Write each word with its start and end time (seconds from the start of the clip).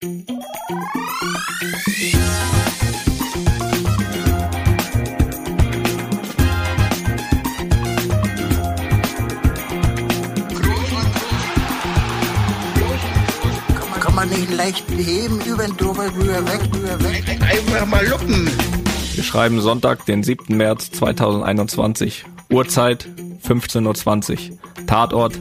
Kann 0.00 0.10
man 14.14 14.28
nicht 14.28 14.54
leicht 14.56 14.84
heben, 14.88 15.40
über 15.40 15.64
den 15.64 15.76
drüber, 15.76 16.04
rüber, 16.14 16.46
weg, 16.46 16.60
rüber, 16.72 17.02
weg. 17.02 17.24
Einfach 17.40 17.86
mal 17.86 18.06
luppen. 18.06 18.48
Wir 19.16 19.24
schreiben 19.24 19.60
Sonntag, 19.60 20.06
den 20.06 20.22
7. 20.22 20.56
März 20.56 20.92
2021. 20.92 22.24
Uhrzeit 22.50 23.08
15.20 23.44 24.50
Uhr. 24.52 24.58
Tatort 24.86 25.40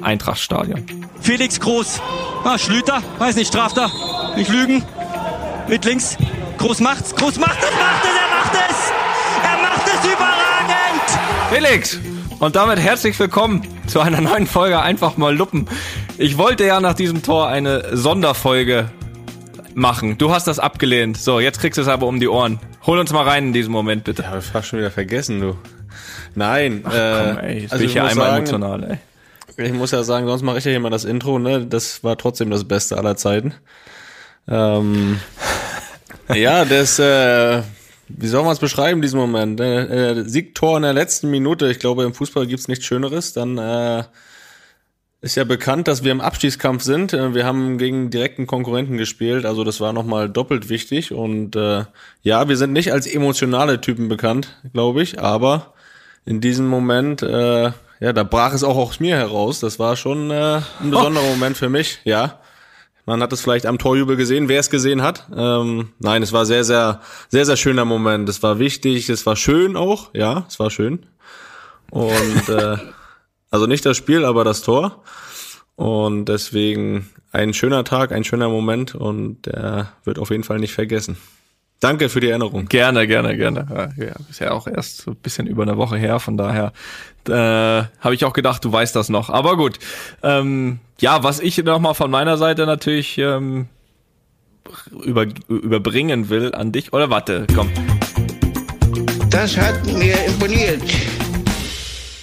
Eintrachtstadion. 0.00 0.86
Felix 1.20 1.58
Groß. 1.58 2.00
Ah, 2.44 2.58
Schlüter. 2.58 3.02
Weiß 3.18 3.36
nicht, 3.36 3.48
straft 3.48 3.76
er. 3.76 3.90
Nicht 4.36 4.50
lügen. 4.50 4.82
Mit 5.68 5.84
links. 5.84 6.16
Groß 6.58 6.80
macht's. 6.80 7.14
Groß 7.14 7.38
macht 7.38 7.58
es, 7.58 7.70
macht 7.70 8.04
es, 8.04 8.10
er 8.10 8.36
macht 8.36 8.70
es. 8.70 8.92
Er 9.44 9.62
macht 9.62 9.86
es 9.86 10.04
überragend. 10.04 11.08
Felix! 11.50 11.98
Und 12.38 12.56
damit 12.56 12.78
herzlich 12.78 13.18
willkommen 13.18 13.66
zu 13.86 14.00
einer 14.00 14.20
neuen 14.20 14.46
Folge 14.46 14.80
Einfach 14.80 15.16
mal 15.16 15.34
Luppen. 15.36 15.68
Ich 16.16 16.38
wollte 16.38 16.64
ja 16.64 16.80
nach 16.80 16.94
diesem 16.94 17.22
Tor 17.22 17.48
eine 17.48 17.96
Sonderfolge 17.96 18.90
machen. 19.74 20.18
Du 20.18 20.30
hast 20.32 20.46
das 20.46 20.58
abgelehnt. 20.58 21.18
So, 21.18 21.40
jetzt 21.40 21.60
kriegst 21.60 21.78
du 21.78 21.82
es 21.82 21.88
aber 21.88 22.06
um 22.06 22.20
die 22.20 22.28
Ohren. 22.28 22.60
Hol 22.86 22.98
uns 22.98 23.12
mal 23.12 23.24
rein 23.24 23.48
in 23.48 23.52
diesem 23.52 23.72
Moment, 23.72 24.04
bitte. 24.04 24.26
Habe 24.28 24.38
ich 24.38 24.44
fast 24.44 24.68
schon 24.68 24.78
wieder 24.78 24.90
vergessen, 24.90 25.40
du. 25.40 25.56
Nein, 26.34 26.82
Ach, 26.84 26.94
äh, 26.94 27.24
komm, 27.34 27.38
ey, 27.38 27.58
jetzt 27.60 27.72
also 27.72 27.82
bin 27.82 27.88
ich 27.90 27.94
ja 27.94 28.04
einmal 28.04 28.26
sagen, 28.30 28.36
emotional, 28.46 28.84
ey. 28.84 28.98
Ich 29.60 29.72
muss 29.72 29.90
ja 29.90 30.04
sagen, 30.04 30.28
sonst 30.28 30.42
mache 30.42 30.58
ich 30.58 30.64
ja 30.64 30.72
immer 30.72 30.88
das 30.88 31.04
Intro, 31.04 31.40
ne? 31.40 31.66
Das 31.66 32.04
war 32.04 32.16
trotzdem 32.16 32.48
das 32.48 32.62
Beste 32.62 32.96
aller 32.96 33.16
Zeiten. 33.16 33.54
Ähm, 34.46 35.18
ja, 36.32 36.64
das, 36.64 37.00
äh, 37.00 37.62
wie 38.06 38.28
soll 38.28 38.44
man 38.44 38.52
es 38.52 38.60
beschreiben, 38.60 39.02
diesen 39.02 39.18
Moment? 39.18 39.60
Äh, 39.60 40.12
äh, 40.12 40.28
Siegtor 40.28 40.76
in 40.76 40.84
der 40.84 40.92
letzten 40.92 41.28
Minute, 41.30 41.68
ich 41.72 41.80
glaube, 41.80 42.04
im 42.04 42.14
Fußball 42.14 42.46
gibt's 42.46 42.68
nichts 42.68 42.84
Schöneres. 42.84 43.32
Dann 43.32 43.58
äh, 43.58 44.04
ist 45.22 45.34
ja 45.34 45.42
bekannt, 45.42 45.88
dass 45.88 46.04
wir 46.04 46.12
im 46.12 46.20
Abstiegskampf 46.20 46.84
sind. 46.84 47.12
Äh, 47.12 47.34
Wir 47.34 47.44
haben 47.44 47.78
gegen 47.78 48.10
direkten 48.10 48.46
Konkurrenten 48.46 48.96
gespielt, 48.96 49.44
also 49.44 49.64
das 49.64 49.80
war 49.80 49.92
nochmal 49.92 50.30
doppelt 50.30 50.68
wichtig. 50.68 51.12
Und 51.12 51.56
äh, 51.56 51.84
ja, 52.22 52.48
wir 52.48 52.56
sind 52.56 52.72
nicht 52.72 52.92
als 52.92 53.08
emotionale 53.08 53.80
Typen 53.80 54.06
bekannt, 54.08 54.56
glaube 54.72 55.02
ich, 55.02 55.20
aber 55.20 55.74
in 56.24 56.40
diesem 56.40 56.68
Moment, 56.68 57.22
äh, 57.24 57.72
ja, 58.00 58.12
da 58.12 58.22
brach 58.22 58.52
es 58.52 58.64
auch 58.64 58.76
aus 58.76 59.00
mir 59.00 59.16
heraus. 59.16 59.60
Das 59.60 59.78
war 59.78 59.96
schon 59.96 60.30
äh, 60.30 60.60
ein 60.80 60.90
besonderer 60.90 61.24
Moment 61.24 61.56
für 61.56 61.68
mich, 61.68 61.98
ja. 62.04 62.40
Man 63.06 63.22
hat 63.22 63.32
es 63.32 63.40
vielleicht 63.40 63.64
am 63.64 63.78
Torjubel 63.78 64.16
gesehen, 64.16 64.48
wer 64.48 64.60
es 64.60 64.68
gesehen 64.68 65.00
hat. 65.00 65.28
Ähm, 65.34 65.92
nein, 65.98 66.22
es 66.22 66.34
war 66.34 66.44
sehr, 66.44 66.62
sehr, 66.62 67.00
sehr, 67.30 67.46
sehr 67.46 67.56
schöner 67.56 67.86
Moment. 67.86 68.28
Es 68.28 68.42
war 68.42 68.58
wichtig, 68.58 69.08
es 69.08 69.24
war 69.24 69.34
schön 69.34 69.76
auch, 69.76 70.10
ja, 70.12 70.44
es 70.46 70.60
war 70.60 70.70
schön. 70.70 71.06
Und 71.90 72.48
äh, 72.50 72.76
also 73.50 73.66
nicht 73.66 73.86
das 73.86 73.96
Spiel, 73.96 74.26
aber 74.26 74.44
das 74.44 74.60
Tor. 74.60 75.02
Und 75.74 76.26
deswegen 76.26 77.08
ein 77.32 77.54
schöner 77.54 77.84
Tag, 77.84 78.12
ein 78.12 78.24
schöner 78.24 78.48
Moment 78.48 78.94
und 78.94 79.46
der 79.46 79.92
wird 80.04 80.18
auf 80.18 80.30
jeden 80.30 80.44
Fall 80.44 80.58
nicht 80.58 80.74
vergessen. 80.74 81.16
Danke 81.80 82.08
für 82.08 82.20
die 82.20 82.28
Erinnerung. 82.28 82.66
Gerne, 82.66 83.06
gerne, 83.06 83.36
gerne. 83.36 83.92
Ja, 83.96 84.12
ist 84.28 84.40
ja 84.40 84.50
auch 84.50 84.66
erst 84.66 85.02
so 85.02 85.12
ein 85.12 85.16
bisschen 85.16 85.46
über 85.46 85.62
eine 85.62 85.76
Woche 85.76 85.96
her, 85.96 86.18
von 86.18 86.36
daher 86.36 86.72
äh, 87.28 87.32
habe 87.32 88.14
ich 88.14 88.24
auch 88.24 88.32
gedacht, 88.32 88.64
du 88.64 88.72
weißt 88.72 88.96
das 88.96 89.08
noch. 89.08 89.30
Aber 89.30 89.56
gut. 89.56 89.78
Ähm, 90.22 90.80
ja, 91.00 91.22
was 91.22 91.38
ich 91.38 91.58
nochmal 91.58 91.94
von 91.94 92.10
meiner 92.10 92.36
Seite 92.36 92.66
natürlich 92.66 93.18
ähm, 93.18 93.68
über, 95.04 95.26
überbringen 95.48 96.28
will 96.28 96.54
an 96.54 96.72
dich. 96.72 96.92
Oder 96.92 97.10
warte, 97.10 97.46
komm. 97.54 97.70
Das 99.30 99.56
hat 99.56 99.84
mir 99.86 100.16
imponiert. 100.26 100.82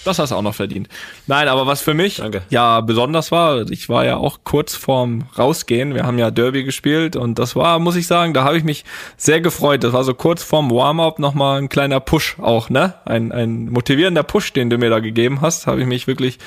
Das 0.06 0.20
hast 0.20 0.30
du 0.30 0.36
auch 0.36 0.42
noch 0.42 0.54
verdient. 0.54 0.88
Nein, 1.26 1.48
aber 1.48 1.66
was 1.66 1.80
für 1.80 1.92
mich 1.92 2.18
Danke. 2.18 2.42
ja 2.48 2.80
besonders 2.80 3.32
war, 3.32 3.68
ich 3.70 3.88
war 3.88 4.04
ja 4.04 4.16
auch 4.16 4.38
kurz 4.44 4.76
vorm 4.76 5.24
Rausgehen. 5.36 5.94
Wir 5.94 6.04
haben 6.04 6.16
ja 6.16 6.30
Derby 6.30 6.62
gespielt 6.62 7.16
und 7.16 7.40
das 7.40 7.56
war, 7.56 7.80
muss 7.80 7.96
ich 7.96 8.06
sagen, 8.06 8.32
da 8.32 8.44
habe 8.44 8.56
ich 8.56 8.62
mich 8.62 8.84
sehr 9.16 9.40
gefreut. 9.40 9.82
Das 9.82 9.92
war 9.92 10.04
so 10.04 10.14
kurz 10.14 10.44
vorm 10.44 10.70
Warm-up 10.70 11.18
nochmal 11.18 11.60
ein 11.60 11.68
kleiner 11.68 11.98
Push 11.98 12.36
auch, 12.40 12.70
ne? 12.70 12.94
Ein, 13.04 13.32
ein 13.32 13.68
motivierender 13.68 14.22
Push, 14.22 14.52
den 14.52 14.70
du 14.70 14.78
mir 14.78 14.90
da 14.90 15.00
gegeben 15.00 15.40
hast. 15.40 15.66
Habe 15.66 15.80
ich 15.80 15.86
mich 15.88 16.06
wirklich 16.06 16.38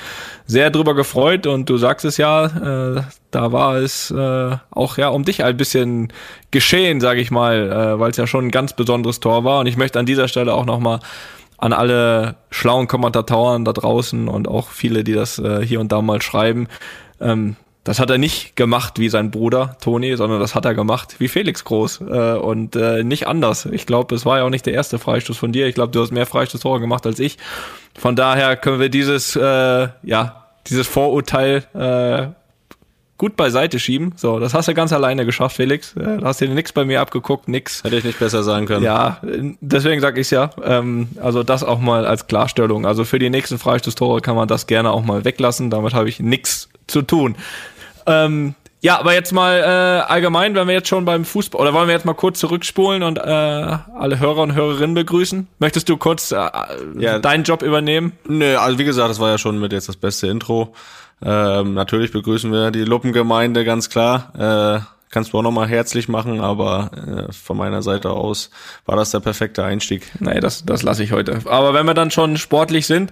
sehr 0.46 0.72
drüber 0.72 0.96
gefreut 0.96 1.46
und 1.46 1.70
du 1.70 1.78
sagst 1.78 2.06
es 2.06 2.16
ja, 2.16 2.46
äh, 2.98 3.02
da 3.32 3.52
war 3.52 3.76
es 3.76 4.10
äh, 4.10 4.58
auch 4.72 4.98
ja 4.98 5.10
um 5.10 5.26
dich 5.26 5.44
ein 5.44 5.58
bisschen 5.58 6.14
geschehen, 6.52 7.02
sage 7.02 7.20
ich 7.20 7.30
mal, 7.30 7.72
äh, 7.72 8.00
weil 8.00 8.12
es 8.12 8.18
ja 8.18 8.26
schon 8.26 8.46
ein 8.46 8.52
ganz 8.52 8.74
besonderes 8.74 9.20
Tor 9.20 9.44
war. 9.44 9.60
Und 9.60 9.68
ich 9.68 9.76
möchte 9.76 10.00
an 10.00 10.06
dieser 10.06 10.30
Stelle 10.30 10.54
auch 10.54 10.66
nochmal 10.66 11.02
an 11.60 11.74
alle 11.74 12.36
schlauen 12.52 12.88
Kommentatoren 12.88 13.66
da 13.66 13.74
draußen 13.74 14.28
und 14.28 14.48
auch 14.48 14.70
viele, 14.70 15.04
die 15.04 15.14
das 15.14 15.40
äh, 15.40 15.66
hier 15.66 15.80
und 15.80 15.92
da 15.92 16.02
mal 16.02 16.22
schreiben. 16.22 16.68
Ähm, 17.20 17.56
das 17.84 18.00
hat 18.00 18.10
er 18.10 18.18
nicht 18.18 18.56
gemacht 18.56 19.00
wie 19.00 19.10
sein 19.10 19.32
Bruder 19.32 19.78
Toni, 19.82 20.16
sondern 20.16 20.40
das 20.40 20.54
hat 20.54 20.66
er 20.66 20.74
gemacht 20.76 21.16
wie 21.20 21.28
Felix 21.28 21.64
Groß 21.64 22.02
äh, 22.02 22.34
und 22.34 22.76
äh, 22.76 23.04
nicht 23.04 23.28
anders. 23.28 23.66
Ich 23.66 23.86
glaube, 23.86 24.14
es 24.16 24.26
war 24.26 24.40
ja 24.40 24.44
auch 24.44 24.50
nicht 24.50 24.66
der 24.66 24.74
erste 24.74 25.00
Freistoß 25.00 25.38
von 25.38 25.52
dir. 25.52 25.68
Ich 25.68 25.76
glaube, 25.76 25.92
du 25.92 26.02
hast 26.02 26.12
mehr 26.12 26.26
Freistoßtore 26.26 26.80
gemacht 26.80 27.06
als 27.06 27.20
ich. 27.20 27.38
Von 27.98 28.16
daher 28.16 28.58
können 28.58 28.80
wir 28.80 28.90
dieses 28.90 29.36
äh, 29.36 29.88
ja 30.04 30.46
dieses 30.68 30.88
Vorurteil 30.88 31.64
äh, 31.74 32.39
gut 33.20 33.36
beiseite 33.36 33.78
schieben. 33.78 34.14
So, 34.16 34.40
das 34.40 34.56
hast 34.56 34.68
du 34.68 34.74
ganz 34.74 34.92
alleine 34.92 35.26
geschafft, 35.28 35.58
Felix. 35.58 35.96
Äh, 35.96 36.18
Du 36.18 36.26
hast 36.26 36.42
dir 36.42 36.50
nichts 36.50 36.74
bei 36.74 36.86
mir 36.86 37.02
abgeguckt, 37.02 37.48
nix. 37.48 37.84
Hätte 37.84 37.98
ich 37.98 38.04
nicht 38.04 38.18
besser 38.18 38.42
sagen 38.42 38.66
können. 38.66 38.84
Ja, 38.84 39.22
deswegen 39.62 40.02
sage 40.02 40.20
ich 40.22 40.32
ja. 40.32 40.50
Ähm, 40.64 41.10
also 41.22 41.44
das 41.44 41.64
auch 41.64 41.80
mal 41.80 42.08
als 42.08 42.26
Klarstellung. 42.26 42.88
Also 42.88 43.04
für 43.06 43.20
die 43.20 43.30
nächsten 43.30 43.60
Freistoßtore 43.60 44.22
kann 44.22 44.36
man 44.36 44.48
das 44.48 44.66
gerne 44.66 44.90
auch 44.92 45.04
mal 45.04 45.26
weglassen. 45.26 45.70
Damit 45.70 45.94
habe 45.94 46.10
ich 46.10 46.20
nichts 46.20 46.70
zu 46.88 47.04
tun. 47.04 47.36
Ähm, 48.08 48.56
ja, 48.82 48.98
aber 48.98 49.14
jetzt 49.14 49.34
mal 49.34 49.58
äh, 49.60 50.10
allgemein, 50.10 50.56
wenn 50.56 50.66
wir 50.68 50.74
jetzt 50.74 50.88
schon 50.88 51.04
beim 51.04 51.26
Fußball 51.26 51.60
oder 51.60 51.74
wollen 51.74 51.88
wir 51.90 51.94
jetzt 51.96 52.06
mal 52.06 52.14
kurz 52.14 52.40
zurückspulen 52.40 53.04
und 53.04 53.18
äh, 53.18 53.22
alle 53.22 54.20
Hörer 54.20 54.38
und 54.44 54.56
Hörerinnen 54.56 54.94
begrüßen? 54.96 55.48
Möchtest 55.60 55.90
du 55.90 55.98
kurz 55.98 56.32
äh, 56.32 56.38
Ja. 56.98 57.20
deinen 57.20 57.44
Job 57.44 57.62
übernehmen? 57.62 58.14
Nö, 58.26 58.56
also 58.56 58.80
wie 58.80 58.86
gesagt, 58.86 59.10
das 59.10 59.20
war 59.20 59.30
ja 59.32 59.38
schon 59.38 59.60
mit 59.60 59.74
jetzt 59.74 59.90
das 59.90 59.98
beste 59.98 60.28
Intro. 60.28 60.74
Ähm, 61.22 61.74
natürlich 61.74 62.12
begrüßen 62.12 62.52
wir 62.52 62.72
die 62.72 62.86
Luppengemeinde, 62.86 63.66
ganz 63.66 63.90
klar. 63.90 64.34
Äh, 64.38 64.86
kannst 65.10 65.34
du 65.34 65.40
auch 65.40 65.44
nochmal 65.44 65.68
herzlich 65.68 66.08
machen, 66.08 66.40
aber 66.40 66.92
äh, 67.30 67.34
von 67.34 67.58
meiner 67.58 67.82
Seite 67.82 68.12
aus 68.12 68.52
war 68.86 68.96
das 68.96 69.12
der 69.12 69.20
perfekte 69.20 69.64
Einstieg. 69.64 70.04
Nee, 70.20 70.40
das, 70.40 70.66
das 70.66 70.84
lasse 70.84 71.04
ich 71.04 71.12
heute. 71.12 71.40
Aber 71.46 71.74
wenn 71.74 71.86
wir 71.86 71.94
dann 71.94 72.12
schon 72.12 72.38
sportlich 72.38 72.86
sind, 72.86 73.12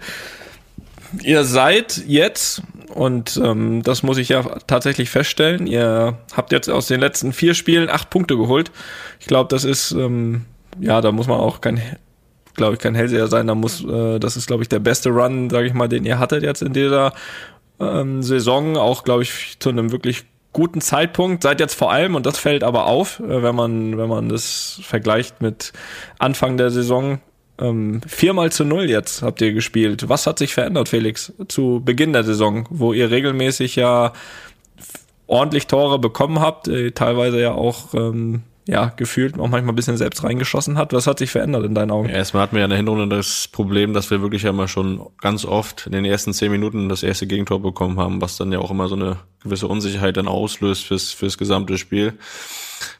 ihr 1.24 1.44
seid 1.44 2.04
jetzt, 2.08 2.62
und 2.94 3.40
ähm, 3.44 3.84
das 3.84 4.04
muss 4.04 4.18
ich 4.18 4.30
ja 4.30 4.44
tatsächlich 4.68 5.10
feststellen, 5.10 5.68
ihr 5.68 6.18
habt 6.36 6.52
jetzt 6.52 6.70
aus 6.70 6.88
den 6.88 7.00
letzten 7.00 7.34
vier 7.34 7.54
Spielen 7.54 7.90
acht 7.90 8.10
Punkte 8.10 8.38
geholt. 8.38 8.72
Ich 9.20 9.28
glaube, 9.28 9.50
das 9.50 9.64
ist, 9.64 9.92
ähm, 9.92 10.46
ja, 10.80 11.02
da 11.02 11.12
muss 11.12 11.28
man 11.28 11.40
auch 11.40 11.62
kein, 11.62 11.82
glaube 12.56 12.76
ich, 12.76 12.80
kein 12.80 12.96
Hellseher 12.96 13.28
sein. 13.28 13.48
Da 13.48 13.56
muss, 13.56 13.84
äh, 13.84 14.20
das 14.20 14.38
ist, 14.38 14.48
glaube 14.48 14.64
ich, 14.64 14.70
der 14.70 14.80
beste 14.80 15.10
Run, 15.10 15.50
sage 15.50 15.68
ich 15.68 15.74
mal, 15.74 15.88
den 15.88 16.06
ihr 16.06 16.20
hattet 16.20 16.44
jetzt 16.44 16.62
in 16.62 16.74
dieser 16.74 17.14
ähm, 17.80 18.24
Saison. 18.24 18.78
Auch, 18.78 19.04
glaube 19.04 19.24
ich, 19.24 19.58
zu 19.60 19.70
einem 19.70 19.92
wirklich 19.92 20.26
guten 20.54 20.82
Zeitpunkt. 20.82 21.44
Seid 21.44 21.60
jetzt 21.60 21.76
vor 21.76 21.92
allem, 21.92 22.16
und 22.16 22.26
das 22.26 22.38
fällt 22.38 22.64
aber 22.64 22.88
auf, 22.88 23.20
äh, 23.20 23.44
wenn 23.44 23.56
man, 23.56 23.98
wenn 23.98 24.10
man 24.10 24.30
das 24.30 24.80
vergleicht 24.84 25.42
mit 25.42 25.74
Anfang 26.20 26.58
der 26.58 26.72
Saison, 26.72 27.20
ähm, 27.60 28.02
viermal 28.06 28.52
zu 28.52 28.66
null 28.66 28.90
jetzt 28.90 29.22
habt 29.22 29.42
ihr 29.42 29.54
gespielt. 29.54 30.10
Was 30.10 30.28
hat 30.28 30.40
sich 30.40 30.54
verändert, 30.54 30.90
Felix, 30.90 31.34
zu 31.48 31.82
Beginn 31.84 32.14
der 32.14 32.24
Saison, 32.24 32.68
wo 32.70 32.94
ihr 32.94 33.10
regelmäßig 33.10 33.76
ja 33.76 34.14
ordentlich 35.28 35.68
Tore 35.68 36.00
bekommen 36.00 36.40
habt, 36.40 36.68
äh, 36.68 36.92
teilweise 36.92 37.42
ja 37.42 37.54
auch 37.54 37.94
ähm, 37.94 38.44
ja 38.68 38.92
gefühlt 38.96 39.36
auch 39.36 39.48
manchmal 39.48 39.74
ein 39.74 39.76
bisschen 39.76 39.98
selbst 39.98 40.24
reingeschossen 40.24 40.78
hat. 40.78 40.94
Was 40.94 41.08
hat 41.08 41.20
sich 41.20 41.32
verändert 41.32 41.66
in 41.66 41.74
deinen 41.74 41.92
Augen? 41.92 42.10
Ja, 42.10 42.16
erstmal 42.16 42.44
hatten 42.44 42.56
wir 42.56 42.60
ja 42.60 42.66
in 42.66 42.70
der 42.70 42.78
Hinrunde 42.78 43.16
das 43.16 43.48
Problem, 43.48 43.94
dass 43.94 44.12
wir 44.12 44.22
wirklich 44.22 44.46
einmal 44.46 44.68
schon 44.68 45.02
ganz 45.22 45.46
oft 45.46 45.88
in 45.88 45.94
den 45.94 46.06
ersten 46.06 46.34
zehn 46.34 46.52
Minuten 46.52 46.90
das 46.90 47.02
erste 47.02 47.28
Gegentor 47.28 47.62
bekommen 47.62 48.00
haben, 48.00 48.22
was 48.22 48.38
dann 48.38 48.52
ja 48.52 48.60
auch 48.60 48.70
immer 48.70 48.88
so 48.90 48.96
eine 48.96 49.18
gewisse 49.42 49.68
Unsicherheit 49.68 50.18
dann 50.18 50.28
auslöst 50.28 50.86
fürs, 50.86 51.12
fürs 51.12 51.38
gesamte 51.38 51.78
Spiel. 51.78 52.14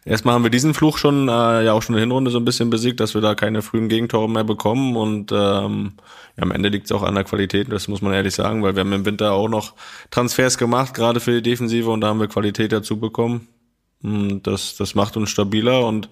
Erstmal 0.06 0.34
haben 0.34 0.44
wir 0.44 0.50
diesen 0.50 0.74
Fluch 0.74 0.98
schon 0.98 1.28
äh, 1.28 1.66
ja 1.66 1.74
auch 1.74 1.82
schon 1.82 1.94
in 1.94 1.98
der 1.98 2.08
Hinrunde 2.08 2.32
so 2.32 2.40
ein 2.40 2.46
bisschen 2.46 2.70
besiegt, 2.70 3.00
dass 3.00 3.14
wir 3.14 3.22
da 3.22 3.36
keine 3.36 3.62
frühen 3.62 3.90
Gegentore 3.90 4.30
mehr 4.30 4.44
bekommen 4.44 4.96
und 4.96 5.32
ähm, 5.32 5.94
ja, 6.38 6.44
am 6.44 6.52
Ende 6.52 6.70
liegt 6.70 6.86
es 6.86 6.92
auch 6.92 7.04
an 7.04 7.14
der 7.14 7.26
Qualität, 7.26 7.72
das 7.72 7.88
muss 7.88 8.02
man 8.02 8.14
ehrlich 8.14 8.34
sagen, 8.34 8.64
weil 8.64 8.76
wir 8.76 8.80
haben 8.80 8.94
im 8.94 9.06
Winter 9.06 9.34
auch 9.34 9.50
noch 9.50 9.74
Transfers 10.10 10.58
gemacht, 10.58 10.94
gerade 10.94 11.20
für 11.20 11.34
die 11.34 11.48
Defensive 11.48 11.90
und 11.92 12.02
da 12.02 12.08
haben 12.08 12.20
wir 12.20 12.28
Qualität 12.28 12.72
dazu 12.72 13.00
bekommen. 13.00 13.48
Mm, 14.02 14.38
Das, 14.44 14.76
das 14.76 14.96
macht 14.96 15.18
uns 15.18 15.30
stabiler 15.30 15.86
und 15.86 16.10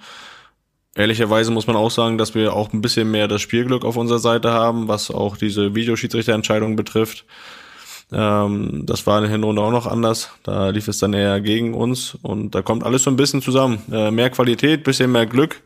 ehrlicherweise 0.96 1.52
muss 1.52 1.68
man 1.68 1.76
auch 1.76 1.92
sagen, 1.92 2.18
dass 2.18 2.36
wir 2.36 2.54
auch 2.54 2.74
ein 2.74 2.82
bisschen 2.82 3.12
mehr 3.12 3.28
das 3.28 3.42
Spielglück 3.42 3.84
auf 3.86 3.98
unserer 3.98 4.20
Seite 4.20 4.52
haben, 4.52 4.88
was 4.88 5.12
auch 5.12 5.38
diese 5.38 5.76
Videoschiedsrichterentscheidung 5.76 6.76
betrifft. 6.76 7.26
Ähm, 8.12 8.86
das 8.86 9.06
war 9.08 9.18
in 9.18 9.24
der 9.24 9.32
Hinrunde 9.32 9.62
auch 9.62 9.72
noch 9.72 9.88
anders. 9.88 10.32
Da 10.44 10.70
lief 10.70 10.88
es 10.88 11.00
dann 11.00 11.14
eher 11.14 11.42
gegen 11.42 11.74
uns 11.74 12.16
und 12.22 12.56
da 12.56 12.62
kommt 12.62 12.84
alles 12.84 13.04
so 13.04 13.10
ein 13.10 13.18
bisschen 13.18 13.42
zusammen. 13.42 13.82
Äh, 13.92 14.12
mehr 14.12 14.30
Qualität, 14.30 14.84
bisschen 14.84 15.12
mehr 15.12 15.26
Glück. 15.26 15.62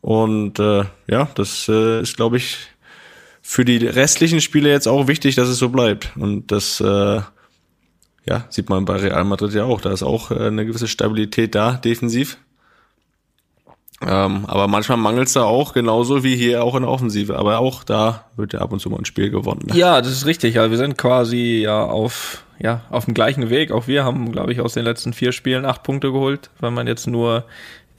Und 0.00 0.58
äh, 0.58 0.84
ja, 1.06 1.28
das 1.34 1.68
äh, 1.68 2.00
ist, 2.02 2.16
glaube 2.16 2.38
ich, 2.38 2.56
für 3.42 3.64
die 3.64 3.78
restlichen 3.86 4.40
Spiele 4.40 4.68
jetzt 4.70 4.88
auch 4.88 5.08
wichtig, 5.08 5.34
dass 5.36 5.48
es 5.48 5.58
so 5.58 5.68
bleibt. 5.68 6.10
Und 6.16 6.50
das 6.52 6.80
äh, 6.80 7.20
ja, 8.26 8.44
sieht 8.48 8.68
man 8.68 8.84
bei 8.84 8.96
Real 8.96 9.24
Madrid 9.24 9.54
ja 9.54 9.64
auch. 9.64 9.80
Da 9.80 9.92
ist 9.92 10.02
auch 10.02 10.30
äh, 10.30 10.46
eine 10.46 10.66
gewisse 10.66 10.88
Stabilität 10.88 11.54
da, 11.54 11.72
defensiv. 11.72 12.38
Ähm, 14.02 14.46
aber 14.46 14.66
manchmal 14.66 14.96
mangelt 14.96 15.28
es 15.28 15.34
da 15.34 15.42
auch, 15.42 15.74
genauso 15.74 16.24
wie 16.24 16.34
hier 16.34 16.64
auch 16.64 16.74
in 16.74 16.82
der 16.82 16.90
Offensive. 16.90 17.36
Aber 17.36 17.58
auch 17.58 17.84
da 17.84 18.24
wird 18.36 18.54
ja 18.54 18.60
ab 18.60 18.72
und 18.72 18.80
zu 18.80 18.88
mal 18.88 18.98
ein 18.98 19.04
Spiel 19.04 19.30
gewonnen. 19.30 19.66
Ne? 19.66 19.76
Ja, 19.76 20.00
das 20.00 20.12
ist 20.12 20.26
richtig. 20.26 20.54
Ja, 20.54 20.70
wir 20.70 20.78
sind 20.78 20.96
quasi 20.96 21.60
ja 21.62 21.84
auf, 21.84 22.44
ja, 22.58 22.82
auf 22.90 23.04
dem 23.04 23.14
gleichen 23.14 23.50
Weg. 23.50 23.72
Auch 23.72 23.88
wir 23.88 24.04
haben, 24.04 24.32
glaube 24.32 24.52
ich, 24.52 24.60
aus 24.60 24.72
den 24.72 24.84
letzten 24.84 25.12
vier 25.12 25.32
Spielen 25.32 25.66
acht 25.66 25.82
Punkte 25.82 26.12
geholt. 26.12 26.50
Wenn 26.60 26.72
man 26.72 26.86
jetzt 26.86 27.06
nur 27.06 27.44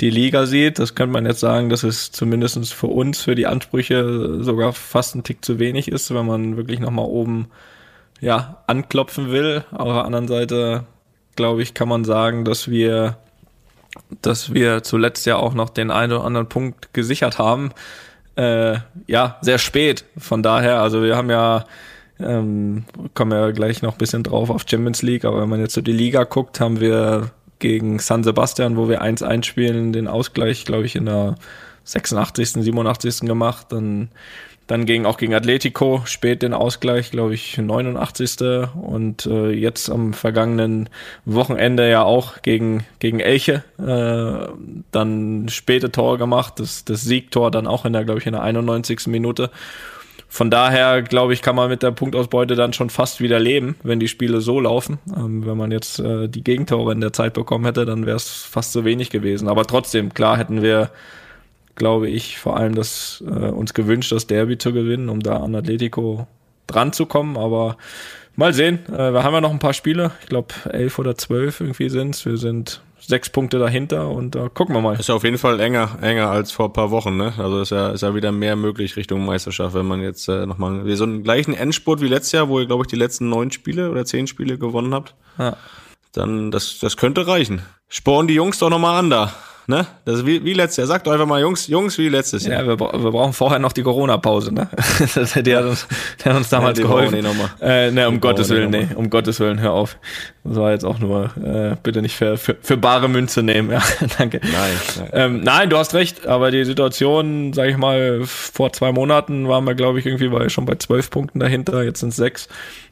die 0.01 0.09
Liga 0.09 0.47
sieht, 0.47 0.79
das 0.79 0.95
könnte 0.95 1.13
man 1.13 1.27
jetzt 1.27 1.39
sagen, 1.39 1.69
dass 1.69 1.83
es 1.83 2.11
zumindestens 2.11 2.71
für 2.71 2.87
uns, 2.87 3.21
für 3.21 3.35
die 3.35 3.45
Ansprüche 3.45 4.43
sogar 4.43 4.73
fast 4.73 5.13
ein 5.13 5.23
Tick 5.23 5.45
zu 5.45 5.59
wenig 5.59 5.87
ist, 5.87 6.11
wenn 6.11 6.25
man 6.25 6.57
wirklich 6.57 6.79
nochmal 6.79 7.05
oben 7.05 7.49
ja, 8.21 8.63
anklopfen 8.67 9.31
will. 9.31 9.65
Auf 9.71 9.87
der 9.87 10.05
anderen 10.05 10.27
Seite, 10.27 10.85
glaube 11.35 11.61
ich, 11.61 11.73
kann 11.73 11.89
man 11.89 12.05
sagen, 12.05 12.45
dass 12.45 12.69
wir 12.69 13.17
dass 14.21 14.53
wir 14.53 14.83
zuletzt 14.83 15.25
ja 15.25 15.37
auch 15.37 15.53
noch 15.53 15.69
den 15.69 15.91
einen 15.91 16.13
oder 16.13 16.23
anderen 16.23 16.49
Punkt 16.49 16.93
gesichert 16.93 17.39
haben. 17.39 17.71
Äh, 18.35 18.77
ja, 19.07 19.37
sehr 19.41 19.57
spät. 19.57 20.05
Von 20.17 20.43
daher, 20.43 20.81
also 20.81 21.03
wir 21.03 21.15
haben 21.15 21.29
ja, 21.29 21.65
ähm, 22.19 22.85
kommen 23.13 23.31
ja 23.31 23.51
gleich 23.51 23.81
noch 23.81 23.93
ein 23.93 23.97
bisschen 23.97 24.23
drauf 24.23 24.49
auf 24.49 24.63
Champions 24.67 25.01
League, 25.01 25.25
aber 25.25 25.41
wenn 25.41 25.49
man 25.49 25.59
jetzt 25.59 25.73
so 25.73 25.81
die 25.81 25.91
Liga 25.91 26.23
guckt, 26.23 26.59
haben 26.59 26.79
wir 26.79 27.31
gegen 27.59 27.99
San 27.99 28.23
Sebastian, 28.23 28.77
wo 28.77 28.89
wir 28.89 29.03
1-1 29.03 29.43
spielen, 29.43 29.93
den 29.93 30.07
Ausgleich, 30.07 30.65
glaube 30.65 30.85
ich, 30.85 30.95
in 30.95 31.05
der 31.05 31.35
86., 31.83 32.63
87. 32.63 33.21
gemacht. 33.21 33.67
Dann 33.69 34.09
dann 34.71 34.85
ging 34.85 35.05
auch 35.05 35.17
gegen 35.17 35.33
Atletico 35.33 36.01
spät 36.05 36.41
den 36.43 36.53
Ausgleich, 36.53 37.11
glaube 37.11 37.33
ich, 37.33 37.57
89. 37.57 38.37
Und 38.81 39.25
äh, 39.25 39.49
jetzt 39.49 39.89
am 39.89 40.13
vergangenen 40.13 40.87
Wochenende 41.25 41.89
ja 41.89 42.03
auch 42.03 42.41
gegen, 42.41 42.85
gegen 42.99 43.19
Elche 43.19 43.65
äh, 43.77 44.49
dann 44.91 45.49
späte 45.49 45.91
Tor 45.91 46.17
gemacht, 46.17 46.53
das, 46.61 46.85
das 46.85 47.01
Siegtor 47.01 47.51
dann 47.51 47.67
auch 47.67 47.83
in 47.83 47.91
der, 47.91 48.05
glaube 48.05 48.21
ich, 48.21 48.27
in 48.27 48.31
der 48.31 48.43
91. 48.43 49.07
Minute. 49.07 49.49
Von 50.29 50.49
daher, 50.49 51.01
glaube 51.01 51.33
ich, 51.33 51.41
kann 51.41 51.57
man 51.57 51.69
mit 51.69 51.83
der 51.83 51.91
Punktausbeute 51.91 52.55
dann 52.55 52.71
schon 52.71 52.89
fast 52.89 53.19
wieder 53.19 53.41
leben, 53.41 53.75
wenn 53.83 53.99
die 53.99 54.07
Spiele 54.07 54.39
so 54.39 54.61
laufen. 54.61 54.99
Ähm, 55.13 55.45
wenn 55.45 55.57
man 55.57 55.71
jetzt 55.71 55.99
äh, 55.99 56.29
die 56.29 56.45
Gegentore 56.45 56.93
in 56.93 57.01
der 57.01 57.11
Zeit 57.11 57.33
bekommen 57.33 57.65
hätte, 57.65 57.85
dann 57.85 58.05
wäre 58.05 58.15
es 58.15 58.45
fast 58.49 58.71
so 58.71 58.85
wenig 58.85 59.09
gewesen. 59.09 59.49
Aber 59.49 59.65
trotzdem, 59.65 60.13
klar 60.13 60.37
hätten 60.37 60.61
wir 60.61 60.91
glaube 61.81 62.09
ich, 62.09 62.37
vor 62.37 62.57
allem 62.57 62.75
das 62.75 63.23
äh, 63.25 63.49
uns 63.49 63.73
gewünscht, 63.73 64.11
das 64.11 64.27
Derby 64.27 64.59
zu 64.59 64.71
gewinnen, 64.71 65.09
um 65.09 65.19
da 65.19 65.37
an 65.37 65.55
Atletico 65.55 66.27
dran 66.67 66.93
zu 66.93 67.07
kommen. 67.07 67.37
Aber 67.37 67.75
mal 68.35 68.53
sehen. 68.53 68.85
Äh, 68.87 69.11
wir 69.11 69.23
haben 69.23 69.33
ja 69.33 69.41
noch 69.41 69.49
ein 69.49 69.57
paar 69.57 69.73
Spiele. 69.73 70.11
Ich 70.21 70.27
glaube, 70.27 70.53
elf 70.69 70.99
oder 70.99 71.17
zwölf 71.17 71.59
irgendwie 71.59 71.89
sind's. 71.89 72.23
Wir 72.23 72.37
sind 72.37 72.83
sechs 72.99 73.31
Punkte 73.31 73.57
dahinter 73.57 74.09
und 74.09 74.35
da 74.35 74.45
äh, 74.45 74.49
gucken 74.53 74.75
wir 74.75 74.81
mal. 74.81 74.95
Ist 74.99 75.09
ja 75.09 75.15
auf 75.15 75.23
jeden 75.23 75.39
Fall 75.39 75.59
enger, 75.59 75.97
enger 76.03 76.29
als 76.29 76.51
vor 76.51 76.67
ein 76.67 76.73
paar 76.73 76.91
Wochen, 76.91 77.17
ne? 77.17 77.33
Also 77.39 77.61
ist 77.61 77.71
ja, 77.71 77.89
ist 77.89 78.01
ja 78.01 78.13
wieder 78.13 78.31
mehr 78.31 78.55
möglich 78.55 78.95
Richtung 78.95 79.25
Meisterschaft, 79.25 79.73
wenn 79.73 79.87
man 79.87 80.03
jetzt 80.03 80.29
äh, 80.29 80.45
nochmal 80.45 80.83
so 80.95 81.03
einen 81.03 81.23
gleichen 81.23 81.55
Endspurt 81.55 81.99
wie 81.99 82.09
letztes 82.09 82.33
Jahr, 82.33 82.47
wo 82.47 82.59
ihr, 82.59 82.67
glaube 82.67 82.83
ich, 82.83 82.89
die 82.89 82.95
letzten 82.95 83.27
neun 83.27 83.49
Spiele 83.49 83.89
oder 83.89 84.05
zehn 84.05 84.27
Spiele 84.27 84.59
gewonnen 84.59 84.93
habt. 84.93 85.15
Ja. 85.39 85.57
Dann, 86.13 86.51
das, 86.51 86.77
das 86.77 86.95
könnte 86.95 87.25
reichen. 87.25 87.63
Sporn 87.89 88.27
die 88.27 88.35
Jungs 88.35 88.59
doch 88.59 88.69
nochmal 88.69 88.99
an 88.99 89.09
da. 89.09 89.33
Ne? 89.71 89.87
Das 90.03 90.17
ist 90.17 90.25
wie, 90.25 90.43
wie 90.43 90.51
letztes 90.51 90.77
Jahr. 90.77 90.87
Sagt 90.87 91.07
einfach 91.07 91.25
mal, 91.25 91.39
Jungs, 91.39 91.67
Jungs, 91.67 91.97
wie 91.97 92.09
letztes 92.09 92.45
Jahr. 92.45 92.61
Ja, 92.61 92.67
wir, 92.67 92.77
wir 92.77 93.11
brauchen 93.11 93.31
vorher 93.31 93.57
noch 93.57 93.71
die 93.71 93.83
Corona-Pause, 93.83 94.53
ne? 94.53 94.67
der, 95.35 95.59
hat 95.59 95.65
uns, 95.65 95.87
der 96.21 96.33
hat 96.33 96.39
uns 96.39 96.49
damals 96.49 96.77
ja, 96.77 96.83
geholfen. 96.83 97.25
Äh, 97.61 97.89
ne, 97.91 98.09
um 98.09 98.19
Gottes 98.19 98.49
Willen, 98.49 98.69
nee, 98.69 98.89
um 98.93 99.09
Gottes 99.09 99.39
Willen, 99.39 99.61
hör 99.61 99.71
auf. 99.71 99.97
Das 100.43 100.57
war 100.57 100.71
jetzt 100.71 100.83
auch 100.83 100.99
nur, 100.99 101.31
äh, 101.41 101.77
bitte 101.81 102.01
nicht 102.01 102.17
für, 102.17 102.35
für, 102.35 102.57
für 102.61 102.75
bare 102.75 103.07
Münze 103.07 103.43
nehmen, 103.43 103.71
ja, 103.71 103.81
danke. 104.17 104.41
Nein, 104.43 104.51
nein. 104.97 105.09
Ähm, 105.13 105.41
nein, 105.41 105.69
du 105.69 105.77
hast 105.77 105.93
recht, 105.93 106.27
aber 106.27 106.51
die 106.51 106.65
Situation, 106.65 107.53
sag 107.53 107.69
ich 107.69 107.77
mal, 107.77 108.23
vor 108.25 108.73
zwei 108.73 108.91
Monaten 108.91 109.47
waren 109.47 109.63
wir, 109.63 109.75
glaube 109.75 109.99
ich, 109.99 110.05
irgendwie 110.05 110.27
bei, 110.27 110.49
schon 110.49 110.65
bei 110.65 110.75
zwölf 110.75 111.09
Punkten 111.09 111.39
dahinter, 111.39 111.81
jetzt 111.83 112.01
sind 112.01 112.09
es 112.09 112.17
sechs. 112.17 112.49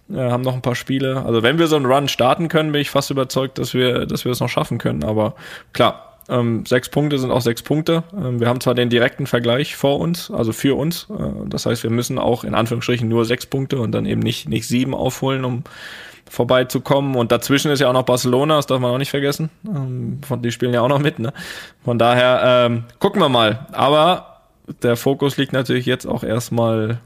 Äh, 0.10 0.31
haben 0.31 0.44
noch 0.44 0.56
ein 0.56 0.62
paar 0.62 0.76
Spiele. 0.76 1.24
Also 1.26 1.44
wenn 1.44 1.60
wir 1.60 1.68
so 1.68 1.76
einen 1.76 1.86
Run 1.86 2.08
starten 2.08 2.48
können, 2.48 2.72
bin 2.72 2.81
ich 2.81 2.90
fast 2.90 3.12
überzeugt, 3.12 3.58
dass 3.58 3.74
wir, 3.74 4.06
dass 4.06 4.26
wir 4.26 4.31
es 4.31 4.40
noch 4.40 4.50
schaffen 4.50 4.78
können. 4.78 5.04
Aber 5.04 5.36
klar, 5.74 6.08
ähm, 6.30 6.66
sechs 6.66 6.90
Punkte 6.90 7.20
sind 7.20 7.31
auch 7.31 7.42
sechs 7.42 7.62
Punkte. 7.62 8.04
Ähm, 8.16 8.40
wir 8.40 8.48
haben 8.48 8.62
zwar 8.62 8.76
den 8.76 8.90
direkten 8.90 9.28
Vergleich 9.28 9.76
vor 9.76 10.00
uns, 10.00 10.31
also 10.31 10.54
für 10.54 10.78
uns. 10.78 11.08
Äh, 11.10 11.48
das 11.48 11.66
heißt, 11.66 11.84
wir 11.84 11.90
müssen 11.90 12.20
auch 12.20 12.44
in 12.44 12.56
Anführungsstrichen 12.56 13.08
nur 13.08 13.26
sechs 13.26 13.46
Punkte 13.46 13.80
und 13.80 13.92
dann 13.92 14.06
eben 14.06 14.22
nicht, 14.22 14.48
nicht 14.48 14.68
sieben 14.68 14.94
aufholen, 14.94 15.46
um 15.46 15.64
vorbeizukommen. 16.30 17.16
Und 17.16 17.31
dazwischen 17.31 17.72
ist 17.72 17.80
ja 17.80 17.90
auch 17.90 17.94
noch 17.94 18.04
Barcelona, 18.04 18.58
das 18.58 18.68
darf 18.68 18.80
man 18.80 18.92
auch 18.92 18.98
nicht 18.98 19.10
vergessen. 19.10 19.50
Ähm, 19.68 20.22
die 20.44 20.52
spielen 20.52 20.74
ja 20.74 20.81
auch 20.81 20.88
noch 20.88 21.00
mit. 21.00 21.20
Ne? 21.20 21.34
Von 21.84 21.98
daher 21.98 22.42
ähm, 22.44 22.84
gucken 23.00 23.22
wir 23.22 23.30
mal. 23.30 23.68
Aber 23.72 24.44
der 24.84 24.96
Fokus 24.96 25.38
liegt 25.38 25.54
natürlich 25.54 25.86
jetzt 25.86 26.06
auch 26.06 26.24
erstmal 26.24 27.00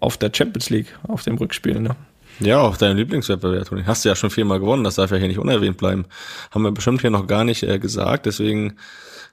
auf 0.00 0.16
der 0.16 0.30
Champions 0.34 0.70
League, 0.70 0.98
auf 1.06 1.22
dem 1.22 1.36
Rückspiel. 1.36 1.80
Ne? 1.80 1.96
Ja, 2.40 2.60
auch 2.60 2.76
dein 2.76 2.96
Lieblingswettbewerb, 2.96 3.66
Toni. 3.66 3.84
Hast 3.84 4.04
du 4.04 4.08
ja 4.10 4.16
schon 4.16 4.30
viermal 4.30 4.60
gewonnen, 4.60 4.84
das 4.84 4.96
darf 4.96 5.10
ja 5.10 5.16
hier 5.16 5.28
nicht 5.28 5.38
unerwähnt 5.38 5.78
bleiben. 5.78 6.04
Haben 6.50 6.64
wir 6.64 6.72
bestimmt 6.72 7.00
hier 7.00 7.10
noch 7.10 7.26
gar 7.26 7.44
nicht 7.44 7.62
äh, 7.62 7.78
gesagt, 7.78 8.26
deswegen 8.26 8.76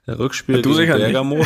äh, 0.06 0.12
Rückspiel 0.12 0.62
du 0.62 0.76
gegen 0.76 0.94
Bergamo. 0.94 1.46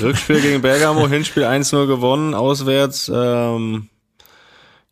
Rückspiel 0.00 0.40
gegen 0.40 0.62
Bergamo, 0.62 1.06
Hinspiel 1.06 1.44
1-0 1.44 1.86
gewonnen, 1.86 2.34
auswärts. 2.34 3.10
Ähm, 3.14 3.88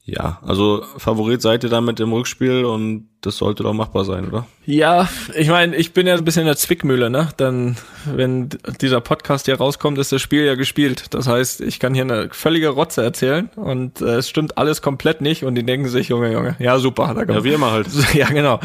ja, 0.05 0.41
also 0.45 0.83
Favorit 0.97 1.41
seid 1.43 1.63
ihr 1.63 1.71
damit 1.71 2.01
im 2.01 2.13
Rückspiel 2.13 2.65
und 2.65 3.09
das 3.21 3.37
sollte 3.37 3.63
doch 3.63 3.73
machbar 3.73 4.05
sein, 4.05 4.27
oder? 4.27 4.49
Ja, 4.67 5.09
ich 5.37 5.49
meine, 5.49 5.77
ich 5.77 5.93
bin 5.93 6.09
ja 6.09 6.17
ein 6.17 6.25
bisschen 6.25 6.41
in 6.41 6.47
der 6.47 6.57
Zwickmühle, 6.57 7.09
ne? 7.09 7.29
Dann, 7.37 7.77
wenn 8.05 8.49
dieser 8.81 9.01
Podcast 9.01 9.47
hier 9.47 9.59
rauskommt, 9.59 9.99
ist 9.99 10.11
das 10.11 10.21
Spiel 10.21 10.45
ja 10.45 10.57
gespielt. 10.57 11.15
Das 11.15 11.29
heißt, 11.29 11.61
ich 11.61 11.79
kann 11.79 11.95
hier 11.95 12.03
eine 12.03 12.31
völlige 12.33 12.71
Rotze 12.71 13.01
erzählen 13.05 13.49
und 13.55 14.01
äh, 14.01 14.17
es 14.17 14.29
stimmt 14.29 14.59
alles 14.59 14.83
komplett 14.83 15.21
nicht 15.21 15.45
und 15.45 15.55
die 15.55 15.65
denken 15.65 15.89
sich, 15.89 16.09
Junge, 16.09 16.33
Junge, 16.33 16.57
ja 16.59 16.81
super. 16.81 17.15
Da 17.15 17.33
ja, 17.33 17.45
wie 17.45 17.53
immer 17.53 17.71
halt. 17.71 17.87
Ja, 18.13 18.29
genau. 18.29 18.59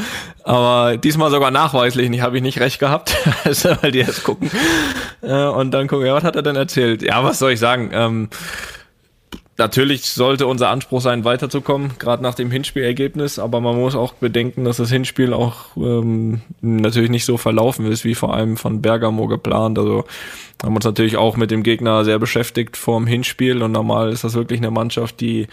Aber 0.43 0.97
diesmal 0.97 1.29
sogar 1.29 1.51
nachweislich 1.51 2.09
nicht, 2.09 2.21
habe 2.21 2.37
ich 2.37 2.41
nicht 2.41 2.59
recht 2.59 2.79
gehabt, 2.79 3.15
also, 3.43 3.69
weil 3.81 3.91
die 3.91 3.99
jetzt 3.99 4.23
gucken 4.23 4.49
äh, 5.21 5.45
und 5.45 5.69
dann 5.69 5.87
gucken, 5.87 6.07
ja, 6.07 6.15
was 6.15 6.23
hat 6.23 6.35
er 6.35 6.41
denn 6.41 6.55
erzählt? 6.55 7.03
Ja, 7.03 7.23
was 7.23 7.37
soll 7.37 7.51
ich 7.51 7.59
sagen? 7.59 7.91
Ähm, 7.93 8.29
Natürlich 9.59 10.11
sollte 10.11 10.45
unser 10.45 10.69
Anspruch 10.69 11.01
sein, 11.01 11.23
weiterzukommen, 11.25 11.93
gerade 11.97 12.21
nach 12.21 12.35
dem 12.35 12.51
Hinspielergebnis, 12.51 13.39
aber 13.39 13.59
man 13.59 13.75
muss 13.75 13.95
auch 13.95 14.13
bedenken, 14.13 14.65
dass 14.65 14.77
das 14.77 14.91
Hinspiel 14.91 15.33
auch 15.33 15.75
ähm, 15.77 16.41
natürlich 16.61 17.09
nicht 17.09 17.25
so 17.25 17.37
verlaufen 17.37 17.91
ist, 17.91 18.05
wie 18.05 18.13
vor 18.13 18.35
allem 18.35 18.55
von 18.55 18.83
Bergamo 18.83 19.25
geplant. 19.25 19.79
Also 19.79 20.05
haben 20.63 20.75
uns 20.75 20.85
natürlich 20.85 21.17
auch 21.17 21.37
mit 21.37 21.49
dem 21.49 21.63
Gegner 21.63 22.05
sehr 22.05 22.19
beschäftigt 22.19 22.77
vorm 22.77 23.07
Hinspiel 23.07 23.63
und 23.63 23.71
normal 23.71 24.11
ist 24.11 24.23
das 24.23 24.35
wirklich 24.35 24.59
eine 24.59 24.69
Mannschaft, 24.69 25.21
die 25.21 25.47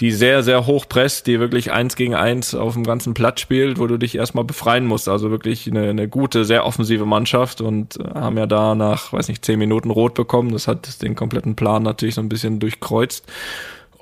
die 0.00 0.12
sehr, 0.12 0.42
sehr 0.42 0.66
hoch 0.66 0.86
presst, 0.88 1.26
die 1.26 1.40
wirklich 1.40 1.72
eins 1.72 1.94
gegen 1.94 2.14
eins 2.14 2.54
auf 2.54 2.72
dem 2.72 2.84
ganzen 2.84 3.12
Platz 3.12 3.40
spielt, 3.40 3.78
wo 3.78 3.86
du 3.86 3.98
dich 3.98 4.16
erstmal 4.16 4.44
befreien 4.44 4.86
musst. 4.86 5.08
Also 5.08 5.30
wirklich 5.30 5.66
eine, 5.66 5.90
eine 5.90 6.08
gute, 6.08 6.46
sehr 6.46 6.64
offensive 6.64 7.04
Mannschaft 7.04 7.60
und 7.60 7.98
äh, 8.00 8.18
haben 8.18 8.38
ja 8.38 8.46
da 8.46 8.74
nach, 8.74 9.12
weiß 9.12 9.28
nicht, 9.28 9.44
zehn 9.44 9.58
Minuten 9.58 9.90
rot 9.90 10.14
bekommen. 10.14 10.52
Das 10.52 10.68
hat 10.68 11.02
den 11.02 11.14
kompletten 11.14 11.54
Plan 11.54 11.82
natürlich 11.82 12.14
so 12.14 12.22
ein 12.22 12.30
bisschen 12.30 12.60
durchkreuzt. 12.60 13.26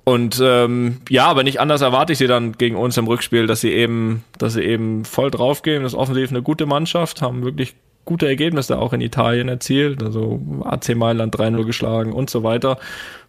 Und 0.05 0.41
ähm, 0.43 0.99
ja, 1.11 1.27
aber 1.27 1.43
nicht 1.43 1.61
anders 1.61 1.83
erwarte 1.83 2.13
ich 2.13 2.19
sie 2.19 2.29
dann 2.29 2.53
gegen 2.53 2.77
uns 2.77 2.97
im 2.97 3.09
Rückspiel, 3.09 3.47
dass 3.47 3.61
sie 3.61 3.73
eben, 3.73 4.25
dass 4.39 4.55
sie 4.55 4.63
eben 4.63 5.05
voll 5.05 5.31
draufgehen. 5.31 5.83
Das 5.83 5.93
ist 5.93 5.99
offensiv 5.99 6.31
eine 6.31 6.43
gute 6.43 6.65
Mannschaft, 6.65 7.21
haben 7.23 7.45
wirklich 7.45 7.75
gute 8.05 8.27
Ergebnisse 8.27 8.79
auch 8.79 8.95
in 8.95 9.03
Italien 9.03 9.49
erzielt, 9.49 10.03
also 10.03 10.41
AC 10.65 10.97
Mailand 10.97 11.37
3-0 11.37 11.65
geschlagen 11.65 12.15
und 12.15 12.31
so 12.31 12.43
weiter 12.43 12.79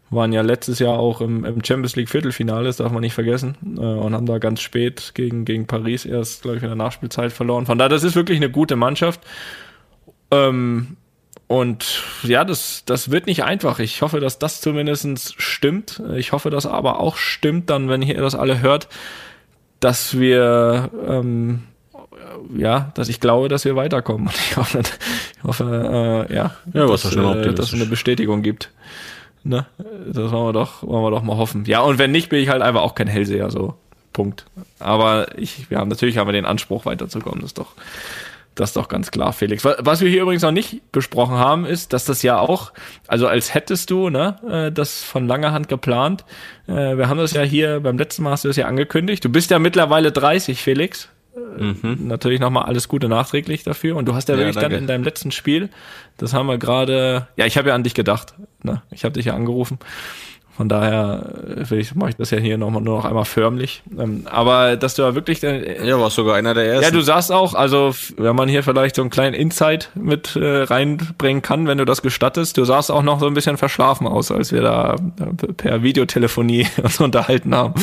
waren 0.10 0.34
ja 0.34 0.42
letztes 0.42 0.80
Jahr 0.80 0.98
auch 0.98 1.22
im, 1.22 1.46
im 1.46 1.64
Champions 1.64 1.96
League 1.96 2.10
Viertelfinale, 2.10 2.66
das 2.66 2.78
darf 2.78 2.92
man 2.92 3.02
nicht 3.02 3.14
vergessen, 3.14 3.56
äh, 3.78 3.82
und 3.82 4.14
haben 4.14 4.26
da 4.26 4.38
ganz 4.40 4.62
spät 4.62 5.12
gegen, 5.14 5.46
gegen 5.46 5.68
Paris 5.68 6.06
erst, 6.06 6.42
glaube 6.42 6.58
ich, 6.58 6.64
in 6.64 6.70
der 6.70 6.76
Nachspielzeit 6.76 7.32
verloren. 7.32 7.66
Von 7.66 7.78
daher, 7.78 7.90
das 7.90 8.04
ist 8.04 8.16
wirklich 8.16 8.38
eine 8.38 8.50
gute 8.50 8.76
Mannschaft. 8.76 9.22
Ähm, 10.32 10.98
und 11.48 12.04
ja, 12.24 12.46
das, 12.46 12.84
das 12.86 13.10
wird 13.10 13.26
nicht 13.26 13.44
einfach. 13.44 13.80
Ich 13.80 14.02
hoffe, 14.02 14.20
dass 14.20 14.38
das 14.38 14.62
zumindest 14.62 15.42
stimmt. 15.42 16.02
Ich 16.16 16.32
hoffe, 16.32 16.52
dass 16.52 16.66
aber 16.66 17.00
auch 17.00 17.18
stimmt, 17.18 17.70
dann, 17.70 17.90
wenn 17.90 18.04
ihr 18.04 18.22
das 18.22 18.36
alle 18.36 18.62
hört, 18.62 18.88
dass 19.80 20.20
wir 20.20 20.92
ähm, 21.08 21.64
ja, 22.56 22.92
dass 22.96 23.10
ich 23.10 23.20
glaube, 23.20 23.48
dass 23.48 23.66
wir 23.66 23.76
weiterkommen. 23.76 24.28
Und 24.28 24.36
ich 24.50 24.58
hoffe, 24.58 24.82
ich 25.38 25.44
hoffe 25.44 26.28
äh, 26.30 26.34
ja, 26.34 26.56
ja 26.74 26.88
dass, 26.88 27.16
äh, 27.16 27.54
dass 27.54 27.68
es 27.68 27.74
eine 27.74 27.86
Bestätigung 27.86 28.42
gibt. 28.42 28.72
Ne? 29.44 29.66
Das 29.78 30.32
wollen 30.32 30.48
wir 30.48 30.54
doch, 30.54 30.84
wollen 30.84 31.04
wir 31.04 31.12
doch 31.12 31.24
mal 31.24 31.38
hoffen. 31.38 31.64
Ja, 31.66 31.82
und 31.82 31.98
wenn 31.98 32.12
nicht, 32.12 32.30
bin 32.30 32.42
ich 32.42 32.50
halt 32.50 32.62
einfach 32.62 32.82
auch 32.82 32.96
kein 32.96 33.08
Hellseher, 33.08 33.50
so. 33.50 33.76
Punkt. 34.14 34.46
Aber 34.80 35.38
ich, 35.38 35.70
wir 35.70 35.78
haben 35.78 35.88
natürlich 35.88 36.18
haben 36.18 36.28
wir 36.28 36.34
den 36.34 36.46
Anspruch 36.46 36.86
weiterzukommen, 36.86 37.42
das 37.42 37.52
ist 37.52 37.58
doch, 37.58 37.74
das 38.56 38.72
ist 38.72 38.76
doch 38.76 38.90
ganz 38.90 39.12
klar, 39.12 39.32
Felix. 39.32 39.64
Was 39.64 40.02
wir 40.02 40.10
hier 40.10 40.24
übrigens 40.24 40.44
noch 40.44 40.52
nicht 40.52 40.92
besprochen 40.92 41.36
haben, 41.36 41.66
ist, 41.66 41.94
dass 41.94 42.06
das 42.06 42.22
ja 42.24 42.40
auch, 42.40 42.74
also 43.08 43.28
als 43.28 43.54
hättest 43.54 43.90
du, 43.92 44.10
ne, 44.10 44.36
äh, 44.50 44.72
das 44.72 45.04
von 45.04 45.28
langer 45.28 45.52
Hand 45.54 45.70
geplant. 45.70 46.26
Äh, 46.68 46.98
wir 46.98 47.08
haben 47.08 47.18
das 47.18 47.34
ja 47.34 47.44
hier, 47.44 47.80
beim 47.80 47.98
letzten 47.98 48.24
Mal 48.24 48.32
hast 48.32 48.44
du 48.44 48.50
das 48.50 48.58
ja 48.58 48.66
angekündigt. 48.66 49.24
Du 49.24 49.30
bist 49.30 49.52
ja 49.52 49.60
mittlerweile 49.60 50.12
30, 50.12 50.62
Felix. 50.62 51.10
Mhm. 51.58 52.08
Natürlich 52.08 52.40
nochmal 52.40 52.64
alles 52.66 52.88
Gute 52.88 53.08
nachträglich 53.08 53.64
dafür. 53.64 53.96
Und 53.96 54.06
du 54.08 54.16
hast 54.16 54.28
ja, 54.28 54.36
ja 54.36 54.40
wirklich 54.40 54.56
danke. 54.56 54.72
dann 54.72 54.80
in 54.82 54.88
deinem 54.88 55.04
letzten 55.04 55.32
Spiel, 55.32 55.70
das 56.18 56.34
haben 56.34 56.48
wir 56.48 56.58
gerade, 56.58 57.28
ja, 57.38 57.46
ich 57.46 57.58
habe 57.58 57.70
ja 57.70 57.76
an 57.76 57.84
dich 57.84 57.94
gedacht. 57.94 58.34
Ne? 58.64 58.82
Ich 58.92 59.04
habe 59.04 59.14
dich 59.14 59.26
ja 59.26 59.34
angerufen. 59.34 59.80
Von 60.60 60.68
daher 60.68 61.24
äh, 61.72 61.80
ich, 61.80 61.96
mache 61.96 62.10
ich 62.10 62.16
das 62.18 62.32
ja 62.32 62.38
hier 62.38 62.58
noch, 62.58 62.70
nur 62.70 62.82
noch 62.82 63.06
einmal 63.06 63.24
förmlich. 63.24 63.82
Ähm, 63.98 64.28
aber 64.30 64.76
dass 64.76 64.94
du 64.94 65.04
ja 65.04 65.16
wirklich... 65.16 65.42
Äh, 65.42 65.88
ja, 65.88 65.98
warst 65.98 66.18
sogar 66.18 66.36
einer 66.36 66.54
der 66.54 66.66
ersten. 66.66 66.84
Ja, 66.84 66.92
du 66.92 67.00
sagst 67.00 67.32
auch, 67.32 67.54
also 67.54 67.96
wenn 68.18 68.36
man 68.36 68.50
hier 68.50 68.62
vielleicht 68.62 68.98
so 68.98 69.02
einen 69.02 69.10
kleinen 69.10 69.36
Insight 69.36 69.90
mit 69.96 70.36
äh, 70.36 70.64
reinbringen 70.64 71.42
kann, 71.42 71.66
wenn 71.66 71.78
du 71.78 71.86
das 71.86 72.02
gestattest, 72.02 72.58
du 72.58 72.66
sahst 72.66 72.92
auch 72.92 73.04
noch 73.04 73.22
so 73.22 73.28
ein 73.28 73.34
bisschen 73.36 73.56
verschlafen 73.56 74.06
aus, 74.06 74.32
als 74.32 74.52
wir 74.52 74.62
da 74.62 74.96
äh, 74.96 75.54
per 75.54 75.82
Videotelefonie 75.82 76.68
uns 76.84 77.00
unterhalten 77.00 77.56
haben, 77.56 77.76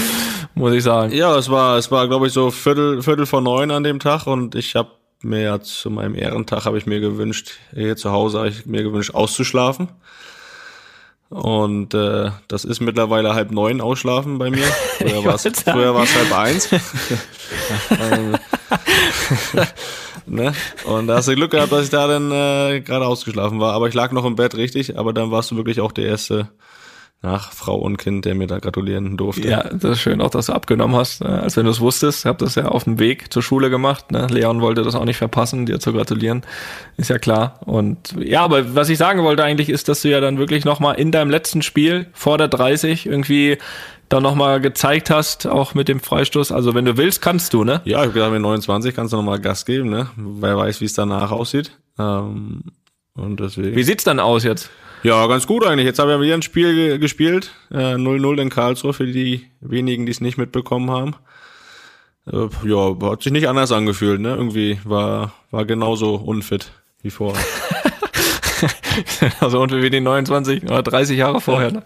muss 0.54 0.74
ich 0.74 0.82
sagen. 0.82 1.14
Ja, 1.14 1.34
es 1.34 1.48
war, 1.48 1.78
es 1.78 1.90
war 1.90 2.06
glaube 2.08 2.26
ich 2.26 2.34
so 2.34 2.50
Viertel, 2.50 3.00
Viertel 3.00 3.24
vor 3.24 3.40
neun 3.40 3.70
an 3.70 3.84
dem 3.84 4.00
Tag 4.00 4.26
und 4.26 4.54
ich 4.54 4.76
habe 4.76 4.90
mir 5.22 5.40
ja 5.40 5.60
zu 5.62 5.88
meinem 5.88 6.14
Ehrentag 6.14 6.66
habe 6.66 6.76
ich 6.76 6.84
mir 6.84 7.00
gewünscht, 7.00 7.52
hier 7.72 7.96
zu 7.96 8.12
Hause 8.12 8.36
habe 8.40 8.48
ich 8.50 8.66
mir 8.66 8.82
gewünscht, 8.82 9.14
auszuschlafen. 9.14 9.88
Und 11.28 11.92
äh, 11.92 12.30
das 12.46 12.64
ist 12.64 12.80
mittlerweile 12.80 13.34
halb 13.34 13.50
neun 13.50 13.80
ausschlafen 13.80 14.38
bei 14.38 14.50
mir. 14.50 14.64
Früher 15.64 15.92
war 15.94 16.04
es 16.04 16.14
halb 16.14 16.38
eins. 16.38 16.70
ne? 20.26 20.54
Und 20.84 21.08
da 21.08 21.16
hast 21.16 21.26
du 21.26 21.34
Glück 21.34 21.50
gehabt, 21.50 21.72
dass 21.72 21.84
ich 21.84 21.90
da 21.90 22.06
dann 22.06 22.30
äh, 22.30 22.80
gerade 22.80 23.06
ausgeschlafen 23.06 23.58
war. 23.58 23.72
Aber 23.72 23.88
ich 23.88 23.94
lag 23.94 24.12
noch 24.12 24.24
im 24.24 24.36
Bett, 24.36 24.56
richtig. 24.56 24.98
Aber 24.98 25.12
dann 25.12 25.32
warst 25.32 25.50
du 25.50 25.56
wirklich 25.56 25.80
auch 25.80 25.90
der 25.90 26.06
erste 26.06 26.48
nach 27.22 27.52
Frau 27.52 27.76
und 27.76 27.96
Kind, 27.96 28.24
der 28.24 28.34
mir 28.34 28.46
da 28.46 28.58
gratulieren 28.58 29.16
durfte. 29.16 29.48
Ja, 29.48 29.64
das 29.64 29.92
ist 29.92 30.00
schön, 30.00 30.20
auch 30.20 30.30
dass 30.30 30.46
du 30.46 30.52
abgenommen 30.52 30.96
hast, 30.96 31.22
äh, 31.22 31.26
als 31.26 31.56
wenn 31.56 31.64
du 31.64 31.70
es 31.70 31.80
wusstest. 31.80 32.20
Ich 32.20 32.26
habe 32.26 32.44
das 32.44 32.54
ja 32.54 32.66
auf 32.66 32.84
dem 32.84 32.98
Weg 32.98 33.32
zur 33.32 33.42
Schule 33.42 33.70
gemacht. 33.70 34.12
Ne? 34.12 34.26
Leon 34.30 34.60
wollte 34.60 34.82
das 34.82 34.94
auch 34.94 35.04
nicht 35.04 35.16
verpassen, 35.16 35.66
dir 35.66 35.80
zu 35.80 35.92
gratulieren. 35.92 36.42
Ist 36.96 37.10
ja 37.10 37.18
klar. 37.18 37.60
Und 37.64 38.14
ja, 38.18 38.42
aber 38.42 38.74
was 38.74 38.88
ich 38.88 38.98
sagen 38.98 39.22
wollte 39.24 39.42
eigentlich 39.42 39.70
ist, 39.70 39.88
dass 39.88 40.02
du 40.02 40.08
ja 40.08 40.20
dann 40.20 40.38
wirklich 40.38 40.64
nochmal 40.64 40.96
in 40.96 41.10
deinem 41.10 41.30
letzten 41.30 41.62
Spiel 41.62 42.06
vor 42.12 42.38
der 42.38 42.48
30 42.48 43.06
irgendwie 43.06 43.58
dann 44.08 44.22
nochmal 44.22 44.60
gezeigt 44.60 45.10
hast, 45.10 45.46
auch 45.46 45.74
mit 45.74 45.88
dem 45.88 46.00
Freistoß. 46.00 46.52
Also 46.52 46.74
wenn 46.74 46.84
du 46.84 46.96
willst, 46.96 47.22
kannst 47.22 47.52
du, 47.54 47.64
ne? 47.64 47.80
Ja, 47.84 47.98
ich 47.98 48.04
habe 48.04 48.12
gedacht, 48.12 48.30
mit 48.30 48.42
29 48.42 48.94
kannst 48.94 49.12
du 49.12 49.16
nochmal 49.16 49.40
Gas 49.40 49.64
geben, 49.64 49.90
ne? 49.90 50.10
Wer 50.16 50.56
weiß, 50.56 50.80
wie 50.80 50.84
es 50.84 50.92
danach 50.92 51.32
aussieht. 51.32 51.72
Ähm, 51.98 52.62
und 53.14 53.40
deswegen. 53.40 53.74
Wie 53.74 53.82
sieht's 53.82 54.04
dann 54.04 54.20
aus 54.20 54.44
jetzt? 54.44 54.70
Ja, 55.02 55.26
ganz 55.26 55.46
gut 55.46 55.64
eigentlich. 55.64 55.86
Jetzt 55.86 55.98
haben 55.98 56.08
wir 56.08 56.20
wieder 56.20 56.34
ein 56.34 56.42
Spiel 56.42 56.98
gespielt. 56.98 57.52
0-0 57.70 58.38
äh, 58.38 58.42
in 58.42 58.50
Karlsruhe 58.50 58.92
für 58.92 59.06
die 59.06 59.46
wenigen, 59.60 60.06
die 60.06 60.12
es 60.12 60.20
nicht 60.20 60.38
mitbekommen 60.38 60.90
haben. 60.90 61.14
Äh, 62.30 62.48
ja, 62.64 62.96
hat 63.10 63.22
sich 63.22 63.32
nicht 63.32 63.48
anders 63.48 63.72
angefühlt, 63.72 64.20
ne? 64.20 64.30
Irgendwie 64.30 64.80
war, 64.84 65.32
war 65.50 65.64
genauso 65.64 66.16
unfit 66.16 66.72
wie 67.02 67.10
vorher. 67.10 67.44
also 69.40 69.60
unfit 69.60 69.82
wie 69.82 69.90
die 69.90 70.00
29 70.00 70.64
oder 70.64 70.82
30 70.82 71.16
Jahre 71.18 71.40
vorher, 71.40 71.72
ne? 71.72 71.82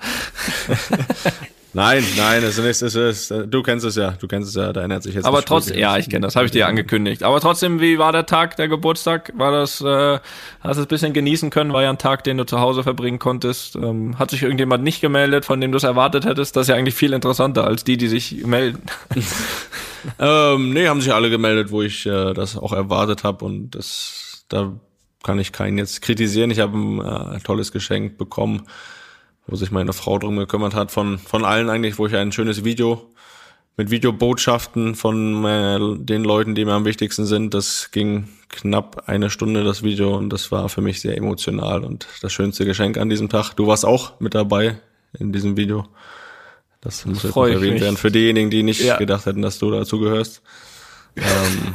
Nein, 1.73 2.05
nein, 2.17 2.43
es 2.43 2.59
ist, 2.59 2.83
es 2.83 2.95
ist, 2.97 3.31
du 3.31 3.63
kennst 3.63 3.87
es 3.87 3.95
ja, 3.95 4.11
du 4.13 4.27
kennst 4.27 4.49
es 4.49 4.57
ja, 4.57 4.73
da 4.73 4.83
ändert 4.83 5.05
sich 5.05 5.15
jetzt. 5.15 5.25
Aber 5.25 5.45
trotzdem, 5.45 5.79
ja, 5.79 5.97
ich 5.99 6.11
kenne 6.11 6.27
das, 6.27 6.35
habe 6.35 6.47
ich 6.47 6.51
dir 6.51 6.67
angekündigt. 6.67 7.23
Aber 7.23 7.41
trotzdem, 7.41 7.81
wie 7.81 7.99
war 7.99 8.11
der 8.11 8.27
Tag, 8.27 8.57
der 8.57 8.67
Geburtstag? 8.67 9.33
War 9.37 9.53
das, 9.53 9.81
äh, 9.81 10.19
hast 10.61 10.77
du 10.77 10.81
es 10.83 10.87
ein 10.87 10.89
bisschen 10.89 11.13
genießen 11.13 11.51
können? 11.51 11.73
War 11.73 11.83
ja 11.83 11.91
ein 11.91 11.99
Tag, 11.99 12.25
den 12.25 12.39
du 12.39 12.45
zu 12.45 12.59
Hause 12.59 12.83
verbringen 12.83 13.21
konntest. 13.21 13.77
Ähm, 13.77 14.19
hat 14.19 14.31
sich 14.31 14.43
irgendjemand 14.43 14.83
nicht 14.83 15.01
gemeldet, 15.01 15.45
von 15.45 15.61
dem 15.61 15.71
du 15.71 15.77
es 15.77 15.85
erwartet 15.85 16.25
hättest? 16.25 16.57
Das 16.57 16.63
ist 16.63 16.69
ja 16.69 16.75
eigentlich 16.75 16.97
viel 16.97 17.13
interessanter 17.13 17.65
als 17.65 17.85
die, 17.85 17.97
die 17.97 18.09
sich 18.09 18.45
melden. 18.45 18.83
ähm, 20.19 20.73
nee, 20.73 20.89
haben 20.89 21.01
sich 21.01 21.15
alle 21.15 21.31
gemeldet, 21.31 21.71
wo 21.71 21.83
ich 21.83 22.05
äh, 22.05 22.35
das 22.35 22.57
auch 22.57 22.73
erwartet 22.73 23.23
habe 23.23 23.45
und 23.45 23.71
das, 23.77 24.45
da 24.49 24.73
kann 25.23 25.39
ich 25.39 25.53
keinen 25.53 25.79
jetzt 25.79 26.03
kritisieren. 26.03 26.51
Ich 26.51 26.59
habe 26.59 26.77
ein 26.77 27.37
äh, 27.37 27.39
tolles 27.41 27.71
Geschenk 27.71 28.19
bekommen 28.19 28.67
wo 29.47 29.57
sich 29.57 29.71
meine 29.71 29.93
Frau 29.93 30.19
drum 30.19 30.37
gekümmert 30.37 30.75
hat, 30.75 30.91
von, 30.91 31.19
von 31.19 31.45
allen 31.45 31.71
eigentlich, 31.71 31.99
wo 31.99 32.07
ich 32.07 32.15
ein 32.15 32.33
schönes 32.33 32.65
Video 32.65 33.11
mit 33.77 33.91
Videobotschaften 33.91 34.95
von 34.95 35.45
äh, 35.45 35.79
den 36.05 36.23
Leuten, 36.23 36.55
die 36.55 36.65
mir 36.65 36.73
am 36.73 36.85
wichtigsten 36.85 37.25
sind. 37.25 37.55
Das 37.55 37.91
ging 37.93 38.29
knapp 38.51 39.05
eine 39.07 39.31
Stunde, 39.31 39.65
das 39.65 39.83
Video, 39.83 40.17
und 40.17 40.31
das 40.31 40.53
war 40.53 40.69
für 40.69 40.83
mich 40.83 41.01
sehr 41.01 41.17
emotional 41.17 41.85
und 41.85 42.07
das 42.21 42.33
schönste 42.33 42.65
Geschenk 42.65 42.99
an 42.99 43.09
diesem 43.09 43.29
Tag. 43.29 43.55
Du 43.55 43.67
warst 43.67 43.87
auch 43.87 44.21
mit 44.21 44.35
dabei 44.35 44.79
in 45.19 45.33
diesem 45.33 45.57
Video. 45.57 45.87
Das 46.81 47.05
muss 47.07 47.23
jetzt 47.23 47.37
erwähnt 47.37 47.81
werden 47.81 47.97
für 47.97 48.11
diejenigen, 48.11 48.51
die 48.51 48.63
nicht 48.63 48.81
ja. 48.81 48.97
gedacht 48.97 49.27
hätten, 49.27 49.43
dass 49.43 49.59
du 49.59 49.71
dazu 49.71 49.99
gehörst. 49.99 50.43
ähm, 51.17 51.75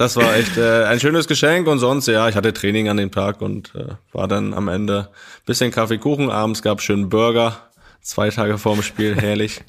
das 0.00 0.16
war 0.16 0.34
echt 0.34 0.56
äh, 0.56 0.84
ein 0.84 0.98
schönes 0.98 1.28
Geschenk. 1.28 1.68
Und 1.68 1.78
sonst, 1.78 2.06
ja, 2.08 2.26
ich 2.26 2.34
hatte 2.34 2.54
Training 2.54 2.88
an 2.88 2.96
dem 2.96 3.10
Tag 3.10 3.42
und 3.42 3.74
äh, 3.74 3.88
war 4.12 4.28
dann 4.28 4.54
am 4.54 4.68
Ende. 4.68 5.10
Bisschen 5.44 5.70
Kaffeekuchen, 5.70 6.30
abends 6.30 6.62
gab 6.62 6.80
schönen 6.80 7.10
Burger, 7.10 7.69
zwei 8.02 8.30
Tage 8.30 8.58
vorm 8.58 8.82
Spiel, 8.82 9.14
herrlich. 9.16 9.60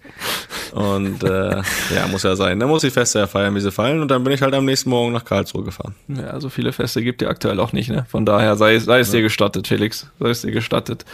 Und 0.71 1.23
äh, 1.23 1.57
ja, 1.93 2.07
muss 2.09 2.23
ja 2.23 2.35
sein. 2.35 2.59
Da 2.59 2.65
muss 2.65 2.83
ich 2.83 2.93
Feste 2.93 3.19
ja 3.19 3.27
feiern, 3.27 3.53
wie 3.55 3.59
sie 3.59 3.71
fallen. 3.71 4.01
Und 4.01 4.09
dann 4.09 4.23
bin 4.23 4.33
ich 4.33 4.41
halt 4.41 4.53
am 4.53 4.65
nächsten 4.65 4.89
Morgen 4.89 5.11
nach 5.11 5.25
Karlsruhe 5.25 5.63
gefahren. 5.63 5.95
Ja, 6.07 6.39
so 6.39 6.49
viele 6.49 6.71
Feste 6.71 7.03
gibt 7.03 7.21
ihr 7.21 7.29
aktuell 7.29 7.59
auch 7.59 7.73
nicht, 7.73 7.89
ne? 7.89 8.05
Von 8.09 8.25
daher 8.25 8.55
sei, 8.55 8.79
sei 8.79 8.99
es 8.99 9.09
ja. 9.09 9.17
dir 9.17 9.23
gestattet, 9.23 9.67
Felix. 9.67 10.07
Sei 10.19 10.29
es 10.29 10.41
dir 10.41 10.51
gestattet. 10.51 11.05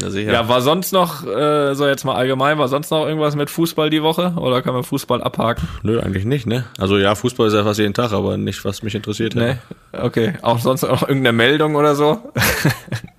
Ja, 0.00 0.10
sicher. 0.10 0.32
ja 0.32 0.48
war 0.48 0.62
sonst 0.62 0.92
noch, 0.92 1.26
äh, 1.26 1.74
so 1.74 1.86
jetzt 1.86 2.04
mal 2.04 2.14
allgemein, 2.14 2.58
war 2.58 2.68
sonst 2.68 2.90
noch 2.90 3.06
irgendwas 3.06 3.36
mit 3.36 3.50
Fußball 3.50 3.90
die 3.90 4.02
Woche? 4.02 4.32
Oder 4.36 4.62
kann 4.62 4.72
man 4.74 4.82
Fußball 4.82 5.22
abhaken? 5.22 5.68
Nö, 5.82 6.00
eigentlich 6.00 6.24
nicht, 6.24 6.46
ne? 6.46 6.64
Also 6.78 6.96
ja, 6.96 7.14
Fußball 7.14 7.48
ist 7.48 7.54
ja 7.54 7.64
fast 7.64 7.80
jeden 7.80 7.94
Tag, 7.94 8.12
aber 8.12 8.38
nicht, 8.38 8.64
was 8.64 8.82
mich 8.82 8.94
interessiert 8.94 9.36
hat. 9.36 9.42
Nee, 9.42 9.98
okay. 9.98 10.34
Auch 10.40 10.58
sonst 10.58 10.82
noch 10.82 11.02
irgendeine 11.02 11.32
Meldung 11.32 11.74
oder 11.76 11.94
so? 11.94 12.32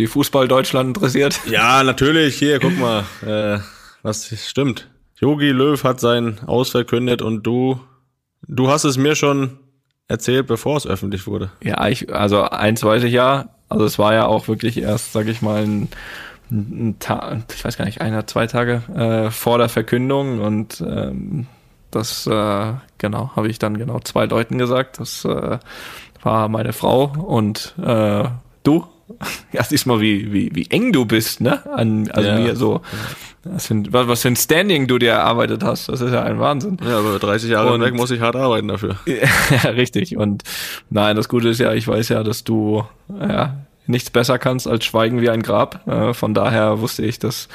die 0.00 0.06
Fußball 0.06 0.48
Deutschland 0.48 0.96
interessiert? 0.96 1.40
Ja, 1.46 1.82
natürlich. 1.84 2.36
Hier, 2.36 2.58
guck 2.58 2.76
mal. 2.78 3.04
Äh, 3.24 3.60
was 4.02 4.34
stimmt. 4.48 4.88
Yogi 5.18 5.50
Löw 5.50 5.82
hat 5.84 6.00
sein 6.00 6.40
Aus 6.46 6.70
verkündet 6.70 7.20
und 7.20 7.42
du, 7.46 7.78
du 8.48 8.68
hast 8.68 8.84
es 8.84 8.96
mir 8.96 9.14
schon 9.14 9.58
erzählt, 10.08 10.46
bevor 10.46 10.78
es 10.78 10.86
öffentlich 10.86 11.26
wurde. 11.26 11.50
Ja, 11.62 11.86
ich, 11.88 12.12
also 12.12 12.42
eins 12.42 12.82
weiß 12.82 13.02
ich 13.04 13.12
ja. 13.12 13.50
Also 13.68 13.84
es 13.84 13.98
war 13.98 14.14
ja 14.14 14.26
auch 14.26 14.48
wirklich 14.48 14.78
erst, 14.78 15.12
sag 15.12 15.28
ich 15.28 15.42
mal, 15.42 15.62
ein, 15.62 15.88
ein 16.50 16.96
Tag, 16.98 17.44
ich 17.54 17.64
weiß 17.64 17.76
gar 17.76 17.84
nicht, 17.84 18.00
einer, 18.00 18.26
zwei 18.26 18.46
Tage 18.46 18.82
äh, 18.96 19.30
vor 19.30 19.58
der 19.58 19.68
Verkündung 19.68 20.40
und 20.40 20.80
ähm, 20.80 21.46
das, 21.90 22.26
äh, 22.26 22.72
genau, 22.96 23.30
habe 23.36 23.48
ich 23.48 23.58
dann 23.58 23.76
genau 23.76 24.00
zwei 24.00 24.24
Leuten 24.24 24.56
gesagt. 24.56 24.98
Das 24.98 25.24
äh, 25.26 25.58
war 26.22 26.48
meine 26.48 26.72
Frau 26.72 27.04
und 27.04 27.74
äh, 27.84 28.24
du. 28.62 28.86
Ja, 29.52 29.64
siehst 29.64 29.86
mal, 29.86 30.00
wie, 30.00 30.32
wie, 30.32 30.50
wie 30.54 30.66
eng 30.70 30.92
du 30.92 31.04
bist, 31.04 31.40
ne? 31.40 31.60
An, 31.74 32.08
also 32.12 32.28
ja. 32.28 32.38
mir 32.38 32.54
so. 32.54 32.82
Was 33.42 33.66
für, 33.66 33.74
ein, 33.74 33.88
was 33.90 34.22
für 34.22 34.28
ein 34.28 34.36
Standing 34.36 34.86
du 34.86 34.98
dir 34.98 35.12
erarbeitet 35.12 35.64
hast. 35.64 35.88
Das 35.88 36.00
ist 36.00 36.12
ja 36.12 36.22
ein 36.22 36.38
Wahnsinn. 36.38 36.76
Ja, 36.86 36.98
aber 36.98 37.18
30 37.18 37.50
Jahre 37.50 37.72
und, 37.72 37.80
weg 37.80 37.94
muss 37.94 38.10
ich 38.10 38.20
hart 38.20 38.36
arbeiten 38.36 38.68
dafür. 38.68 38.96
ja, 39.06 39.70
richtig. 39.70 40.16
Und 40.16 40.44
nein, 40.90 41.16
das 41.16 41.28
Gute 41.28 41.48
ist 41.48 41.58
ja, 41.58 41.72
ich 41.72 41.88
weiß 41.88 42.10
ja, 42.10 42.22
dass 42.22 42.44
du 42.44 42.84
ja, 43.08 43.56
nichts 43.86 44.10
besser 44.10 44.38
kannst 44.38 44.68
als 44.68 44.84
schweigen 44.84 45.20
wie 45.20 45.30
ein 45.30 45.42
Grab. 45.42 45.86
Äh, 45.86 46.14
von 46.14 46.34
daher 46.34 46.80
wusste 46.80 47.04
ich, 47.04 47.18
dass, 47.18 47.48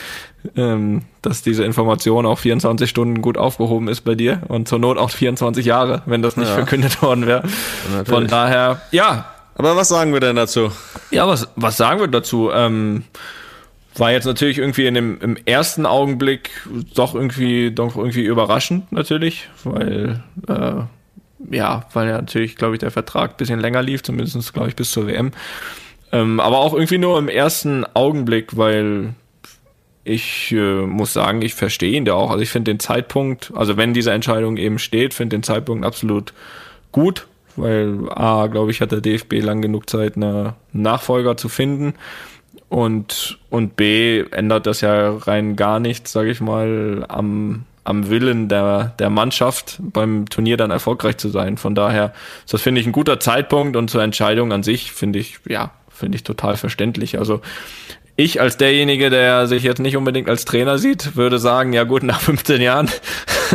ähm, 0.55 1.03
dass 1.21 1.41
diese 1.41 1.63
Information 1.63 2.25
auch 2.25 2.39
24 2.39 2.89
Stunden 2.89 3.21
gut 3.21 3.37
aufgehoben 3.37 3.87
ist 3.87 4.01
bei 4.01 4.15
dir 4.15 4.41
und 4.47 4.67
zur 4.67 4.79
Not 4.79 4.97
auch 4.97 5.11
24 5.11 5.65
Jahre, 5.65 6.01
wenn 6.05 6.21
das 6.21 6.35
nicht 6.35 6.49
ja. 6.49 6.55
verkündet 6.55 7.01
worden 7.01 7.25
wäre. 7.25 7.43
Von 8.05 8.27
daher, 8.27 8.81
ja. 8.91 9.25
Aber 9.55 9.75
was 9.75 9.87
sagen 9.87 10.13
wir 10.13 10.19
denn 10.19 10.35
dazu? 10.35 10.71
Ja, 11.11 11.27
was, 11.27 11.47
was 11.55 11.77
sagen 11.77 11.99
wir 11.99 12.07
dazu? 12.07 12.51
Ähm, 12.53 13.05
war 13.97 14.11
jetzt 14.11 14.25
natürlich 14.25 14.57
irgendwie 14.57 14.85
in 14.85 14.93
dem, 14.93 15.21
im 15.21 15.37
ersten 15.45 15.85
Augenblick 15.85 16.49
doch 16.93 17.15
irgendwie, 17.15 17.71
doch 17.71 17.95
irgendwie 17.95 18.25
überraschend 18.25 18.91
natürlich, 18.91 19.49
weil, 19.63 20.21
äh, 20.47 21.55
ja, 21.55 21.85
weil 21.93 22.07
ja 22.09 22.17
natürlich, 22.17 22.57
glaube 22.57 22.75
ich, 22.75 22.79
der 22.79 22.91
Vertrag 22.91 23.37
bisschen 23.37 23.59
länger 23.59 23.81
lief, 23.81 24.03
zumindest 24.03 24.53
glaube 24.53 24.67
ich 24.67 24.75
bis 24.75 24.91
zur 24.91 25.07
WM. 25.07 25.31
Ähm, 26.11 26.39
aber 26.41 26.57
auch 26.57 26.73
irgendwie 26.73 26.97
nur 26.97 27.17
im 27.17 27.29
ersten 27.29 27.85
Augenblick, 27.93 28.57
weil 28.57 29.15
ich 30.03 30.51
äh, 30.51 30.81
muss 30.85 31.13
sagen, 31.13 31.41
ich 31.41 31.55
verstehe 31.55 31.93
ihn 31.93 32.05
da 32.05 32.13
auch. 32.13 32.31
Also 32.31 32.43
ich 32.43 32.49
finde 32.49 32.71
den 32.71 32.79
Zeitpunkt, 32.79 33.51
also 33.55 33.77
wenn 33.77 33.93
diese 33.93 34.11
Entscheidung 34.11 34.57
eben 34.57 34.77
steht, 34.77 35.13
finde 35.13 35.37
den 35.37 35.43
Zeitpunkt 35.43 35.85
absolut 35.85 36.33
gut, 36.91 37.27
weil 37.55 38.09
A, 38.09 38.47
glaube 38.47 38.71
ich, 38.71 38.81
hat 38.81 38.91
der 38.91 39.01
DFB 39.01 39.41
lang 39.41 39.61
genug 39.61 39.89
Zeit, 39.89 40.15
eine 40.15 40.55
Nachfolger 40.73 41.37
zu 41.37 41.49
finden. 41.49 41.93
und, 42.69 43.37
und 43.49 43.75
B 43.75 44.23
ändert 44.31 44.65
das 44.65 44.81
ja 44.81 45.15
rein 45.17 45.55
gar 45.55 45.79
nichts, 45.79 46.11
sage 46.11 46.31
ich 46.31 46.41
mal, 46.41 47.05
am, 47.07 47.65
am 47.83 48.09
Willen 48.09 48.49
der, 48.49 48.95
der 48.99 49.09
Mannschaft 49.09 49.79
beim 49.79 50.27
Turnier 50.27 50.57
dann 50.57 50.71
erfolgreich 50.71 51.17
zu 51.17 51.29
sein. 51.29 51.57
Von 51.57 51.75
daher 51.75 52.13
ist 52.43 52.53
das, 52.53 52.61
finde 52.61 52.81
ich, 52.81 52.87
ein 52.87 52.91
guter 52.91 53.19
Zeitpunkt 53.19 53.75
und 53.75 53.89
zur 53.89 54.03
Entscheidung 54.03 54.51
an 54.51 54.63
sich 54.63 54.91
finde 54.91 55.19
ich, 55.19 55.39
ja, 55.47 55.71
finde 55.89 56.15
ich 56.17 56.23
total 56.23 56.57
verständlich. 56.57 57.19
Also 57.19 57.41
ich 58.17 58.41
als 58.41 58.57
derjenige, 58.57 59.09
der 59.09 59.45
sich 59.45 59.63
jetzt 59.63 59.79
nicht 59.79 59.97
unbedingt 59.97 60.29
als 60.29 60.45
Trainer 60.45 60.77
sieht, 60.77 61.15
würde 61.15 61.37
sagen, 61.37 61.73
ja 61.73 61.83
gut, 61.83 62.01
nach 62.03 62.21
15 62.21 62.61
Jahren 62.61 62.89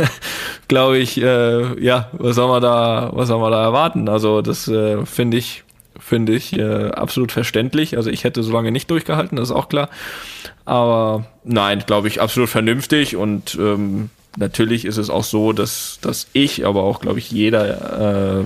glaube 0.71 0.99
ich, 0.99 1.21
äh, 1.21 1.83
ja, 1.83 2.07
was 2.13 2.37
soll 2.37 2.47
man 2.47 2.61
da, 2.61 3.09
was 3.13 3.27
soll 3.27 3.41
man 3.41 3.51
da 3.51 3.61
erwarten? 3.61 4.07
Also 4.07 4.41
das 4.41 4.69
äh, 4.69 5.05
finde 5.05 5.35
ich, 5.35 5.65
finde 5.99 6.33
ich 6.33 6.57
äh, 6.57 6.91
absolut 6.91 7.33
verständlich. 7.33 7.97
Also 7.97 8.09
ich 8.09 8.23
hätte 8.23 8.41
so 8.41 8.53
lange 8.53 8.71
nicht 8.71 8.89
durchgehalten, 8.89 9.35
das 9.35 9.49
ist 9.49 9.55
auch 9.55 9.67
klar. 9.67 9.89
Aber 10.63 11.25
nein, 11.43 11.83
glaube 11.85 12.07
ich, 12.07 12.21
absolut 12.21 12.49
vernünftig 12.49 13.17
und 13.17 13.55
ähm, 13.59 14.11
natürlich 14.37 14.85
ist 14.85 14.95
es 14.95 15.09
auch 15.09 15.25
so, 15.25 15.51
dass, 15.51 15.99
dass 16.01 16.27
ich, 16.31 16.65
aber 16.65 16.83
auch, 16.83 17.01
glaube 17.01 17.19
ich, 17.19 17.29
jeder 17.31 18.39
äh, 18.39 18.45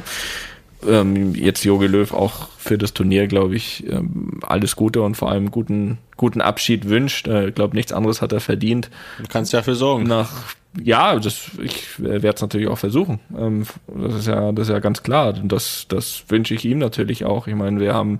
ähm, 0.90 1.36
jetzt 1.36 1.64
Jogi 1.64 1.86
Löw 1.86 2.12
auch 2.12 2.50
für 2.58 2.80
das 2.80 2.96
Turnier, 2.96 3.28
glaube 3.28 3.56
ich, 3.56 3.86
ähm, 3.88 4.40
alles 4.42 4.76
Gute 4.76 5.04
und 5.04 5.14
vor 5.14 5.30
allem 5.30 5.52
guten, 5.52 6.00
guten 6.18 6.42
Abschied 6.42 6.90
wünscht. 6.90 7.28
Ich 7.28 7.34
äh, 7.34 7.52
glaube, 7.52 7.76
nichts 7.76 7.94
anderes 7.94 8.24
hat 8.24 8.34
er 8.34 8.40
verdient. 8.40 8.90
Du 9.20 9.26
kannst 9.30 9.54
ja 9.54 9.62
für 9.62 9.76
sorgen. 9.76 10.06
Nach, 10.06 10.32
ja, 10.82 11.18
das, 11.18 11.52
ich 11.62 12.00
werde 12.02 12.30
es 12.30 12.42
natürlich 12.42 12.68
auch 12.68 12.78
versuchen. 12.78 13.20
Ähm, 13.38 13.66
das 13.88 14.16
ist 14.16 14.28
ja, 14.28 14.52
das 14.52 14.68
ist 14.68 14.74
ja 14.74 14.80
ganz 14.80 15.04
klar. 15.04 15.36
Und 15.36 15.52
das, 15.52 15.86
das 15.88 16.24
wünsche 16.28 16.54
ich 16.54 16.66
ihm 16.66 16.80
natürlich 16.80 17.26
auch. 17.26 17.48
Ich 17.48 17.56
meine, 17.56 17.80
wir 17.80 17.94
haben, 17.94 18.20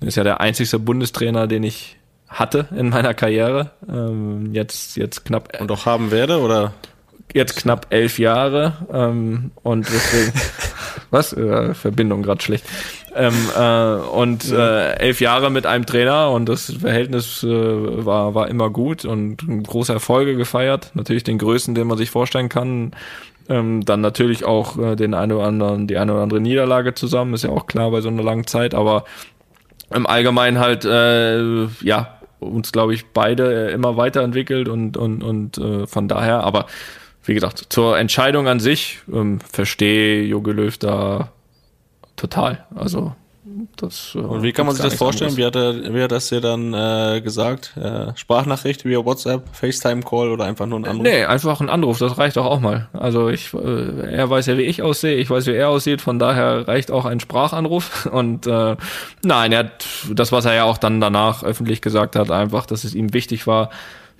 das 0.00 0.08
ist 0.08 0.16
ja 0.16 0.24
der 0.24 0.40
einzigste 0.40 0.78
Bundestrainer, 0.78 1.46
den 1.46 1.62
ich 1.62 1.96
hatte 2.28 2.68
in 2.76 2.88
meiner 2.88 3.14
Karriere. 3.14 3.70
Ähm, 3.88 4.52
jetzt, 4.52 4.96
jetzt 4.96 5.24
knapp. 5.24 5.60
Und 5.60 5.70
auch 5.70 5.86
haben 5.86 6.10
werde, 6.10 6.40
oder? 6.40 6.74
Jetzt 7.32 7.56
knapp 7.56 7.86
elf 7.90 8.18
Jahre. 8.18 8.74
Ähm, 8.92 9.52
und 9.62 9.86
deswegen. 9.86 10.32
was? 11.10 11.32
Äh, 11.32 11.74
Verbindung 11.74 12.22
gerade 12.22 12.42
schlecht. 12.42 12.64
Ähm, 13.16 13.34
äh, 13.56 13.94
und 14.08 14.50
äh, 14.50 14.94
elf 14.94 15.20
Jahre 15.20 15.50
mit 15.50 15.66
einem 15.66 15.86
Trainer 15.86 16.30
und 16.30 16.48
das 16.48 16.72
Verhältnis 16.80 17.44
äh, 17.44 17.48
war, 18.04 18.34
war 18.34 18.48
immer 18.48 18.70
gut 18.70 19.04
und 19.04 19.38
große 19.66 19.92
Erfolge 19.92 20.36
gefeiert. 20.36 20.90
Natürlich 20.94 21.24
den 21.24 21.38
größten, 21.38 21.74
den 21.74 21.86
man 21.86 21.96
sich 21.96 22.10
vorstellen 22.10 22.48
kann. 22.48 22.92
Ähm, 23.48 23.84
dann 23.84 24.00
natürlich 24.00 24.44
auch 24.44 24.78
äh, 24.78 24.96
den 24.96 25.14
eine 25.14 25.36
oder 25.36 25.46
anderen, 25.46 25.86
die 25.86 25.98
eine 25.98 26.14
oder 26.14 26.22
andere 26.22 26.40
Niederlage 26.40 26.94
zusammen, 26.94 27.34
ist 27.34 27.44
ja 27.44 27.50
auch 27.50 27.66
klar 27.66 27.90
bei 27.90 28.00
so 28.00 28.08
einer 28.08 28.22
langen 28.22 28.46
Zeit, 28.46 28.74
aber 28.74 29.04
im 29.90 30.06
Allgemeinen 30.06 30.58
halt, 30.58 30.84
äh, 30.86 31.66
ja, 31.82 32.18
uns, 32.40 32.72
glaube 32.72 32.94
ich, 32.94 33.06
beide 33.12 33.68
immer 33.70 33.96
weiterentwickelt 33.96 34.68
und, 34.68 34.96
und, 34.96 35.22
und 35.22 35.58
äh, 35.58 35.86
von 35.86 36.08
daher, 36.08 36.42
aber 36.42 36.66
wie 37.24 37.34
gesagt, 37.34 37.66
zur 37.68 37.98
Entscheidung 37.98 38.48
an 38.48 38.60
sich 38.60 39.00
ähm, 39.12 39.40
verstehe 39.40 40.24
Jogi 40.24 40.52
Löw 40.52 40.76
da 40.76 41.32
total. 42.16 42.64
Also 42.74 43.12
das, 43.76 44.12
äh, 44.14 44.18
Und 44.18 44.42
wie 44.42 44.52
kann 44.52 44.66
man 44.66 44.74
sich 44.74 44.84
das 44.84 44.94
vorstellen? 44.94 45.36
Wie 45.36 45.44
hat, 45.44 45.54
er, 45.54 45.94
wie 45.94 46.02
hat 46.02 46.12
das 46.12 46.28
dir 46.28 46.40
dann 46.40 46.72
äh, 46.72 47.20
gesagt? 47.20 47.76
Äh, 47.76 48.16
Sprachnachricht 48.16 48.84
via 48.84 49.04
WhatsApp, 49.04 49.42
FaceTime-Call 49.52 50.30
oder 50.30 50.44
einfach 50.44 50.66
nur 50.66 50.78
ein 50.78 50.86
Anruf? 50.86 51.02
Nee, 51.02 51.24
einfach 51.24 51.60
ein 51.60 51.68
Anruf, 51.68 51.98
das 51.98 52.16
reicht 52.16 52.36
doch 52.36 52.46
auch 52.46 52.60
mal. 52.60 52.88
Also 52.94 53.28
ich, 53.28 53.52
äh, 53.52 54.16
er 54.16 54.30
weiß 54.30 54.46
ja, 54.46 54.56
wie 54.56 54.62
ich 54.62 54.82
aussehe, 54.82 55.16
ich 55.16 55.28
weiß, 55.28 55.46
wie 55.46 55.52
er 55.52 55.68
aussieht, 55.68 56.00
von 56.00 56.18
daher 56.18 56.66
reicht 56.66 56.90
auch 56.90 57.04
ein 57.04 57.20
Sprachanruf. 57.20 58.06
Und 58.12 58.46
äh, 58.46 58.76
nein, 59.22 59.52
er 59.52 59.58
hat 59.58 59.86
das, 60.10 60.32
was 60.32 60.46
er 60.46 60.54
ja 60.54 60.64
auch 60.64 60.78
dann 60.78 61.00
danach 61.00 61.44
öffentlich 61.44 61.82
gesagt 61.82 62.16
hat, 62.16 62.30
einfach, 62.30 62.66
dass 62.66 62.84
es 62.84 62.94
ihm 62.94 63.12
wichtig 63.12 63.46
war, 63.46 63.70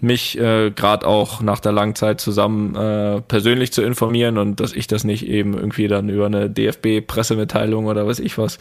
mich 0.00 0.38
äh, 0.38 0.70
gerade 0.70 1.06
auch 1.06 1.40
nach 1.40 1.60
der 1.60 1.72
langen 1.72 1.94
Zeit 1.94 2.20
zusammen 2.20 2.74
äh, 2.74 3.20
persönlich 3.22 3.72
zu 3.72 3.82
informieren 3.82 4.38
und 4.38 4.60
dass 4.60 4.72
ich 4.72 4.86
das 4.86 5.04
nicht 5.04 5.26
eben 5.26 5.54
irgendwie 5.54 5.88
dann 5.88 6.08
über 6.08 6.26
eine 6.26 6.50
DFB-Pressemitteilung 6.50 7.86
oder 7.86 8.06
was 8.06 8.18
ich 8.18 8.36
was 8.36 8.58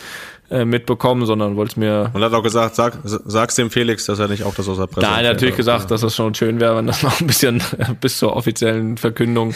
äh, 0.49 0.65
mitbekommen, 0.65 1.25
sondern 1.25 1.55
wollte 1.55 1.71
es 1.71 1.77
mir. 1.77 2.11
Und 2.13 2.23
hat 2.23 2.33
auch 2.33 2.43
gesagt, 2.43 2.75
sag, 2.75 2.99
sag's 3.03 3.55
dem 3.55 3.69
Felix, 3.71 4.05
dass 4.05 4.19
er 4.19 4.27
nicht 4.27 4.43
auch 4.43 4.55
das 4.55 4.69
aus 4.69 4.77
der 4.77 4.87
Presse. 4.87 5.07
Nein, 5.07 5.23
natürlich 5.23 5.55
gesagt, 5.55 5.91
dass 5.91 6.03
es 6.03 6.15
schon 6.15 6.33
schön 6.35 6.59
wäre, 6.59 6.77
wenn 6.77 6.87
das 6.87 7.03
noch 7.03 7.19
ein 7.19 7.27
bisschen 7.27 7.61
bis 8.01 8.19
zur 8.19 8.35
offiziellen 8.35 8.97
Verkündung 8.97 9.53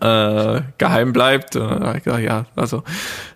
äh, 0.00 0.62
geheim 0.78 1.12
bleibt. 1.12 1.56
Äh, 1.56 2.20
ja, 2.22 2.46
also 2.56 2.82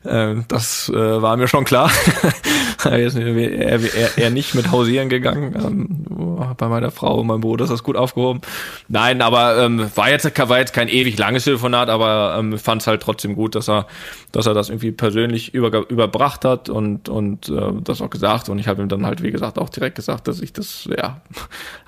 äh, 0.04 0.34
das 0.48 0.88
äh, 0.88 1.22
war 1.22 1.36
mir 1.36 1.48
schon 1.48 1.64
klar. 1.64 1.90
er, 2.84 2.94
er, 2.94 4.18
er 4.18 4.30
nicht 4.30 4.54
mit 4.54 4.70
hausieren 4.70 5.08
gegangen. 5.08 5.54
Ähm, 5.54 6.54
bei 6.56 6.68
meiner 6.68 6.90
Frau 6.90 7.20
und 7.20 7.28
meinem 7.28 7.40
Bruder 7.40 7.64
ist 7.64 7.70
das 7.70 7.82
gut 7.82 7.96
aufgehoben. 7.96 8.40
Nein, 8.88 9.22
aber 9.22 9.58
ähm, 9.58 9.90
war 9.94 10.10
jetzt 10.10 10.24
war 10.48 10.58
jetzt 10.58 10.72
kein 10.72 10.88
ewig 10.88 11.16
langes 11.18 11.44
Telefonat, 11.44 11.88
aber 11.88 12.36
ähm, 12.38 12.58
fand 12.58 12.82
es 12.82 12.86
halt 12.86 13.02
trotzdem 13.02 13.34
gut, 13.34 13.54
dass 13.54 13.68
er 13.68 13.86
dass 14.32 14.46
er 14.46 14.54
das 14.54 14.68
irgendwie 14.68 14.92
persönlich 14.92 15.54
über, 15.54 15.88
überbracht 15.88 16.44
hat 16.44 16.68
und 16.68 17.08
und 17.08 17.48
äh, 17.48 17.72
das 17.82 18.00
auch 18.00 18.10
gesagt. 18.10 18.48
Und 18.48 18.58
ich 18.58 18.68
habe 18.68 18.82
ihm 18.82 18.88
dann 18.88 19.06
halt 19.06 19.22
wie 19.22 19.30
gesagt 19.30 19.58
auch 19.58 19.68
direkt 19.68 19.96
gesagt, 19.96 20.28
dass 20.28 20.40
ich 20.40 20.52
das 20.52 20.88
ja 20.96 21.20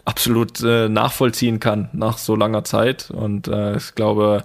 absolut 0.04 0.62
äh, 0.62 0.88
nachvollziehen 0.88 1.60
kann 1.60 1.88
nach 1.92 2.18
so 2.18 2.36
langer 2.36 2.64
Zeit. 2.64 3.10
Und 3.10 3.48
äh, 3.48 3.76
ich 3.76 3.94
glaube, 3.94 4.44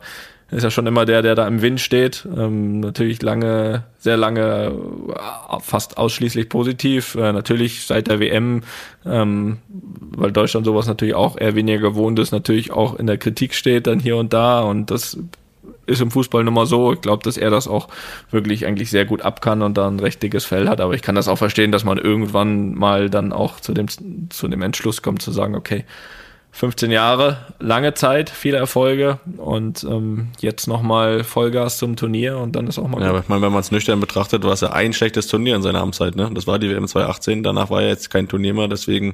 ist 0.49 0.63
ja 0.63 0.71
schon 0.71 0.87
immer 0.87 1.05
der, 1.05 1.21
der 1.21 1.35
da 1.35 1.45
im 1.45 1.61
Wind 1.61 1.81
steht. 1.81 2.25
Ähm, 2.25 2.79
natürlich 2.79 3.21
lange, 3.21 3.83
sehr 3.99 4.15
lange, 4.15 4.71
äh, 5.13 5.59
fast 5.59 5.97
ausschließlich 5.97 6.47
positiv. 6.47 7.15
Äh, 7.15 7.33
natürlich 7.33 7.85
seit 7.85 8.07
der 8.07 8.19
WM, 8.19 8.63
ähm, 9.05 9.57
weil 9.67 10.31
Deutschland 10.31 10.65
sowas 10.65 10.87
natürlich 10.87 11.15
auch 11.15 11.37
eher 11.37 11.55
weniger 11.55 11.81
gewohnt 11.81 12.17
ist, 12.19 12.31
natürlich 12.31 12.71
auch 12.71 12.95
in 12.95 13.07
der 13.07 13.17
Kritik 13.17 13.53
steht 13.53 13.87
dann 13.87 13.99
hier 13.99 14.15
und 14.15 14.31
da. 14.31 14.61
Und 14.61 14.89
das 14.89 15.17
ist 15.87 16.01
im 16.01 16.11
Fußball 16.11 16.43
nun 16.43 16.53
mal 16.53 16.65
so. 16.65 16.93
Ich 16.93 17.01
glaube, 17.01 17.23
dass 17.23 17.37
er 17.37 17.49
das 17.49 17.67
auch 17.67 17.87
wirklich 18.29 18.65
eigentlich 18.65 18.89
sehr 18.89 19.05
gut 19.05 19.21
ab 19.21 19.41
kann 19.41 19.61
und 19.61 19.77
da 19.77 19.87
ein 19.87 19.99
richtiges 19.99 20.45
Fell 20.45 20.67
hat. 20.67 20.81
Aber 20.81 20.93
ich 20.93 21.01
kann 21.01 21.15
das 21.15 21.27
auch 21.27 21.37
verstehen, 21.37 21.71
dass 21.71 21.83
man 21.83 21.97
irgendwann 21.97 22.75
mal 22.75 23.09
dann 23.09 23.33
auch 23.33 23.59
zu 23.59 23.73
dem, 23.73 23.87
zu 24.29 24.47
dem 24.47 24.61
Entschluss 24.61 25.01
kommt, 25.01 25.21
zu 25.21 25.31
sagen, 25.31 25.55
okay, 25.55 25.85
15 26.51 26.89
Jahre, 26.89 27.37
lange 27.59 27.93
Zeit, 27.93 28.31
viele 28.31 28.57
Erfolge 28.57 29.19
und 29.37 29.83
ähm, 29.83 30.29
jetzt 30.39 30.67
nochmal 30.67 31.23
Vollgas 31.23 31.77
zum 31.77 31.95
Turnier 31.95 32.39
und 32.39 32.55
dann 32.55 32.65
ist 32.65 32.79
auch 32.79 32.87
mal. 32.87 33.01
Ja, 33.01 33.09
aber 33.09 33.19
ich 33.19 33.27
meine, 33.27 33.43
wenn 33.43 33.51
man 33.51 33.59
es 33.59 33.69
nüchtern 33.69 33.99
betrachtet, 33.99 34.43
war 34.43 34.53
es 34.53 34.61
ja 34.61 34.71
ein 34.71 34.93
schlechtes 34.93 35.27
Turnier 35.27 35.55
in 35.55 35.61
seiner 35.61 35.81
Amtszeit, 35.81 36.15
ne? 36.15 36.31
Das 36.33 36.47
war 36.47 36.57
die 36.57 36.69
WM 36.69 36.87
2018, 36.87 37.43
danach 37.43 37.69
war 37.69 37.83
ja 37.83 37.89
jetzt 37.89 38.09
kein 38.09 38.27
Turnier 38.27 38.55
mehr, 38.55 38.67
deswegen 38.67 39.13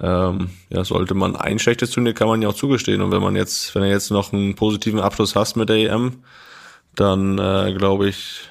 ähm, 0.00 0.50
ja, 0.68 0.84
sollte 0.84 1.14
man 1.14 1.36
ein 1.36 1.58
schlechtes 1.58 1.90
Turnier 1.90 2.12
kann 2.12 2.28
man 2.28 2.42
ja 2.42 2.48
auch 2.48 2.54
zugestehen. 2.54 3.00
Und 3.00 3.10
wenn 3.12 3.22
man 3.22 3.36
jetzt, 3.36 3.74
wenn 3.74 3.82
er 3.82 3.88
jetzt 3.88 4.10
noch 4.10 4.32
einen 4.32 4.54
positiven 4.54 5.00
Abschluss 5.00 5.34
hast 5.34 5.56
mit 5.56 5.68
der 5.68 5.76
EM, 5.76 6.22
dann 6.94 7.38
äh, 7.38 7.72
glaube 7.72 8.08
ich, 8.08 8.48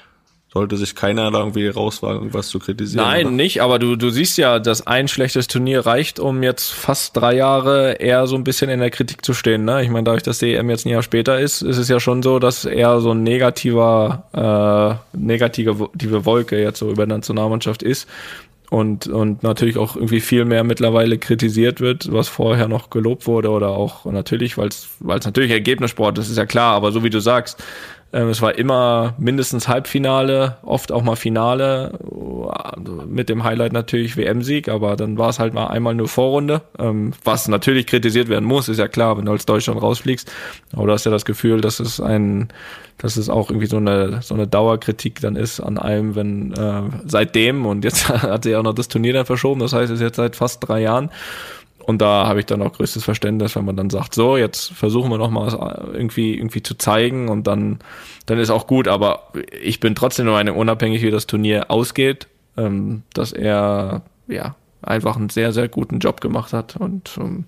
sollte 0.56 0.78
sich 0.78 0.94
keiner 0.94 1.30
da 1.30 1.40
irgendwie 1.40 1.68
rauswagen, 1.68 2.16
irgendwas 2.16 2.48
zu 2.48 2.58
kritisieren. 2.58 3.04
Nein, 3.04 3.26
oder? 3.26 3.34
nicht, 3.34 3.60
aber 3.60 3.78
du, 3.78 3.94
du 3.94 4.08
siehst 4.08 4.38
ja, 4.38 4.58
dass 4.58 4.86
ein 4.86 5.06
schlechtes 5.06 5.48
Turnier 5.48 5.84
reicht, 5.84 6.18
um 6.18 6.42
jetzt 6.42 6.72
fast 6.72 7.14
drei 7.14 7.34
Jahre 7.34 7.92
eher 7.94 8.26
so 8.26 8.36
ein 8.36 8.44
bisschen 8.44 8.70
in 8.70 8.80
der 8.80 8.90
Kritik 8.90 9.22
zu 9.22 9.34
stehen. 9.34 9.66
Ne? 9.66 9.82
Ich 9.82 9.90
meine, 9.90 10.04
dadurch, 10.04 10.22
dass 10.22 10.38
die 10.38 10.54
EM 10.54 10.70
jetzt 10.70 10.86
ein 10.86 10.90
Jahr 10.90 11.02
später 11.02 11.38
ist, 11.38 11.60
ist 11.60 11.76
es 11.76 11.88
ja 11.88 12.00
schon 12.00 12.22
so, 12.22 12.38
dass 12.38 12.64
eher 12.64 13.00
so 13.00 13.10
ein 13.10 13.22
negativer, 13.22 15.02
äh, 15.12 15.18
negative 15.18 16.24
Wolke 16.24 16.58
jetzt 16.58 16.78
so 16.78 16.90
über 16.90 17.06
der 17.06 17.16
Nationalmannschaft 17.16 17.82
ist 17.82 18.08
und, 18.70 19.06
und 19.06 19.42
natürlich 19.42 19.78
auch 19.78 19.96
irgendwie 19.96 20.20
viel 20.20 20.44
mehr 20.44 20.64
mittlerweile 20.64 21.18
kritisiert 21.18 21.80
wird, 21.80 22.12
was 22.12 22.28
vorher 22.28 22.68
noch 22.68 22.90
gelobt 22.90 23.26
wurde 23.26 23.50
oder 23.50 23.70
auch 23.70 24.04
natürlich, 24.06 24.58
weil 24.58 24.68
es 24.68 24.88
natürlich 25.00 25.50
Ergebnissport 25.50 26.18
ist, 26.18 26.30
ist 26.30 26.38
ja 26.38 26.46
klar, 26.46 26.74
aber 26.74 26.92
so 26.92 27.04
wie 27.04 27.10
du 27.10 27.20
sagst, 27.20 27.62
es 28.24 28.40
war 28.40 28.56
immer 28.56 29.14
mindestens 29.18 29.68
Halbfinale, 29.68 30.56
oft 30.62 30.90
auch 30.90 31.02
mal 31.02 31.16
Finale, 31.16 31.98
mit 33.06 33.28
dem 33.28 33.44
Highlight 33.44 33.72
natürlich 33.72 34.16
WM-Sieg, 34.16 34.68
aber 34.68 34.96
dann 34.96 35.18
war 35.18 35.28
es 35.28 35.38
halt 35.38 35.54
mal 35.54 35.66
einmal 35.66 35.94
nur 35.94 36.08
Vorrunde, 36.08 36.62
ähm, 36.78 37.12
was 37.24 37.48
natürlich 37.48 37.86
kritisiert 37.86 38.28
werden 38.28 38.44
muss, 38.44 38.68
ist 38.68 38.78
ja 38.78 38.88
klar, 38.88 39.18
wenn 39.18 39.26
du 39.26 39.32
als 39.32 39.46
Deutschland 39.46 39.82
rausfliegst. 39.82 40.32
Aber 40.72 40.86
du 40.86 40.92
hast 40.92 41.04
ja 41.04 41.10
das 41.10 41.24
Gefühl, 41.24 41.60
dass 41.60 41.80
es 41.80 42.00
ein, 42.00 42.48
dass 42.98 43.16
es 43.16 43.28
auch 43.28 43.50
irgendwie 43.50 43.66
so 43.66 43.76
eine, 43.76 44.22
so 44.22 44.34
eine 44.34 44.46
Dauerkritik 44.46 45.20
dann 45.20 45.36
ist 45.36 45.60
an 45.60 45.76
allem, 45.78 46.14
wenn 46.14 46.52
äh, 46.52 46.82
seitdem 47.04 47.66
und 47.66 47.84
jetzt 47.84 48.08
hat 48.22 48.44
sie 48.44 48.50
ja 48.50 48.60
auch 48.60 48.64
noch 48.64 48.74
das 48.74 48.88
Turnier 48.88 49.12
dann 49.12 49.26
verschoben, 49.26 49.60
das 49.60 49.72
heißt, 49.72 49.90
es 49.90 50.00
ist 50.00 50.04
jetzt 50.04 50.16
seit 50.16 50.36
fast 50.36 50.66
drei 50.66 50.80
Jahren. 50.80 51.10
Und 51.86 52.02
da 52.02 52.26
habe 52.26 52.40
ich 52.40 52.46
dann 52.46 52.62
auch 52.62 52.72
größtes 52.72 53.04
Verständnis, 53.04 53.54
wenn 53.54 53.64
man 53.64 53.76
dann 53.76 53.90
sagt, 53.90 54.14
so, 54.14 54.36
jetzt 54.36 54.72
versuchen 54.72 55.08
wir 55.08 55.18
noch 55.18 55.30
mal 55.30 55.46
was 55.46 55.54
irgendwie, 55.94 56.34
irgendwie 56.34 56.62
zu 56.62 56.76
zeigen 56.76 57.28
und 57.28 57.46
dann, 57.46 57.78
dann 58.26 58.38
ist 58.38 58.50
auch 58.50 58.66
gut. 58.66 58.88
Aber 58.88 59.28
ich 59.62 59.78
bin 59.78 59.94
trotzdem 59.94 60.26
der 60.26 60.34
Meinung, 60.34 60.56
unabhängig 60.56 61.02
wie 61.02 61.12
das 61.12 61.28
Turnier 61.28 61.70
ausgeht, 61.70 62.26
ähm, 62.56 63.04
dass 63.14 63.30
er, 63.30 64.02
ja, 64.26 64.56
einfach 64.82 65.16
einen 65.16 65.28
sehr, 65.28 65.52
sehr 65.52 65.68
guten 65.68 66.00
Job 66.00 66.20
gemacht 66.20 66.52
hat 66.52 66.76
und 66.76 67.16
ähm, 67.18 67.44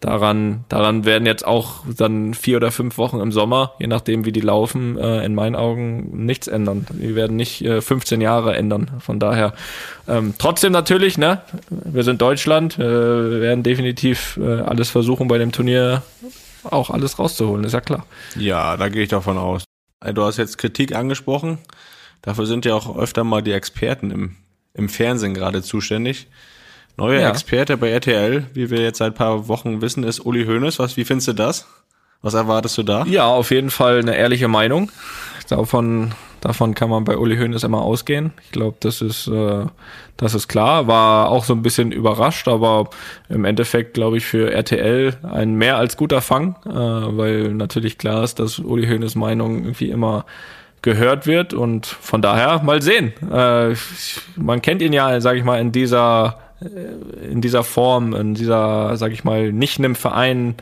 daran, 0.00 0.64
daran 0.68 1.04
werden 1.04 1.26
jetzt 1.26 1.46
auch 1.46 1.84
dann 1.86 2.34
vier 2.34 2.56
oder 2.56 2.70
fünf 2.70 2.98
Wochen 2.98 3.20
im 3.20 3.32
Sommer, 3.32 3.74
je 3.78 3.86
nachdem 3.86 4.24
wie 4.24 4.32
die 4.32 4.40
laufen, 4.40 4.98
äh, 4.98 5.24
in 5.24 5.34
meinen 5.34 5.54
Augen 5.54 6.24
nichts 6.24 6.48
ändern. 6.48 6.86
Die 6.90 7.14
werden 7.14 7.36
nicht 7.36 7.62
äh, 7.62 7.80
15 7.80 8.20
Jahre 8.20 8.56
ändern. 8.56 8.90
Von 9.00 9.20
daher 9.20 9.54
ähm, 10.08 10.34
trotzdem 10.38 10.72
natürlich, 10.72 11.18
ne? 11.18 11.42
Wir 11.70 12.02
sind 12.02 12.20
Deutschland, 12.20 12.78
äh, 12.78 13.40
werden 13.40 13.62
definitiv 13.62 14.38
äh, 14.42 14.60
alles 14.60 14.90
versuchen 14.90 15.28
bei 15.28 15.38
dem 15.38 15.52
Turnier 15.52 16.02
auch 16.64 16.90
alles 16.90 17.18
rauszuholen, 17.18 17.64
ist 17.64 17.72
ja 17.72 17.80
klar. 17.80 18.06
Ja, 18.36 18.76
da 18.76 18.88
gehe 18.88 19.02
ich 19.02 19.08
davon 19.08 19.38
aus. 19.38 19.64
Äh, 20.00 20.14
Du 20.14 20.24
hast 20.24 20.38
jetzt 20.38 20.58
Kritik 20.58 20.94
angesprochen. 20.94 21.58
Dafür 22.22 22.46
sind 22.46 22.64
ja 22.64 22.74
auch 22.74 22.96
öfter 22.96 23.24
mal 23.24 23.42
die 23.42 23.52
Experten 23.52 24.10
im, 24.10 24.36
im 24.74 24.88
Fernsehen 24.88 25.34
gerade 25.34 25.62
zuständig. 25.62 26.28
Neuer 26.96 27.20
Ja. 27.20 27.30
Experte 27.30 27.76
bei 27.76 27.90
RTL, 27.90 28.46
wie 28.54 28.70
wir 28.70 28.80
jetzt 28.80 28.98
seit 28.98 29.12
ein 29.12 29.14
paar 29.14 29.48
Wochen 29.48 29.80
wissen, 29.80 30.04
ist 30.04 30.20
Uli 30.20 30.44
Hoeneß. 30.46 30.78
Was, 30.78 30.96
wie 30.96 31.04
findest 31.04 31.28
du 31.28 31.32
das? 31.32 31.66
Was 32.22 32.34
erwartest 32.34 32.76
du 32.76 32.82
da? 32.82 33.04
Ja, 33.06 33.26
auf 33.28 33.50
jeden 33.50 33.70
Fall 33.70 34.00
eine 34.00 34.16
ehrliche 34.16 34.48
Meinung. 34.48 34.90
Davon, 35.48 36.12
davon 36.42 36.74
kann 36.74 36.90
man 36.90 37.04
bei 37.04 37.16
Uli 37.16 37.36
Hoeneß 37.38 37.64
immer 37.64 37.80
ausgehen. 37.80 38.32
Ich 38.44 38.52
glaube, 38.52 38.76
das 38.80 39.00
ist, 39.00 39.26
äh, 39.26 39.64
das 40.18 40.34
ist 40.34 40.46
klar. 40.46 40.86
War 40.86 41.28
auch 41.30 41.44
so 41.44 41.54
ein 41.54 41.62
bisschen 41.62 41.90
überrascht, 41.92 42.46
aber 42.46 42.90
im 43.30 43.44
Endeffekt 43.46 43.94
glaube 43.94 44.18
ich 44.18 44.26
für 44.26 44.52
RTL 44.52 45.16
ein 45.22 45.54
mehr 45.54 45.76
als 45.78 45.96
guter 45.96 46.20
Fang, 46.20 46.56
äh, 46.66 46.70
weil 46.72 47.54
natürlich 47.54 47.96
klar 47.96 48.22
ist, 48.22 48.38
dass 48.38 48.58
Uli 48.58 48.86
Hoeneß 48.86 49.14
Meinung 49.14 49.64
irgendwie 49.64 49.90
immer 49.90 50.26
gehört 50.82 51.26
wird 51.26 51.52
und 51.52 51.86
von 51.86 52.22
daher 52.22 52.62
mal 52.62 52.80
sehen. 52.82 53.12
Äh, 53.30 53.74
man 54.36 54.62
kennt 54.62 54.82
ihn 54.82 54.92
ja, 54.92 55.20
sage 55.20 55.38
ich 55.38 55.44
mal, 55.44 55.60
in 55.60 55.72
dieser 55.72 56.38
in 57.30 57.40
dieser 57.40 57.64
Form, 57.64 58.14
in 58.14 58.34
dieser, 58.34 58.96
sag 58.96 59.12
ich 59.12 59.24
mal, 59.24 59.52
nicht 59.52 59.78
einem 59.78 59.94
Verein 59.94 60.56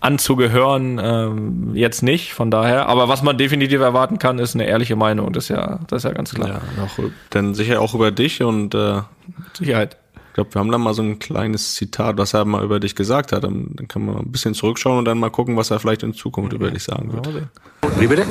anzugehören, 0.00 1.00
ähm, 1.02 1.70
jetzt 1.74 2.02
nicht, 2.02 2.34
von 2.34 2.50
daher. 2.50 2.88
Aber 2.88 3.08
was 3.08 3.22
man 3.22 3.38
definitiv 3.38 3.80
erwarten 3.80 4.18
kann, 4.18 4.38
ist 4.38 4.54
eine 4.54 4.66
ehrliche 4.66 4.96
Meinung. 4.96 5.32
Das 5.32 5.44
ist 5.44 5.48
ja, 5.50 5.78
das 5.86 5.98
ist 5.98 6.04
ja 6.04 6.12
ganz 6.12 6.34
klar. 6.34 6.60
Ja, 6.76 6.84
auch, 6.84 7.04
dann 7.30 7.54
sicher 7.54 7.80
auch 7.80 7.94
über 7.94 8.10
dich 8.10 8.42
und 8.42 8.74
äh, 8.74 9.02
Sicherheit. 9.56 9.96
ich 10.28 10.34
glaube, 10.34 10.52
wir 10.54 10.60
haben 10.60 10.72
da 10.72 10.78
mal 10.78 10.92
so 10.92 11.02
ein 11.02 11.20
kleines 11.20 11.74
Zitat, 11.74 12.18
was 12.18 12.34
er 12.34 12.44
mal 12.44 12.64
über 12.64 12.80
dich 12.80 12.96
gesagt 12.96 13.30
hat. 13.30 13.44
Dann, 13.44 13.70
dann 13.74 13.86
kann 13.86 14.04
man 14.04 14.16
ein 14.16 14.32
bisschen 14.32 14.54
zurückschauen 14.54 14.98
und 14.98 15.04
dann 15.04 15.18
mal 15.18 15.30
gucken, 15.30 15.56
was 15.56 15.70
er 15.70 15.78
vielleicht 15.78 16.02
in 16.02 16.14
Zukunft 16.14 16.52
über 16.52 16.70
dich 16.70 16.82
sagen 16.82 17.12
wird. 17.12 17.28
Wie 17.98 18.06
bitte? 18.08 18.24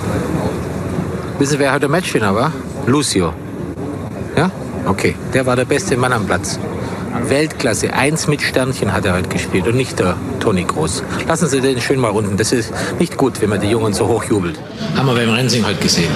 Wissen 1.40 1.54
Sie, 1.54 1.60
wer 1.60 1.74
heute 1.74 1.88
Matchwinner 1.88 2.36
war? 2.36 2.52
Lucio. 2.86 3.34
Ja? 4.36 4.52
Okay. 4.86 5.16
Der 5.34 5.46
war 5.46 5.56
der 5.56 5.66
beste 5.66 5.98
Mann 5.98 6.14
am 6.14 6.26
Platz. 6.26 6.60
Weltklasse. 7.28 7.94
Eins 7.94 8.28
mit 8.28 8.42
Sternchen 8.42 8.94
hat 8.94 9.06
er 9.06 9.14
heute 9.14 9.30
gespielt 9.30 9.68
und 9.68 9.76
nicht 9.76 10.00
der 10.00 10.16
Toni 10.40 10.64
Groß. 10.64 11.04
Lassen 11.28 11.48
Sie 11.48 11.62
den 11.62 11.80
schön 11.82 12.00
mal 12.00 12.10
runden. 12.10 12.38
Das 12.38 12.52
ist 12.52 12.74
nicht 13.00 13.18
gut, 13.18 13.42
wenn 13.42 13.50
man 13.50 13.62
die 13.62 13.68
Jungen 13.68 13.94
so 13.94 14.08
hoch 14.08 14.24
jubelt. 14.24 14.60
Haben 14.96 15.08
wir 15.08 15.16
beim 15.16 15.30
Rensing 15.30 15.66
heute 15.66 15.80
gesehen. 15.80 16.12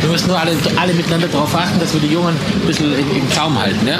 Wir 0.00 0.10
müssen 0.10 0.28
nur 0.28 0.38
alle, 0.38 0.52
alle 0.76 0.92
miteinander 0.94 1.28
darauf 1.28 1.54
achten, 1.54 1.80
dass 1.80 1.92
wir 1.92 2.00
die 2.00 2.12
Jungen 2.12 2.34
ein 2.36 2.66
bisschen 2.66 2.92
im, 2.92 3.30
Zaum 3.32 3.58
halten. 3.58 3.86
Ja? 3.86 3.98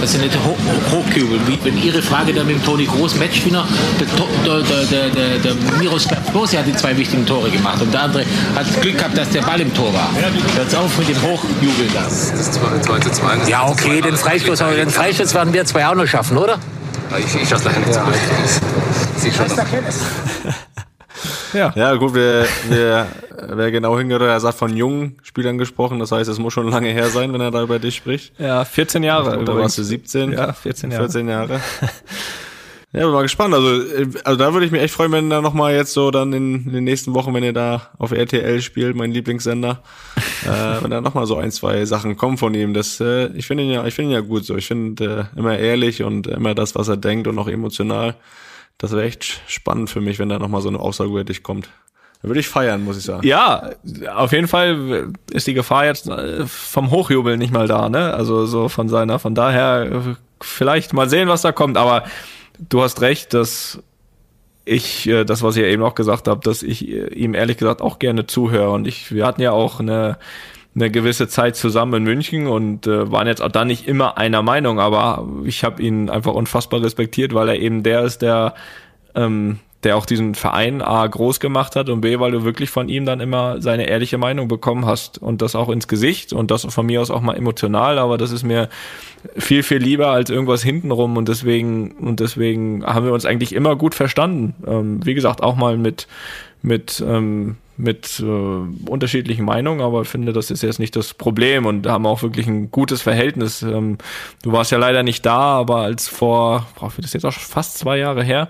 Dass 0.00 0.12
sie 0.12 0.18
nicht 0.18 0.36
hoch, 0.44 0.58
hochjubeln. 0.92 1.40
Wie 1.46 1.58
wenn 1.62 1.82
Ihre 1.82 2.02
Frage 2.02 2.32
da 2.32 2.44
mit 2.44 2.56
dem 2.56 2.64
Toni 2.64 2.84
Groß, 2.84 3.16
Matchwinner, 3.16 3.66
der, 3.98 4.06
der, 4.44 4.62
der, 4.62 4.84
der, 4.84 5.10
der, 5.10 5.38
der 5.38 5.54
Miroslav 5.78 6.18
Klose 6.30 6.58
hat 6.58 6.66
die 6.66 6.74
zwei 6.74 6.96
wichtigen 6.96 7.24
Tore 7.26 7.50
gemacht 7.50 7.80
und 7.80 7.92
der 7.92 8.02
andere 8.02 8.24
hat 8.54 8.80
Glück 8.82 8.98
gehabt, 8.98 9.16
dass 9.16 9.30
der 9.30 9.42
Ball 9.42 9.60
im 9.60 9.72
Tor 9.74 9.92
war. 9.92 10.10
Hört 10.54 10.74
auf 10.74 10.98
mit 10.98 11.08
dem 11.08 11.22
Hochjubeln 11.22 11.90
da. 11.94 12.02
Das 12.02 12.52
2 12.52 12.98
zu 13.00 13.10
2. 13.10 13.36
Das 13.36 13.48
Ja, 13.48 13.66
2 13.66 13.66
zu 13.66 13.72
okay, 13.72 14.00
2, 14.00 14.08
den 14.08 14.16
Freistoß, 14.16 14.62
aber 14.62 14.74
den 14.74 14.90
Freistoß 14.90 15.34
werden 15.34 15.52
wir 15.52 15.64
zwei 15.64 15.86
auch 15.86 15.94
noch 15.94 16.06
schaffen, 16.06 16.36
oder? 16.36 16.58
Ich, 17.18 17.40
ich 17.40 17.48
schaue 17.48 17.60
leider 17.64 17.78
nicht 17.78 17.94
sehe 19.16 19.32
schon 19.32 19.48
noch. 19.48 20.76
Ja. 21.52 21.72
Ja, 21.76 21.94
gut, 21.94 22.14
wer, 22.14 22.46
wer, 22.68 23.06
wer 23.48 23.70
genau 23.70 23.98
hingehört, 23.98 24.22
er 24.22 24.40
sagt 24.40 24.58
von 24.58 24.76
jungen 24.76 25.16
Spielern 25.22 25.58
gesprochen. 25.58 25.98
Das 25.98 26.12
heißt, 26.12 26.28
es 26.28 26.38
muss 26.38 26.52
schon 26.52 26.68
lange 26.68 26.88
her 26.88 27.08
sein, 27.08 27.32
wenn 27.32 27.40
er 27.40 27.50
da 27.50 27.62
über 27.62 27.78
dich 27.78 27.96
spricht. 27.96 28.38
Ja, 28.38 28.64
14 28.64 29.02
Jahre. 29.02 29.44
Da 29.44 29.56
warst 29.56 29.78
du 29.78 29.82
17. 29.82 30.32
Ja, 30.32 30.52
14 30.52 30.90
Jahre. 30.90 31.04
14 31.04 31.28
Jahre. 31.28 31.60
Ja, 32.96 33.02
bin 33.02 33.12
mal 33.12 33.22
gespannt. 33.22 33.52
Also, 33.52 33.82
äh, 33.82 34.06
also 34.24 34.38
da 34.38 34.54
würde 34.54 34.64
ich 34.64 34.72
mich 34.72 34.80
echt 34.80 34.94
freuen, 34.94 35.12
wenn 35.12 35.28
da 35.28 35.42
nochmal 35.42 35.74
jetzt 35.74 35.92
so 35.92 36.10
dann 36.10 36.32
in, 36.32 36.66
in 36.66 36.72
den 36.72 36.84
nächsten 36.84 37.12
Wochen, 37.12 37.34
wenn 37.34 37.44
ihr 37.44 37.52
da 37.52 37.90
auf 37.98 38.10
RTL 38.10 38.62
spielt, 38.62 38.96
mein 38.96 39.12
Lieblingssender, 39.12 39.82
äh, 40.44 40.48
wenn 40.82 40.90
da 40.90 41.02
nochmal 41.02 41.26
so 41.26 41.36
ein, 41.36 41.50
zwei 41.50 41.84
Sachen 41.84 42.16
kommen 42.16 42.38
von 42.38 42.54
ihm. 42.54 42.72
Das, 42.72 42.98
äh, 43.00 43.26
ich 43.34 43.46
finde 43.46 43.64
ihn 43.64 43.70
ja, 43.70 43.84
ich 43.84 43.94
finde 43.94 44.12
ihn 44.12 44.14
ja 44.14 44.20
gut 44.20 44.46
so. 44.46 44.56
Ich 44.56 44.66
finde 44.66 45.28
äh, 45.34 45.38
immer 45.38 45.58
ehrlich 45.58 46.04
und 46.04 46.26
immer 46.26 46.54
das, 46.54 46.74
was 46.74 46.88
er 46.88 46.96
denkt 46.96 47.26
und 47.28 47.38
auch 47.38 47.48
emotional. 47.48 48.14
Das 48.78 48.92
wäre 48.92 49.04
echt 49.04 49.40
spannend 49.46 49.90
für 49.90 50.00
mich, 50.00 50.18
wenn 50.18 50.28
da 50.28 50.38
nochmal 50.38 50.60
so 50.60 50.68
eine 50.68 50.80
Aussage 50.80 51.10
über 51.10 51.24
dich 51.24 51.42
kommt. 51.42 51.70
Da 52.22 52.28
würde 52.28 52.40
ich 52.40 52.48
feiern, 52.48 52.84
muss 52.84 52.98
ich 52.98 53.04
sagen. 53.04 53.26
Ja, 53.26 53.70
auf 54.14 54.32
jeden 54.32 54.48
Fall 54.48 55.12
ist 55.30 55.46
die 55.46 55.54
Gefahr 55.54 55.86
jetzt 55.86 56.08
äh, 56.08 56.46
vom 56.46 56.90
Hochjubeln 56.90 57.38
nicht 57.38 57.52
mal 57.52 57.68
da, 57.68 57.88
ne? 57.88 58.14
Also 58.14 58.46
so 58.46 58.68
von 58.68 58.88
seiner, 58.88 59.18
von 59.18 59.34
daher 59.34 59.90
äh, 59.90 60.14
vielleicht 60.40 60.92
mal 60.92 61.08
sehen, 61.08 61.28
was 61.28 61.42
da 61.42 61.52
kommt. 61.52 61.76
Aber 61.76 62.04
du 62.58 62.82
hast 62.82 63.00
recht, 63.00 63.34
dass 63.34 63.80
ich, 64.64 65.06
äh, 65.06 65.24
das, 65.24 65.42
was 65.42 65.56
ich 65.56 65.62
ja 65.62 65.68
eben 65.68 65.82
auch 65.82 65.94
gesagt 65.94 66.28
habe, 66.28 66.40
dass 66.42 66.62
ich 66.62 66.86
ihm 66.88 67.34
ehrlich 67.34 67.56
gesagt 67.56 67.80
auch 67.80 67.98
gerne 67.98 68.26
zuhöre. 68.26 68.70
Und 68.70 68.86
ich, 68.86 69.12
wir 69.12 69.26
hatten 69.26 69.40
ja 69.42 69.52
auch 69.52 69.80
eine, 69.80 70.18
eine 70.76 70.90
gewisse 70.90 71.26
Zeit 71.26 71.56
zusammen 71.56 71.94
in 71.94 72.02
München 72.04 72.46
und 72.46 72.86
äh, 72.86 73.10
waren 73.10 73.26
jetzt 73.26 73.42
auch 73.42 73.50
da 73.50 73.64
nicht 73.64 73.88
immer 73.88 74.18
einer 74.18 74.42
Meinung, 74.42 74.78
aber 74.78 75.26
ich 75.44 75.64
habe 75.64 75.82
ihn 75.82 76.10
einfach 76.10 76.34
unfassbar 76.34 76.82
respektiert, 76.82 77.34
weil 77.34 77.48
er 77.48 77.58
eben 77.58 77.82
der 77.82 78.02
ist, 78.02 78.20
der 78.20 78.54
ähm, 79.14 79.58
der 79.86 79.96
auch 79.96 80.06
diesen 80.06 80.34
Verein 80.34 80.82
A 80.82 81.06
groß 81.06 81.38
gemacht 81.38 81.76
hat 81.76 81.88
und 81.88 82.00
B, 82.00 82.18
weil 82.18 82.32
du 82.32 82.44
wirklich 82.44 82.70
von 82.70 82.88
ihm 82.88 83.04
dann 83.04 83.20
immer 83.20 83.62
seine 83.62 83.88
ehrliche 83.88 84.18
Meinung 84.18 84.48
bekommen 84.48 84.84
hast 84.84 85.18
und 85.18 85.42
das 85.42 85.54
auch 85.54 85.68
ins 85.68 85.86
Gesicht 85.86 86.32
und 86.32 86.50
das 86.50 86.64
von 86.64 86.86
mir 86.86 87.00
aus 87.00 87.10
auch 87.10 87.20
mal 87.20 87.36
emotional, 87.36 87.98
aber 87.98 88.18
das 88.18 88.32
ist 88.32 88.42
mir 88.42 88.68
viel, 89.36 89.62
viel 89.62 89.78
lieber 89.78 90.08
als 90.08 90.28
irgendwas 90.28 90.62
hintenrum 90.62 91.16
und 91.16 91.28
deswegen, 91.28 91.92
und 91.92 92.20
deswegen 92.20 92.84
haben 92.84 93.06
wir 93.06 93.12
uns 93.12 93.26
eigentlich 93.26 93.54
immer 93.54 93.76
gut 93.76 93.94
verstanden. 93.94 94.54
Ähm, 94.66 95.06
wie 95.06 95.14
gesagt, 95.14 95.42
auch 95.42 95.56
mal 95.56 95.78
mit, 95.78 96.08
mit, 96.62 97.02
ähm, 97.06 97.56
mit 97.76 98.20
äh, 98.20 98.24
unterschiedlichen 98.88 99.44
Meinungen, 99.44 99.80
aber 99.80 100.02
ich 100.02 100.08
finde, 100.08 100.32
das 100.32 100.50
ist 100.50 100.62
jetzt 100.62 100.78
nicht 100.78 100.96
das 100.96 101.14
Problem 101.14 101.66
und 101.66 101.86
haben 101.86 102.06
auch 102.06 102.22
wirklich 102.22 102.46
ein 102.46 102.70
gutes 102.70 103.02
Verhältnis. 103.02 103.62
Ähm, 103.62 103.98
du 104.42 104.52
warst 104.52 104.70
ja 104.72 104.78
leider 104.78 105.02
nicht 105.02 105.26
da, 105.26 105.58
aber 105.58 105.78
als 105.78 106.08
vor, 106.08 106.66
boah, 106.78 106.92
das 106.98 107.12
jetzt 107.12 107.26
auch 107.26 107.32
fast 107.32 107.78
zwei 107.78 107.98
Jahre 107.98 108.22
her, 108.22 108.48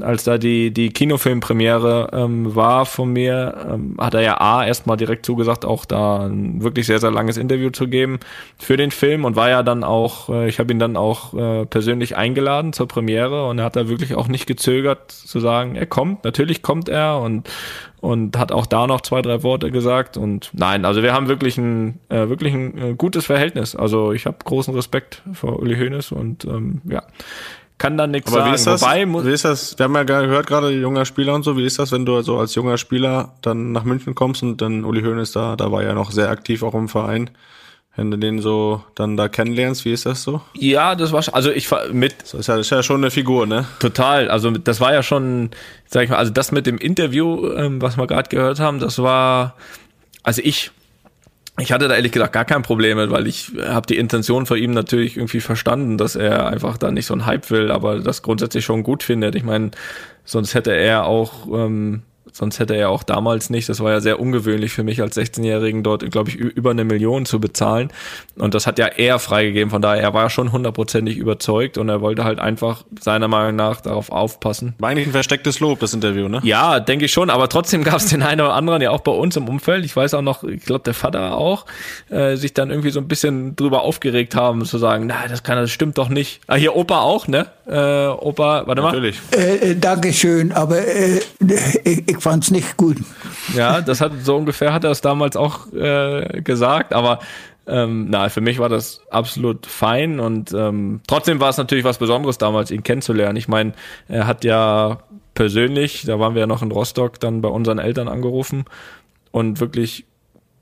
als 0.00 0.24
da 0.24 0.38
die, 0.38 0.70
die 0.70 0.90
Kinofilmpremiere 0.90 2.10
ähm, 2.12 2.54
war 2.54 2.86
von 2.86 3.12
mir, 3.12 3.66
ähm, 3.70 3.96
hat 3.98 4.14
er 4.14 4.22
ja 4.22 4.40
A 4.40 4.64
erstmal 4.64 4.96
direkt 4.96 5.26
zugesagt, 5.26 5.64
auch 5.64 5.84
da 5.84 6.26
ein 6.26 6.62
wirklich 6.62 6.86
sehr, 6.86 6.98
sehr 6.98 7.10
langes 7.10 7.36
Interview 7.36 7.70
zu 7.70 7.88
geben 7.88 8.18
für 8.58 8.76
den 8.76 8.90
Film 8.90 9.24
und 9.24 9.36
war 9.36 9.50
ja 9.50 9.62
dann 9.62 9.84
auch, 9.84 10.30
äh, 10.30 10.48
ich 10.48 10.58
habe 10.58 10.72
ihn 10.72 10.78
dann 10.78 10.96
auch 10.96 11.34
äh, 11.34 11.66
persönlich 11.66 12.16
eingeladen 12.16 12.72
zur 12.72 12.88
Premiere 12.88 13.46
und 13.46 13.58
er 13.58 13.66
hat 13.66 13.76
da 13.76 13.88
wirklich 13.88 14.14
auch 14.14 14.28
nicht 14.28 14.46
gezögert 14.46 15.10
zu 15.10 15.40
sagen, 15.40 15.76
er 15.76 15.86
kommt, 15.86 16.24
natürlich 16.24 16.62
kommt 16.62 16.88
er 16.88 17.18
und 17.18 17.48
und 18.02 18.36
hat 18.36 18.50
auch 18.50 18.66
da 18.66 18.88
noch 18.88 19.00
zwei, 19.00 19.22
drei 19.22 19.44
Worte 19.44 19.70
gesagt 19.70 20.16
und 20.16 20.50
nein, 20.52 20.84
also 20.84 21.04
wir 21.04 21.14
haben 21.14 21.28
wirklich 21.28 21.56
ein 21.56 22.00
äh, 22.08 22.28
wirklich 22.28 22.52
ein 22.52 22.76
äh, 22.76 22.94
gutes 22.94 23.26
Verhältnis. 23.26 23.76
Also 23.76 24.12
ich 24.12 24.26
habe 24.26 24.38
großen 24.44 24.74
Respekt 24.74 25.22
vor 25.32 25.60
Uli 25.60 25.76
Hoeneß 25.76 26.10
und 26.10 26.44
ähm, 26.44 26.82
ja, 26.84 27.04
kann 27.78 27.96
da 27.96 28.08
nichts 28.08 28.32
sagen. 28.32 28.50
wie 28.50 28.54
ist 28.56 28.66
das? 28.66 28.82
Wobei 28.82 29.06
wie 29.06 29.30
ist 29.30 29.44
das? 29.44 29.78
Wir 29.78 29.84
haben 29.84 29.94
ja 29.94 30.02
gehört 30.02 30.48
gerade 30.48 30.72
junger 30.72 31.04
Spieler 31.04 31.32
und 31.32 31.44
so. 31.44 31.56
Wie 31.56 31.64
ist 31.64 31.78
das, 31.78 31.92
wenn 31.92 32.04
du 32.04 32.20
so 32.22 32.38
als 32.38 32.56
junger 32.56 32.76
Spieler 32.76 33.34
dann 33.40 33.70
nach 33.70 33.84
München 33.84 34.16
kommst 34.16 34.42
und 34.42 34.60
dann 34.60 34.84
Uli 34.84 35.02
Hoeneß 35.02 35.30
da, 35.30 35.54
da 35.54 35.70
war 35.70 35.84
ja 35.84 35.94
noch 35.94 36.10
sehr 36.10 36.28
aktiv 36.28 36.64
auch 36.64 36.74
im 36.74 36.88
Verein. 36.88 37.30
Wenn 37.94 38.10
du 38.10 38.16
den 38.16 38.40
so 38.40 38.82
dann 38.94 39.18
da 39.18 39.28
kennenlernst, 39.28 39.84
wie 39.84 39.92
ist 39.92 40.06
das 40.06 40.22
so? 40.22 40.40
Ja, 40.54 40.94
das 40.94 41.12
war 41.12 41.20
sch- 41.20 41.32
also 41.32 41.50
ich 41.50 41.68
mit 41.92 42.14
Das 42.22 42.32
ist 42.34 42.46
ja, 42.46 42.56
das 42.56 42.66
ist 42.66 42.70
ja 42.70 42.82
schon 42.82 42.96
eine 43.02 43.10
Figur, 43.10 43.46
ne? 43.46 43.66
total. 43.80 44.30
Also 44.30 44.50
das 44.50 44.80
war 44.80 44.94
ja 44.94 45.02
schon, 45.02 45.50
sag 45.88 46.04
ich 46.04 46.10
mal, 46.10 46.16
also 46.16 46.32
das 46.32 46.52
mit 46.52 46.66
dem 46.66 46.78
Interview, 46.78 47.52
ähm, 47.52 47.82
was 47.82 47.98
wir 47.98 48.06
gerade 48.06 48.30
gehört 48.30 48.60
haben, 48.60 48.78
das 48.78 48.98
war, 48.98 49.56
also 50.22 50.40
ich, 50.42 50.70
ich 51.58 51.70
hatte 51.70 51.86
da 51.86 51.94
ehrlich 51.94 52.12
gesagt 52.12 52.32
gar 52.32 52.46
kein 52.46 52.62
Problem 52.62 52.96
mit, 52.96 53.10
weil 53.10 53.26
ich 53.26 53.52
habe 53.62 53.86
die 53.86 53.98
Intention 53.98 54.46
von 54.46 54.56
ihm 54.56 54.70
natürlich 54.70 55.18
irgendwie 55.18 55.40
verstanden, 55.40 55.98
dass 55.98 56.16
er 56.16 56.46
einfach 56.46 56.78
da 56.78 56.90
nicht 56.90 57.04
so 57.04 57.12
einen 57.12 57.26
Hype 57.26 57.50
will, 57.50 57.70
aber 57.70 57.98
das 58.00 58.22
grundsätzlich 58.22 58.64
schon 58.64 58.84
gut 58.84 59.02
findet. 59.02 59.34
Ich 59.34 59.42
meine, 59.44 59.70
sonst 60.24 60.54
hätte 60.54 60.74
er 60.74 61.04
auch 61.04 61.46
ähm, 61.52 62.04
sonst 62.32 62.58
hätte 62.58 62.74
er 62.74 62.90
auch 62.90 63.02
damals 63.02 63.50
nicht, 63.50 63.68
das 63.68 63.80
war 63.80 63.92
ja 63.92 64.00
sehr 64.00 64.18
ungewöhnlich 64.20 64.72
für 64.72 64.82
mich 64.82 65.00
als 65.00 65.16
16-Jährigen 65.16 65.82
dort, 65.82 66.10
glaube 66.10 66.30
ich, 66.30 66.36
über 66.36 66.70
eine 66.70 66.84
Million 66.84 67.26
zu 67.26 67.40
bezahlen. 67.40 67.90
Und 68.36 68.54
das 68.54 68.66
hat 68.66 68.78
ja 68.78 68.86
er 68.86 69.18
freigegeben, 69.18 69.70
von 69.70 69.82
daher, 69.82 70.02
er 70.02 70.14
war 70.14 70.30
schon 70.30 70.52
hundertprozentig 70.52 71.16
überzeugt 71.16 71.78
und 71.78 71.88
er 71.88 72.00
wollte 72.00 72.24
halt 72.24 72.40
einfach 72.40 72.84
seiner 73.00 73.28
Meinung 73.28 73.56
nach 73.56 73.80
darauf 73.80 74.10
aufpassen. 74.10 74.74
War 74.78 74.90
eigentlich 74.90 75.06
ein 75.06 75.12
verstecktes 75.12 75.60
Lob, 75.60 75.80
das 75.80 75.94
Interview, 75.94 76.28
ne? 76.28 76.40
Ja, 76.42 76.80
denke 76.80 77.04
ich 77.04 77.12
schon, 77.12 77.30
aber 77.30 77.48
trotzdem 77.48 77.84
gab 77.84 77.96
es 77.96 78.06
den 78.06 78.22
einen 78.22 78.40
oder 78.40 78.54
anderen 78.54 78.82
ja 78.82 78.90
auch 78.90 79.00
bei 79.00 79.12
uns 79.12 79.36
im 79.36 79.48
Umfeld. 79.48 79.84
Ich 79.84 79.94
weiß 79.94 80.14
auch 80.14 80.22
noch, 80.22 80.44
ich 80.44 80.64
glaube 80.64 80.84
der 80.84 80.94
Vater 80.94 81.36
auch, 81.36 81.66
äh, 82.10 82.36
sich 82.36 82.54
dann 82.54 82.70
irgendwie 82.70 82.90
so 82.90 83.00
ein 83.00 83.08
bisschen 83.08 83.56
drüber 83.56 83.82
aufgeregt 83.82 84.34
haben, 84.34 84.64
zu 84.64 84.78
sagen, 84.78 85.06
na, 85.06 85.28
das 85.28 85.42
kann, 85.42 85.56
das 85.56 85.70
stimmt 85.70 85.98
doch 85.98 86.08
nicht. 86.08 86.40
Ah, 86.46 86.54
hier 86.54 86.74
Opa 86.74 87.00
auch, 87.00 87.28
ne? 87.28 87.46
äh, 87.66 88.06
Opa? 88.06 88.66
Warte 88.66 88.82
mal. 88.82 88.88
Natürlich. 88.88 89.20
Äh, 89.34 89.70
äh, 89.70 89.76
Dankeschön, 89.76 90.52
aber 90.52 90.78
äh, 90.78 91.20
ich, 91.84 92.08
ich 92.08 92.21
fand's 92.22 92.50
nicht 92.50 92.76
gut. 92.76 92.96
Ja, 93.54 93.80
das 93.80 94.00
hat 94.00 94.12
so 94.22 94.36
ungefähr 94.36 94.72
hat 94.72 94.84
er 94.84 94.90
es 94.90 95.00
damals 95.00 95.36
auch 95.36 95.72
äh, 95.72 96.40
gesagt, 96.42 96.92
aber 96.92 97.18
ähm, 97.66 98.06
na, 98.08 98.28
für 98.28 98.40
mich 98.40 98.58
war 98.58 98.68
das 98.68 99.02
absolut 99.10 99.66
fein 99.66 100.18
und 100.20 100.52
ähm, 100.52 101.00
trotzdem 101.06 101.40
war 101.40 101.50
es 101.50 101.58
natürlich 101.58 101.84
was 101.84 101.98
Besonderes 101.98 102.38
damals, 102.38 102.70
ihn 102.70 102.82
kennenzulernen. 102.82 103.36
Ich 103.36 103.48
meine, 103.48 103.72
er 104.08 104.26
hat 104.26 104.44
ja 104.44 104.98
persönlich, 105.34 106.04
da 106.04 106.18
waren 106.18 106.34
wir 106.34 106.40
ja 106.40 106.46
noch 106.46 106.62
in 106.62 106.72
Rostock, 106.72 107.20
dann 107.20 107.40
bei 107.40 107.48
unseren 107.48 107.78
Eltern 107.78 108.08
angerufen 108.08 108.64
und 109.30 109.60
wirklich, 109.60 110.06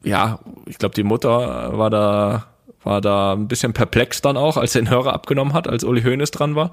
ja, 0.03 0.41
ich 0.67 0.79
glaube, 0.79 0.95
die 0.95 1.03
Mutter 1.03 1.79
war 1.79 1.91
da 1.91 2.47
war 2.83 3.01
da 3.01 3.35
ein 3.35 3.49
bisschen 3.49 3.73
perplex 3.73 4.23
dann 4.23 4.37
auch, 4.37 4.57
als 4.57 4.75
er 4.75 4.83
den 4.83 4.91
Hörer 4.91 5.13
abgenommen 5.13 5.53
hat, 5.53 5.69
als 5.69 5.85
Uli 5.85 6.03
Hoeneß 6.03 6.31
dran 6.31 6.55
war. 6.55 6.73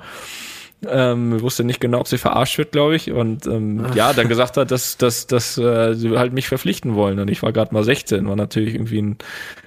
Ähm, 0.86 1.42
wusste 1.42 1.64
nicht 1.64 1.82
genau, 1.82 2.02
ob 2.02 2.08
sie 2.08 2.20
verarscht 2.20 2.60
wird, 2.60 2.72
glaube 2.72 2.96
ich. 2.96 3.12
Und 3.12 3.48
ähm, 3.48 3.88
ja, 3.96 4.14
dann 4.14 4.30
gesagt 4.30 4.58
hat, 4.58 4.70
dass, 4.70 4.96
dass, 4.98 5.26
dass 5.26 5.58
äh, 5.58 5.96
sie 5.96 6.16
halt 6.16 6.34
mich 6.34 6.48
verpflichten 6.48 6.94
wollen. 6.94 7.18
Und 7.18 7.32
ich 7.32 7.42
war 7.42 7.52
gerade 7.52 7.74
mal 7.74 7.84
16, 7.84 8.28
war 8.28 8.36
natürlich 8.36 8.76
irgendwie 8.76 9.02
ein, 9.02 9.18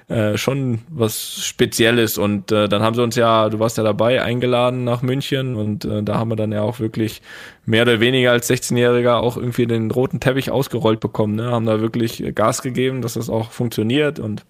äh, 0.07 0.37
schon 0.37 0.79
was 0.87 1.43
Spezielles. 1.45 2.17
Und 2.17 2.53
äh, 2.53 2.69
dann 2.69 2.81
haben 2.81 2.95
sie 2.95 3.03
uns 3.03 3.17
ja, 3.17 3.49
du 3.49 3.59
warst 3.59 3.77
ja 3.77 3.83
dabei, 3.83 4.23
eingeladen 4.23 4.85
nach 4.85 5.01
München. 5.01 5.55
Und 5.55 5.83
äh, 5.83 6.01
da 6.01 6.17
haben 6.17 6.31
wir 6.31 6.37
dann 6.37 6.53
ja 6.53 6.61
auch 6.61 6.79
wirklich 6.79 7.21
mehr 7.65 7.81
oder 7.81 7.99
weniger 7.99 8.31
als 8.31 8.49
16-Jähriger 8.49 9.15
auch 9.15 9.35
irgendwie 9.35 9.67
den 9.67 9.91
roten 9.91 10.21
Teppich 10.21 10.49
ausgerollt 10.49 11.01
bekommen. 11.01 11.35
Ne? 11.35 11.51
Haben 11.51 11.65
da 11.65 11.81
wirklich 11.81 12.23
Gas 12.33 12.61
gegeben, 12.61 13.01
dass 13.01 13.15
das 13.15 13.29
auch 13.29 13.51
funktioniert. 13.51 14.19
Und 14.19 14.45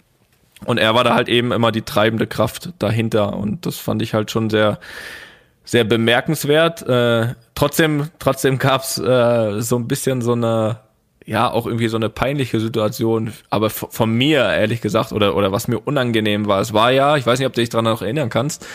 und 0.65 0.77
er 0.77 0.93
war 0.93 1.03
da 1.03 1.15
halt 1.15 1.27
eben 1.27 1.51
immer 1.51 1.71
die 1.71 1.81
treibende 1.81 2.27
Kraft 2.27 2.73
dahinter. 2.77 3.35
Und 3.35 3.65
das 3.65 3.77
fand 3.77 4.03
ich 4.03 4.13
halt 4.13 4.29
schon 4.29 4.51
sehr, 4.51 4.79
sehr 5.63 5.83
bemerkenswert. 5.83 6.81
Äh, 6.87 7.35
trotzdem, 7.55 8.09
trotzdem 8.19 8.57
gab's 8.57 8.97
äh, 8.97 9.61
so 9.61 9.77
ein 9.77 9.87
bisschen 9.87 10.21
so 10.21 10.33
eine, 10.33 10.79
ja, 11.25 11.49
auch 11.51 11.65
irgendwie 11.65 11.87
so 11.87 11.97
eine 11.97 12.09
peinliche 12.09 12.59
Situation, 12.59 13.33
aber 13.49 13.69
von 13.69 14.11
mir, 14.11 14.39
ehrlich 14.41 14.81
gesagt, 14.81 15.11
oder, 15.11 15.35
oder 15.35 15.51
was 15.51 15.67
mir 15.67 15.79
unangenehm 15.79 16.47
war. 16.47 16.61
Es 16.61 16.73
war 16.73 16.91
ja, 16.91 17.15
ich 17.17 17.25
weiß 17.25 17.39
nicht, 17.39 17.47
ob 17.47 17.53
du 17.53 17.61
dich 17.61 17.69
daran 17.69 17.85
noch 17.85 18.01
erinnern 18.01 18.29
kannst, 18.29 18.65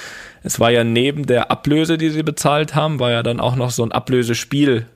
es 0.43 0.61
war 0.61 0.71
ja 0.71 0.85
neben 0.85 1.27
der 1.27 1.51
Ablöse, 1.51 1.99
die 1.99 2.11
sie 2.11 2.23
bezahlt 2.23 2.75
haben, 2.75 3.01
war 3.01 3.11
ja 3.11 3.23
dann 3.25 3.41
auch 3.41 3.57
noch 3.57 3.71
so 3.71 3.83
ein 3.83 3.91
Ablösespiel 3.91 4.87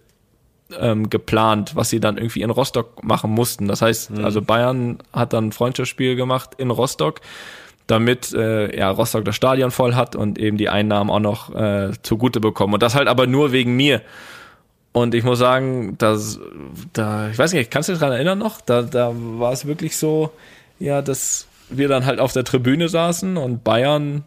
ähm, 0.79 1.11
geplant, 1.11 1.75
was 1.75 1.91
sie 1.91 1.99
dann 1.99 2.19
irgendwie 2.19 2.43
in 2.43 2.51
Rostock 2.51 3.03
machen 3.03 3.33
mussten. 3.33 3.67
Das 3.67 3.83
heißt, 3.83 4.11
mhm. 4.11 4.25
also 4.25 4.43
Bayern 4.43 4.99
hat 5.13 5.33
dann 5.33 5.49
ein 5.49 5.53
Freundschaftsspiel 5.53 6.17
gemacht 6.17 6.51
in 6.59 6.71
Rostock, 6.71 7.21
damit 7.91 8.33
äh, 8.33 8.77
ja 8.77 8.91
Rostock 8.91 9.25
das 9.25 9.37
Stadion 9.37 9.71
voll 9.71 9.95
hat 9.95 10.17
und 10.17 10.39
eben 10.39 10.57
die 10.57 10.69
Einnahmen 10.69 11.11
auch 11.11 11.21
noch 11.21 11.55
äh, 11.55 11.93
zugute 12.03 12.41
bekommen. 12.41 12.75
Und 12.75 12.83
das 12.83 12.95
halt 12.95 13.09
aber 13.09 13.27
nur 13.27 13.53
wegen 13.53 13.77
mir. 13.77 14.03
Und 14.93 15.15
ich 15.15 15.23
muss 15.23 15.39
sagen, 15.39 15.97
dass 15.99 16.41
da, 16.93 17.29
ich 17.31 17.39
weiß 17.39 17.53
nicht, 17.53 17.71
kannst 17.71 17.89
du 17.89 17.93
dich 17.93 18.01
daran 18.01 18.15
erinnern 18.15 18.39
noch? 18.39 18.61
Da, 18.61 18.83
da 18.83 19.13
war 19.15 19.53
es 19.53 19.67
wirklich 19.67 19.97
so, 19.97 20.33
ja, 20.79 21.01
dass 21.01 21.47
wir 21.69 21.89
dann 21.89 22.07
halt 22.07 22.19
auf 22.19 22.33
der 22.33 22.45
Tribüne 22.45 22.89
saßen 22.89 23.37
und 23.37 23.63
Bayern 23.63 24.25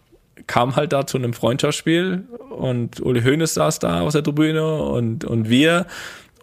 kam 0.47 0.75
halt 0.75 0.93
da 0.93 1.05
zu 1.05 1.17
einem 1.17 1.33
Freundschaftsspiel 1.33 2.23
und 2.49 3.01
Uli 3.01 3.21
Hoeneß 3.21 3.53
saß 3.53 3.79
da 3.79 4.01
auf 4.01 4.13
der 4.13 4.23
Tribüne 4.23 4.77
und, 4.77 5.25
und 5.25 5.49
wir 5.49 5.85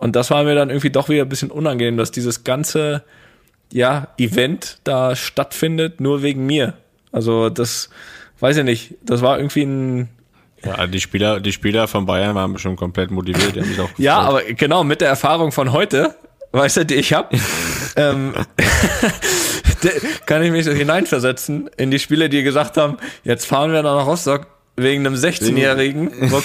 und 0.01 0.17
das 0.17 0.31
war 0.31 0.45
mir 0.45 0.55
dann 0.55 0.71
irgendwie 0.71 0.91
doch 0.91 1.11
wieder 1.11 1.23
ein 1.23 1.29
bisschen 1.29 1.51
unangenehm, 1.51 1.99
dass 1.99 2.11
dieses 2.11 2.43
ganze 2.43 3.05
ja, 3.71 4.09
Event 4.17 4.79
da 4.83 5.15
stattfindet, 5.15 6.01
nur 6.01 6.23
wegen 6.23 6.47
mir. 6.47 6.75
Also 7.13 7.51
das, 7.51 7.91
weiß 8.41 8.59
ich 8.59 8.65
nicht, 8.65 8.95
das 9.03 9.23
war 9.23 9.39
irgendwie 9.39 9.63
ein, 9.63 10.09
ja, 10.65 10.87
die 10.87 11.01
Spieler, 11.01 11.41
die 11.41 11.53
Spieler 11.53 11.89
von 11.89 12.07
Bayern 12.07 12.35
waren 12.35 12.59
schon 12.59 12.77
komplett 12.77 13.11
motiviert. 13.11 13.57
Die 13.57 13.61
haben 13.61 13.69
sich 13.69 13.81
auch 13.81 13.91
ja, 13.99 14.21
aber 14.21 14.43
genau, 14.45 14.85
mit 14.85 15.01
der 15.01 15.09
Erfahrung 15.09 15.53
von 15.53 15.73
heute, 15.73 16.15
weißt 16.53 16.79
du, 16.79 16.87
die 16.87 16.97
ich 16.97 17.13
habe, 17.13 17.37
ähm, 17.97 18.35
kann 20.27 20.43
ich 20.43 20.51
mich 20.51 20.65
so 20.65 20.73
hineinversetzen 20.73 21.71
in 21.77 21.91
die 21.91 21.99
Spieler, 21.99 22.29
die 22.29 22.43
gesagt 22.43 22.77
haben, 22.77 22.99
jetzt 23.25 23.47
fahren 23.47 23.73
wir 23.73 23.83
nach 23.83 24.07
Rostock 24.07 24.47
wegen 24.83 25.07
einem 25.07 25.15
16-Jährigen, 25.15 26.11
wo, 26.31 26.43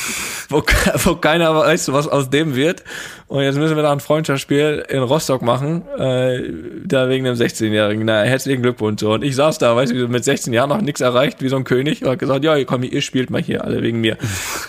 wo, 0.50 0.63
wo, 1.04 1.15
keiner 1.15 1.56
weiß, 1.56 1.91
was 1.91 2.08
aus 2.08 2.30
dem 2.30 2.56
wird. 2.56 2.84
Und 3.28 3.43
jetzt 3.43 3.58
müssen 3.58 3.76
wir 3.76 3.84
da 3.84 3.91
ein 3.91 4.00
Freundschaftsspiel 4.00 4.86
in 4.88 5.00
Rostock 5.00 5.41
machen, 5.41 5.84
äh, 5.98 6.43
da 6.86 7.10
wegen 7.10 7.26
einem 7.26 7.36
16-Jährigen. 7.36 8.06
Na, 8.06 8.24
herzlichen 8.24 8.62
Glückwunsch. 8.62 9.04
Und 9.04 9.24
ich 9.24 9.36
saß 9.36 9.58
da, 9.58 9.76
weißt 9.76 9.93
du, 9.93 10.08
mit 10.08 10.24
16 10.24 10.54
Jahren 10.54 10.69
noch 10.69 10.82
nichts 10.82 11.02
erreicht, 11.02 11.41
wie 11.41 11.50
so 11.50 11.56
ein 11.56 11.63
König, 11.63 12.04
und 12.04 12.10
hab 12.10 12.19
gesagt, 12.19 12.43
ja, 12.43 12.63
komm, 12.63 12.84
ihr 12.84 13.02
spielt 13.02 13.30
mal 13.30 13.41
hier 13.41 13.63
alle 13.63 13.82
wegen 13.82 14.02
mir. 14.02 14.17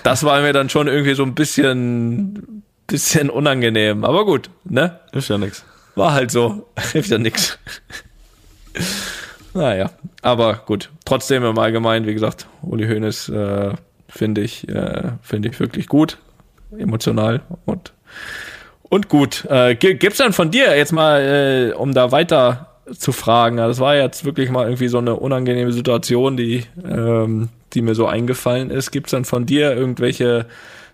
Das 0.02 0.24
war 0.24 0.40
mir 0.40 0.52
dann 0.52 0.68
schon 0.68 0.88
irgendwie 0.88 1.14
so 1.14 1.22
ein 1.22 1.34
bisschen, 1.34 2.62
bisschen 2.86 3.30
unangenehm. 3.30 4.04
Aber 4.04 4.24
gut, 4.24 4.50
ne? 4.64 5.00
Ist 5.12 5.28
ja 5.28 5.38
nix. 5.38 5.64
War 5.94 6.12
halt 6.12 6.30
so. 6.30 6.68
Hilft 6.92 7.10
ja 7.10 7.18
nix. 7.18 7.58
Naja, 9.56 9.90
aber 10.20 10.60
gut. 10.66 10.90
Trotzdem 11.06 11.42
im 11.42 11.58
Allgemeinen, 11.58 12.06
wie 12.06 12.12
gesagt, 12.12 12.46
Uli 12.60 12.86
Hoeneß 12.86 13.30
äh, 13.30 13.72
finde 14.06 14.42
ich, 14.42 14.68
äh, 14.68 15.12
finde 15.22 15.48
ich 15.48 15.58
wirklich 15.58 15.86
gut, 15.86 16.18
emotional 16.76 17.40
und 17.64 17.94
und 18.82 19.08
gut. 19.08 19.46
Äh, 19.48 19.74
gibt's 19.74 20.18
dann 20.18 20.34
von 20.34 20.50
dir 20.50 20.76
jetzt 20.76 20.92
mal, 20.92 21.72
äh, 21.72 21.72
um 21.72 21.94
da 21.94 22.12
weiter 22.12 22.68
zu 22.96 23.12
fragen? 23.12 23.56
Das 23.56 23.80
war 23.80 23.96
jetzt 23.96 24.26
wirklich 24.26 24.50
mal 24.50 24.66
irgendwie 24.66 24.88
so 24.88 24.98
eine 24.98 25.16
unangenehme 25.16 25.72
Situation, 25.72 26.36
die 26.36 26.64
ähm, 26.84 27.48
die 27.72 27.80
mir 27.80 27.94
so 27.94 28.06
eingefallen 28.06 28.70
ist. 28.70 28.90
Gibt's 28.90 29.12
dann 29.12 29.24
von 29.24 29.46
dir 29.46 29.74
irgendwelche 29.74 30.46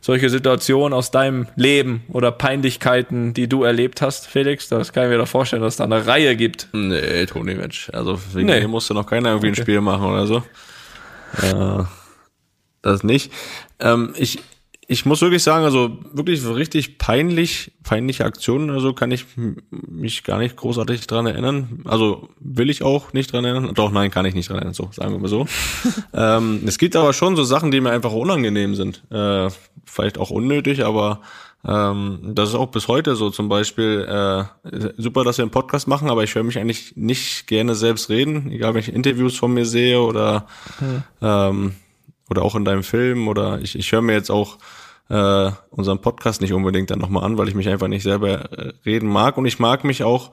solche 0.03 0.29
Situationen 0.29 0.93
aus 0.93 1.11
deinem 1.11 1.47
Leben 1.57 2.03
oder 2.09 2.33
Peinlichkeiten, 2.33 3.33
die 3.33 3.49
du 3.49 3.63
erlebt 3.63 4.03
hast, 4.03 4.27
Felix? 4.27 4.69
Das 4.69 4.93
kann 4.93 5.05
ich 5.05 5.11
mir 5.11 5.19
doch 5.19 5.29
vorstellen, 5.29 5.63
dass 5.63 5.75
es 5.75 5.77
da 5.79 5.85
eine 5.85 6.07
Reihe 6.07 6.37
gibt. 6.37 6.69
Nee, 6.73 7.25
Toni, 7.27 7.55
Mensch. 7.55 7.89
Also 7.95 8.21
wegen 8.35 8.49
nee. 8.49 8.67
musste 8.67 8.93
noch 8.93 9.07
keiner 9.07 9.31
irgendwie 9.31 9.49
okay. 9.51 9.61
ein 9.61 9.63
Spiel 9.63 9.81
machen 9.81 10.05
oder 10.05 10.27
so. 10.27 10.43
Äh, 11.41 11.85
das 12.83 13.05
nicht. 13.05 13.33
Ähm, 13.79 14.13
ich, 14.17 14.41
ich 14.89 15.07
muss 15.07 15.23
wirklich 15.23 15.43
sagen, 15.43 15.65
also 15.65 15.99
wirklich 16.13 16.45
richtig 16.47 16.99
peinlich, 16.99 17.73
peinliche 17.85 18.25
Aktionen 18.25 18.71
oder 18.71 18.81
so 18.81 18.93
kann 18.93 19.11
ich 19.13 19.27
mich 19.71 20.25
gar 20.25 20.39
nicht 20.39 20.57
großartig 20.57 21.07
dran 21.07 21.27
erinnern. 21.27 21.83
Also 21.85 22.29
will 22.41 22.69
ich 22.69 22.83
auch 22.83 23.13
nicht 23.13 23.33
dran 23.33 23.45
erinnern. 23.45 23.75
Doch, 23.75 23.93
nein, 23.93 24.11
kann 24.11 24.27
ich 24.27 24.35
nicht 24.35 24.49
dran 24.49 24.57
erinnern. 24.57 24.75
So, 24.75 24.91
sagen 24.93 25.13
wir 25.13 25.19
mal 25.19 25.29
so. 25.29 25.47
ähm, 26.13 26.63
es 26.67 26.79
gibt 26.79 26.97
aber 26.97 27.13
schon 27.13 27.37
so 27.37 27.45
Sachen, 27.45 27.71
die 27.71 27.81
mir 27.81 27.91
einfach 27.91 28.13
unangenehm 28.13 28.75
sind. 28.75 29.03
Äh, 29.11 29.51
vielleicht 29.85 30.19
auch 30.19 30.31
unnötig, 30.31 30.85
aber 30.85 31.21
ähm, 31.65 32.33
das 32.35 32.51
ist 32.51 32.55
auch 32.57 32.71
bis 32.71 32.89
heute 32.89 33.15
so. 33.15 33.31
Zum 33.31 33.49
Beispiel, 33.49 34.01
äh, 34.01 34.93
super, 34.97 35.23
dass 35.23 35.39
wir 35.39 35.45
einen 35.45 35.53
Podcast 35.53 35.87
machen, 35.87 36.11
aber 36.11 36.25
ich 36.25 36.35
höre 36.35 36.43
mich 36.43 36.59
eigentlich 36.59 36.97
nicht 36.97 37.47
gerne 37.47 37.77
selbst 37.77 38.11
reden, 38.11 38.51
egal 38.51 38.75
wenn 38.75 38.81
ich 38.81 38.93
Interviews 38.93 39.37
von 39.37 39.55
mir 39.55 39.65
sehe 39.65 40.01
oder 40.01 40.47
hm. 40.79 41.03
ähm, 41.23 41.75
oder 42.33 42.43
auch 42.43 42.57
in 42.57 42.65
deinem 42.65 42.83
Film 42.83 43.29
oder 43.29 43.61
ich, 43.61 43.79
ich 43.79 43.93
höre 43.93 44.03
mir 44.03 44.15
jetzt 44.15 44.31
auch 44.31 44.59
äh, 45.09 45.51
unseren 45.71 46.01
Podcast 46.01 46.41
nicht 46.41 46.55
unbedingt 46.55 46.91
dann 46.91 46.99
nochmal 46.99 47.25
an, 47.25 47.37
weil 47.37 47.49
ich 47.49 47.55
mich 47.55 47.69
einfach 47.69 47.89
nicht 47.89 48.03
selber 48.03 48.51
äh, 48.51 48.73
reden 48.87 49.09
mag. 49.09 49.37
Und 49.37 49.45
ich 49.45 49.59
mag 49.59 49.85
mich 49.85 50.03
auch, 50.03 50.31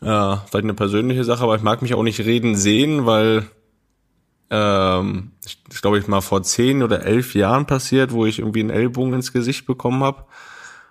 äh, 0.00 0.36
vielleicht 0.48 0.54
eine 0.54 0.74
persönliche 0.74 1.24
Sache, 1.24 1.44
aber 1.44 1.56
ich 1.56 1.62
mag 1.62 1.82
mich 1.82 1.94
auch 1.94 2.02
nicht 2.02 2.20
reden 2.20 2.56
sehen, 2.56 3.04
weil 3.04 3.46
ähm, 4.48 5.32
ich, 5.44 5.62
das 5.68 5.82
glaube 5.82 5.98
ich 5.98 6.08
mal 6.08 6.22
vor 6.22 6.42
zehn 6.42 6.82
oder 6.82 7.04
elf 7.04 7.34
Jahren 7.34 7.66
passiert, 7.66 8.12
wo 8.12 8.24
ich 8.24 8.38
irgendwie 8.38 8.60
einen 8.60 8.70
Ellbogen 8.70 9.12
ins 9.12 9.32
Gesicht 9.32 9.66
bekommen 9.66 10.02
habe 10.02 10.24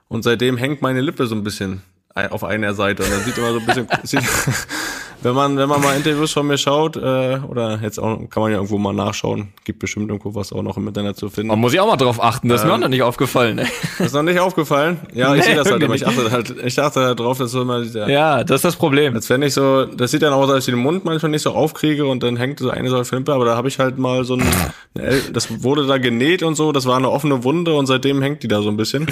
und 0.07 0.23
seitdem 0.23 0.57
hängt 0.57 0.81
meine 0.81 1.01
Lippe 1.01 1.25
so 1.25 1.35
ein 1.35 1.43
bisschen 1.43 1.81
auf 2.15 2.43
einer 2.43 2.73
Seite. 2.73 3.03
Und 3.03 3.11
dann 3.11 3.23
sieht 3.23 3.37
immer 3.37 3.51
so 3.51 3.59
ein 3.59 3.65
bisschen 3.65 3.87
sieht, 4.03 4.23
wenn 5.25 5.33
man, 5.33 5.57
wenn 5.57 5.67
man 5.67 5.81
mal 5.81 5.95
Interviews 5.95 6.31
von 6.33 6.45
mir 6.45 6.57
schaut, 6.57 6.97
äh, 6.97 7.39
oder 7.49 7.79
jetzt 7.81 7.97
auch, 7.97 8.29
kann 8.29 8.43
man 8.43 8.51
ja 8.51 8.57
irgendwo 8.57 8.77
mal 8.77 8.93
nachschauen, 8.93 9.47
gibt 9.63 9.79
bestimmt 9.79 10.07
irgendwo 10.09 10.35
was 10.35 10.53
auch 10.53 10.61
noch 10.61 10.77
im 10.77 10.87
Internet 10.87 11.17
zu 11.17 11.29
finden. 11.29 11.47
Man 11.47 11.59
muss 11.59 11.73
ich 11.73 11.79
auch 11.79 11.87
mal 11.87 11.97
drauf 11.97 12.23
achten, 12.23 12.47
das 12.47 12.59
ist 12.59 12.63
ähm, 12.63 12.69
mir 12.69 12.75
auch 12.75 12.79
noch 12.79 12.89
nicht 12.89 13.01
aufgefallen. 13.01 13.55
Ne? 13.55 13.65
Das 13.97 14.07
ist 14.07 14.13
noch 14.13 14.23
nicht 14.23 14.39
aufgefallen? 14.39 14.99
Ja, 15.13 15.33
ich 15.33 15.41
nee, 15.41 15.47
sehe 15.47 15.55
das 15.55 15.71
halt 15.71 15.81
immer. 15.81 15.95
Ich 15.95 16.05
achte 16.05 16.29
halt, 16.29 16.55
ich 16.63 16.79
achte 16.79 17.01
halt 17.01 17.19
drauf, 17.19 17.37
dass 17.39 17.51
so 17.51 17.61
immer 17.61 17.83
der, 17.83 18.09
Ja, 18.09 18.43
das 18.43 18.57
ist 18.57 18.65
das 18.65 18.75
Problem. 18.75 19.15
Als 19.15 19.29
wenn 19.29 19.41
ich 19.41 19.53
so, 19.53 19.85
das 19.85 20.11
sieht 20.11 20.21
dann 20.21 20.33
aus, 20.33 20.49
als 20.49 20.67
ich 20.67 20.73
den 20.73 20.81
Mund 20.81 21.05
manchmal 21.05 21.31
nicht 21.31 21.41
so 21.41 21.51
aufkriege 21.51 22.05
und 22.05 22.21
dann 22.21 22.37
hängt 22.37 22.59
so 22.59 22.69
eine 22.69 22.89
so 22.89 23.03
Flimpe, 23.03 23.33
aber 23.33 23.45
da 23.45 23.55
habe 23.55 23.67
ich 23.67 23.79
halt 23.79 23.97
mal 23.97 24.25
so 24.25 24.35
ein, 24.35 24.43
das 25.33 25.63
wurde 25.63 25.87
da 25.87 25.97
genäht 25.97 26.43
und 26.43 26.55
so, 26.55 26.71
das 26.71 26.85
war 26.85 26.97
eine 26.97 27.09
offene 27.09 27.43
Wunde 27.43 27.73
und 27.73 27.87
seitdem 27.87 28.21
hängt 28.21 28.43
die 28.43 28.47
da 28.47 28.61
so 28.61 28.69
ein 28.69 28.77
bisschen. 28.77 29.07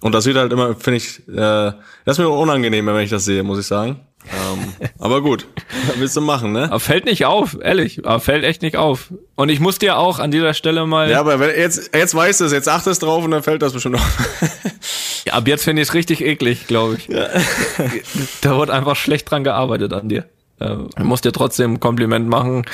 Und 0.00 0.14
das 0.14 0.24
sieht 0.24 0.36
halt 0.36 0.52
immer, 0.52 0.74
finde 0.74 0.96
ich, 0.96 1.28
äh, 1.28 1.72
das 2.04 2.18
ist 2.18 2.18
mir 2.18 2.30
unangenehm, 2.30 2.86
wenn 2.86 3.00
ich 3.00 3.10
das 3.10 3.26
sehe, 3.26 3.42
muss 3.42 3.58
ich 3.58 3.66
sagen. 3.66 4.00
Ähm, 4.28 4.88
aber 4.98 5.22
gut, 5.22 5.46
willst 5.96 6.16
du 6.16 6.20
machen, 6.20 6.52
ne? 6.52 6.64
Aber 6.64 6.80
fällt 6.80 7.04
nicht 7.06 7.24
auf, 7.24 7.56
ehrlich. 7.60 8.04
Aber 8.04 8.20
fällt 8.20 8.44
echt 8.44 8.62
nicht 8.62 8.76
auf. 8.76 9.12
Und 9.34 9.48
ich 9.48 9.60
muss 9.60 9.78
dir 9.78 9.96
auch 9.96 10.18
an 10.18 10.30
dieser 10.30 10.54
Stelle 10.54 10.86
mal. 10.86 11.10
Ja, 11.10 11.20
aber 11.20 11.40
wenn, 11.40 11.58
jetzt, 11.58 11.94
jetzt 11.94 12.14
weißt 12.14 12.40
du 12.40 12.44
es, 12.44 12.52
jetzt 12.52 12.68
achtest 12.68 13.02
drauf 13.02 13.24
und 13.24 13.30
dann 13.30 13.42
fällt 13.42 13.62
das 13.62 13.72
bestimmt 13.72 13.96
auf. 13.96 14.18
ja, 15.26 15.32
ab 15.32 15.48
jetzt 15.48 15.64
finde 15.64 15.82
ich 15.82 15.88
es 15.88 15.94
richtig 15.94 16.24
eklig, 16.24 16.66
glaube 16.66 16.96
ich. 16.96 17.08
Ja. 17.08 17.28
da 18.42 18.58
wird 18.58 18.70
einfach 18.70 18.96
schlecht 18.96 19.30
dran 19.30 19.42
gearbeitet 19.42 19.92
an 19.92 20.08
dir. 20.08 20.26
Äh, 20.60 20.76
ich 20.98 21.04
muss 21.04 21.22
dir 21.22 21.32
trotzdem 21.32 21.74
ein 21.74 21.80
Kompliment 21.80 22.28
machen. 22.28 22.66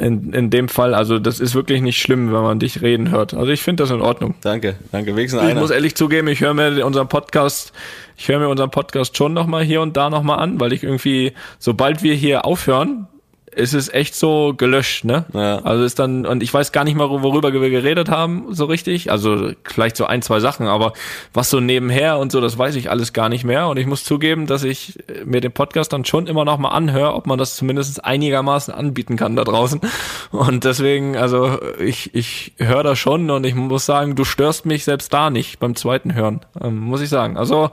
In, 0.00 0.32
in 0.32 0.50
dem 0.50 0.68
Fall, 0.68 0.94
also 0.94 1.18
das 1.18 1.38
ist 1.40 1.54
wirklich 1.54 1.82
nicht 1.82 2.00
schlimm, 2.00 2.32
wenn 2.32 2.42
man 2.42 2.58
dich 2.58 2.82
reden 2.82 3.10
hört. 3.10 3.34
Also 3.34 3.52
ich 3.52 3.62
finde 3.62 3.82
das 3.84 3.90
in 3.90 4.00
Ordnung. 4.00 4.34
Danke, 4.40 4.76
danke. 4.92 5.14
Wenigstens 5.14 5.42
Ich 5.42 5.48
einer. 5.50 5.60
muss 5.60 5.70
ehrlich 5.70 5.94
zugeben, 5.94 6.28
ich 6.28 6.40
höre 6.40 6.54
mir 6.54 6.84
unseren 6.84 7.08
Podcast, 7.08 7.72
ich 8.16 8.28
höre 8.28 8.38
mir 8.38 8.48
unseren 8.48 8.70
Podcast 8.70 9.16
schon 9.16 9.32
nochmal 9.32 9.62
hier 9.62 9.80
und 9.82 9.96
da 9.96 10.10
nochmal 10.10 10.38
an, 10.40 10.58
weil 10.58 10.72
ich 10.72 10.82
irgendwie, 10.82 11.32
sobald 11.58 12.02
wir 12.02 12.14
hier 12.14 12.44
aufhören, 12.44 13.06
ist 13.52 13.74
es 13.74 13.92
echt 13.92 14.14
so 14.14 14.54
gelöscht, 14.56 15.04
ne? 15.04 15.24
Ja. 15.32 15.58
Also 15.58 15.84
ist 15.84 15.98
dann, 15.98 16.24
und 16.24 16.42
ich 16.42 16.52
weiß 16.52 16.72
gar 16.72 16.84
nicht 16.84 16.96
mal, 16.96 17.10
worüber 17.10 17.52
wir 17.52 17.70
geredet 17.70 18.08
haben, 18.08 18.46
so 18.50 18.66
richtig. 18.66 19.10
Also 19.10 19.52
vielleicht 19.64 19.96
so 19.96 20.06
ein, 20.06 20.22
zwei 20.22 20.40
Sachen, 20.40 20.66
aber 20.66 20.92
was 21.32 21.50
so 21.50 21.60
nebenher 21.60 22.18
und 22.18 22.30
so, 22.30 22.40
das 22.40 22.58
weiß 22.58 22.76
ich 22.76 22.90
alles 22.90 23.12
gar 23.12 23.28
nicht 23.28 23.44
mehr. 23.44 23.68
Und 23.68 23.78
ich 23.78 23.86
muss 23.86 24.04
zugeben, 24.04 24.46
dass 24.46 24.62
ich 24.62 24.98
mir 25.24 25.40
den 25.40 25.52
Podcast 25.52 25.92
dann 25.92 26.04
schon 26.04 26.26
immer 26.26 26.44
nochmal 26.44 26.72
anhöre, 26.72 27.14
ob 27.14 27.26
man 27.26 27.38
das 27.38 27.56
zumindest 27.56 28.04
einigermaßen 28.04 28.72
anbieten 28.72 29.16
kann 29.16 29.36
da 29.36 29.44
draußen. 29.44 29.80
Und 30.30 30.64
deswegen, 30.64 31.16
also 31.16 31.58
ich, 31.78 32.14
ich 32.14 32.52
höre 32.58 32.82
das 32.82 32.98
schon 32.98 33.30
und 33.30 33.44
ich 33.44 33.54
muss 33.54 33.86
sagen, 33.86 34.14
du 34.14 34.24
störst 34.24 34.64
mich 34.66 34.84
selbst 34.84 35.12
da 35.12 35.30
nicht 35.30 35.58
beim 35.58 35.74
zweiten 35.74 36.14
Hören, 36.14 36.40
ähm, 36.60 36.78
muss 36.78 37.00
ich 37.00 37.08
sagen. 37.08 37.36
Also 37.36 37.70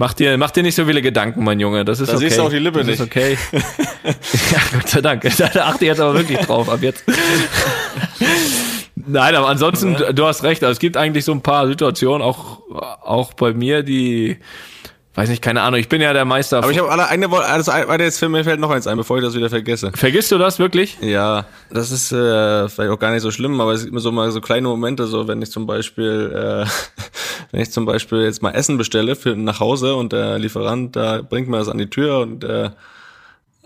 Mach 0.00 0.14
dir, 0.14 0.38
mach 0.38 0.52
dir 0.52 0.62
nicht 0.62 0.76
so 0.76 0.84
viele 0.84 1.02
Gedanken, 1.02 1.42
mein 1.42 1.58
Junge. 1.58 1.84
Das 1.84 1.98
ist 1.98 2.08
Da 2.08 2.14
okay. 2.14 2.26
siehst 2.28 2.38
du 2.38 2.42
auch 2.44 2.50
die 2.50 2.60
Lippe 2.60 2.78
das 2.78 2.86
nicht. 2.86 3.00
Ist 3.00 3.06
okay. 3.06 3.36
ja, 3.52 4.58
Gott 4.72 4.88
sei 4.88 5.00
Dank. 5.00 5.22
Da 5.36 5.46
achte 5.66 5.84
ich 5.84 5.88
jetzt 5.88 6.00
aber 6.00 6.14
wirklich 6.14 6.38
drauf, 6.38 6.68
ab 6.68 6.78
jetzt. 6.82 7.02
Nein, 8.94 9.34
aber 9.34 9.48
ansonsten, 9.48 9.96
du- 9.96 10.14
du 10.14 10.24
hast 10.26 10.42
recht. 10.44 10.62
Also 10.62 10.72
es 10.72 10.78
gibt 10.78 10.96
eigentlich 10.96 11.24
so 11.24 11.32
ein 11.32 11.40
paar 11.42 11.66
Situationen, 11.66 12.22
auch, 12.22 12.60
auch 13.02 13.32
bei 13.32 13.52
mir, 13.52 13.82
die, 13.82 14.36
weiß 15.14 15.28
nicht, 15.28 15.42
keine 15.42 15.62
Ahnung. 15.62 15.80
Ich 15.80 15.88
bin 15.88 16.00
ja 16.00 16.12
der 16.12 16.24
Meister. 16.24 16.58
Aber 16.58 16.70
ich 16.70 16.78
habe 16.78 16.90
alle 16.90 17.08
eine 17.08 17.30
Woche, 17.30 17.44
also 17.44 17.72
warte, 17.72 18.04
jetzt 18.04 18.22
mir 18.22 18.44
fällt 18.44 18.60
noch 18.60 18.70
eins 18.70 18.86
ein, 18.86 18.96
bevor 18.96 19.18
ich 19.18 19.24
das 19.24 19.34
wieder 19.34 19.50
vergesse. 19.50 19.90
Vergisst 19.94 20.30
du 20.30 20.38
das 20.38 20.58
wirklich? 20.58 20.98
Ja, 21.00 21.46
das 21.70 21.90
ist 21.90 22.12
äh, 22.12 22.68
vielleicht 22.68 22.90
auch 22.90 22.98
gar 22.98 23.12
nicht 23.12 23.22
so 23.22 23.30
schlimm, 23.30 23.60
aber 23.60 23.72
es 23.72 23.82
gibt 23.82 23.94
mir 23.94 24.00
so 24.00 24.12
mal 24.12 24.30
so 24.30 24.40
kleine 24.40 24.68
Momente, 24.68 25.06
so 25.06 25.26
wenn 25.26 25.42
ich 25.42 25.50
zum 25.50 25.66
Beispiel, 25.66 26.32
äh, 26.32 26.68
wenn 27.50 27.60
ich 27.60 27.70
zum 27.70 27.84
Beispiel 27.84 28.22
jetzt 28.22 28.42
mal 28.42 28.52
Essen 28.52 28.78
bestelle 28.78 29.16
für 29.16 29.34
nach 29.34 29.60
Hause 29.60 29.94
und 29.94 30.12
der 30.12 30.38
Lieferant 30.38 30.94
da 30.94 31.22
bringt 31.22 31.48
mir 31.48 31.58
das 31.58 31.68
an 31.68 31.78
die 31.78 31.90
Tür 31.90 32.20
und 32.20 32.44
äh, 32.44 32.70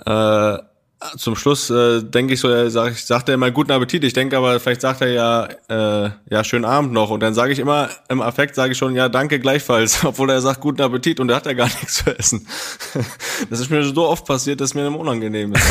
äh, 0.07 0.59
zum 1.17 1.37
Schluss 1.37 1.71
äh, 1.71 2.03
denke 2.03 2.35
ich 2.35 2.41
so, 2.41 2.49
er 2.49 2.71
sagt, 2.71 2.99
sagt 2.99 3.29
er 3.29 3.35
immer 3.35 3.51
guten 3.51 3.73
Appetit. 3.73 4.05
Ich 4.05 4.13
denke 4.13 4.37
aber, 4.37 4.59
vielleicht 4.61 4.81
sagt 4.81 5.01
er 5.01 5.09
ja, 5.09 5.49
äh, 5.69 6.11
ja, 6.31 6.45
schönen 6.45 6.65
Abend 6.65 6.93
noch. 6.93 7.11
Und 7.11 7.21
dann 7.21 7.35
sage 7.35 7.53
ich 7.53 7.59
immer, 7.59 7.89
im 8.09 8.21
Affekt 8.21 8.55
sage 8.55 8.73
ich 8.73 8.79
schon, 8.79 8.95
ja, 8.95 9.09
danke 9.09 9.39
gleichfalls, 9.39 10.05
obwohl 10.05 10.31
er 10.31 10.41
sagt 10.41 10.61
guten 10.61 10.81
Appetit 10.83 11.21
und 11.21 11.31
er 11.31 11.37
hat 11.37 11.47
ja 11.47 11.53
gar 11.53 11.67
nichts 11.81 12.05
zu 12.05 12.17
essen. 12.17 12.47
Das 13.51 13.61
ist 13.61 13.71
mir 13.71 13.83
so 13.83 14.07
oft 14.07 14.25
passiert, 14.25 14.61
dass 14.61 14.75
mir 14.75 14.89
unangenehm 14.89 15.53
ist. 15.53 15.65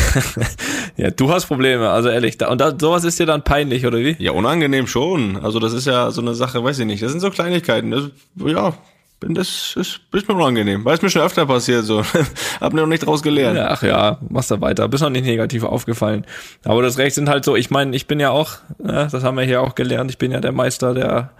Ja, 0.96 1.10
du 1.10 1.30
hast 1.32 1.46
Probleme, 1.46 1.88
also 1.90 2.08
ehrlich. 2.08 2.38
Da, 2.38 2.48
und 2.48 2.60
da, 2.60 2.76
sowas 2.78 3.04
ist 3.04 3.18
dir 3.18 3.26
dann 3.26 3.42
peinlich, 3.42 3.86
oder 3.86 3.98
wie? 3.98 4.16
Ja, 4.18 4.32
unangenehm 4.32 4.86
schon. 4.86 5.36
Also 5.42 5.58
das 5.58 5.72
ist 5.72 5.86
ja 5.86 6.10
so 6.10 6.20
eine 6.20 6.34
Sache, 6.34 6.62
weiß 6.62 6.78
ich 6.80 6.86
nicht. 6.86 7.02
Das 7.02 7.12
sind 7.12 7.20
so 7.20 7.30
Kleinigkeiten. 7.30 7.90
Das, 7.90 8.04
ja, 8.44 8.74
bin 9.22 9.34
das 9.34 9.74
ist, 9.76 10.00
ist 10.12 10.28
mir 10.28 10.34
unangenehm. 10.34 10.84
Weil 10.84 10.96
es 10.96 11.02
mir 11.02 11.08
schon 11.08 11.22
öfter 11.22 11.46
passiert 11.46 11.84
so. 11.84 12.02
Hab 12.60 12.72
mir 12.72 12.80
noch 12.80 12.88
nicht 12.88 13.06
draus 13.06 13.22
gelernt. 13.22 13.56
Ja, 13.56 13.68
ach 13.68 13.82
ja, 13.82 14.18
machst 14.28 14.50
da 14.50 14.60
weiter. 14.60 14.88
Bist 14.88 15.02
noch 15.02 15.10
nicht 15.10 15.24
negativ 15.24 15.62
aufgefallen. 15.62 16.26
Aber 16.64 16.82
das 16.82 16.98
Recht 16.98 17.14
sind 17.14 17.28
halt 17.28 17.44
so, 17.44 17.54
ich 17.54 17.70
meine, 17.70 17.94
ich 17.94 18.08
bin 18.08 18.18
ja 18.18 18.30
auch, 18.30 18.54
ja, 18.84 19.06
das 19.06 19.22
haben 19.22 19.36
wir 19.36 19.44
hier 19.44 19.62
auch 19.62 19.76
gelernt, 19.76 20.10
ich 20.10 20.18
bin 20.18 20.32
ja 20.32 20.40
der 20.40 20.50
Meister 20.50 20.92
der, 20.92 21.30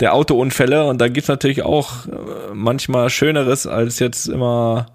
der 0.00 0.14
Autounfälle 0.14 0.86
und 0.86 1.00
da 1.00 1.08
gibt's 1.08 1.28
natürlich 1.28 1.62
auch 1.62 2.06
äh, 2.06 2.54
manchmal 2.54 3.10
Schöneres, 3.10 3.66
als 3.66 3.98
jetzt 3.98 4.26
immer, 4.26 4.86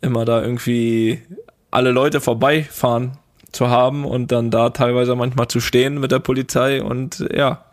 immer 0.00 0.24
da 0.24 0.42
irgendwie 0.42 1.22
alle 1.70 1.90
Leute 1.90 2.22
vorbeifahren 2.22 3.18
zu 3.52 3.68
haben 3.68 4.06
und 4.06 4.32
dann 4.32 4.50
da 4.50 4.70
teilweise 4.70 5.14
manchmal 5.14 5.48
zu 5.48 5.60
stehen 5.60 6.00
mit 6.00 6.10
der 6.10 6.20
Polizei 6.20 6.82
und 6.82 7.24
ja, 7.34 7.66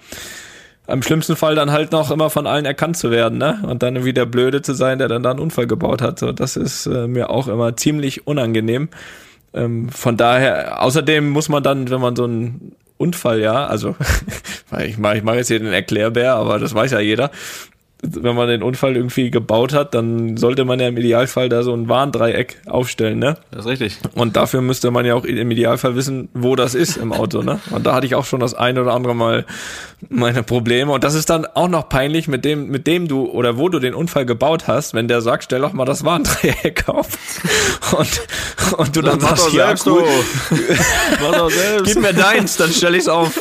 am 0.88 1.04
schlimmsten 1.04 1.36
Fall 1.36 1.56
dann 1.56 1.72
halt 1.72 1.91
noch 1.91 2.12
immer 2.12 2.30
von 2.30 2.48
allen 2.48 2.65
erkannt 2.65 2.98
zu 2.98 3.12
werden, 3.12 3.38
ne? 3.38 3.62
Und 3.67 3.84
dann 3.84 3.96
irgendwie 3.96 4.13
der 4.13 4.26
Blöde 4.26 4.62
zu 4.62 4.74
sein, 4.74 5.00
der 5.00 5.08
dann 5.08 5.24
da 5.24 5.32
einen 5.32 5.39
Unfall 5.39 5.67
gebaut 5.67 6.02
hat. 6.02 6.20
So, 6.20 6.32
das 6.32 6.58
ist 6.58 6.86
äh, 6.86 7.08
mir 7.08 7.30
auch 7.30 7.48
immer 7.48 7.76
ziemlich 7.78 8.28
unangenehm. 8.28 8.89
Ähm, 9.54 9.89
von 9.89 10.17
daher, 10.17 10.82
außerdem 10.84 11.30
muss 11.30 11.50
man 11.50 11.63
dann, 11.63 11.89
wenn 11.89 12.02
man 12.02 12.15
so 12.15 12.24
einen 12.24 12.76
Unfall, 12.98 13.41
ja, 13.41 13.65
also 13.65 13.96
ich 14.86 14.98
mache 14.98 15.17
ich 15.17 15.24
mach 15.24 15.36
jetzt 15.36 15.48
hier 15.48 15.60
den 15.60 15.74
Erklärbär, 15.74 16.36
aber 16.36 16.60
das 16.60 16.74
weiß 16.74 16.91
ja 16.91 17.00
jeder. 17.00 17.32
Wenn 18.04 18.36
man 18.36 18.48
den 18.48 18.64
Unfall 18.64 18.96
irgendwie 18.96 19.30
gebaut 19.30 19.74
hat, 19.74 19.94
dann 19.94 20.38
sollte 20.38 20.66
man 20.66 20.80
ja 20.80 20.88
im 20.88 20.98
Idealfall 20.98 21.50
da 21.50 21.62
so 21.62 21.74
ein 21.74 21.88
Warndreieck 21.88 22.60
aufstellen, 22.66 23.20
ne? 23.20 23.38
Das 23.52 23.66
ist 23.66 23.68
richtig. 23.68 23.98
Und 24.16 24.36
dafür 24.36 24.62
müsste 24.62 24.90
man 24.90 25.06
ja 25.06 25.14
auch 25.14 25.24
im 25.24 25.52
Idealfall 25.52 25.96
wissen, 25.96 26.30
wo 26.34 26.56
das 26.56 26.74
ist 26.74 26.98
im 26.98 27.14
Auto, 27.14 27.44
ne? 27.44 27.60
Und 27.70 27.86
da 27.86 27.94
hatte 27.94 28.08
ich 28.08 28.16
auch 28.16 28.26
schon 28.26 28.40
das 28.40 28.54
eine 28.54 28.82
oder 28.82 28.94
andere 28.94 29.14
Mal 29.14 29.46
meine 30.10 30.44
Probleme. 30.44 30.92
Und 30.92 31.04
das 31.04 31.14
ist 31.14 31.30
dann 31.30 31.46
auch 31.46 31.68
noch 31.68 31.90
peinlich, 31.90 32.28
mit 32.28 32.44
dem, 32.44 32.70
mit 32.70 32.88
dem 32.88 33.08
du 33.08 33.26
oder 33.26 33.58
wo 33.58 33.70
du 33.70 33.80
den 33.80 33.94
Unfall 33.94 34.26
gebaut 34.26 34.68
hast, 34.68 34.94
wenn 34.94 35.08
der 35.08 35.22
sagt, 35.22 35.44
stell 35.44 35.62
doch 35.62 35.74
mal 35.74 35.86
das 35.86 36.04
Warndreieck 36.04 36.86
auf. 36.88 37.08
Und, 37.98 38.22
und 38.78 38.96
du 38.96 39.02
dann 39.02 39.20
Mach 39.20 39.30
sagst, 39.30 39.48
doch 39.48 39.54
ja, 39.54 39.68
selbst, 39.68 39.88
cool, 39.88 40.04
du. 40.50 40.56
Mach 41.22 41.38
doch 41.38 41.52
selbst. 41.52 41.94
gib 41.94 42.02
mir 42.02 42.14
deins, 42.14 42.58
dann 42.58 42.72
stell 42.72 42.96
ich's 42.96 43.08
auf. 43.08 43.40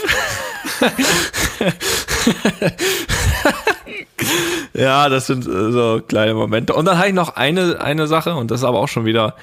ja, 4.74 5.08
das 5.08 5.26
sind 5.26 5.46
äh, 5.46 5.72
so 5.72 6.00
kleine 6.06 6.34
Momente. 6.34 6.74
Und 6.74 6.84
dann 6.84 6.98
hatte 6.98 7.08
ich 7.08 7.14
noch 7.14 7.36
eine, 7.36 7.80
eine 7.80 8.06
Sache, 8.06 8.34
und 8.34 8.50
das 8.50 8.60
ist 8.60 8.64
aber 8.64 8.78
auch 8.78 8.88
schon 8.88 9.04
wieder 9.04 9.34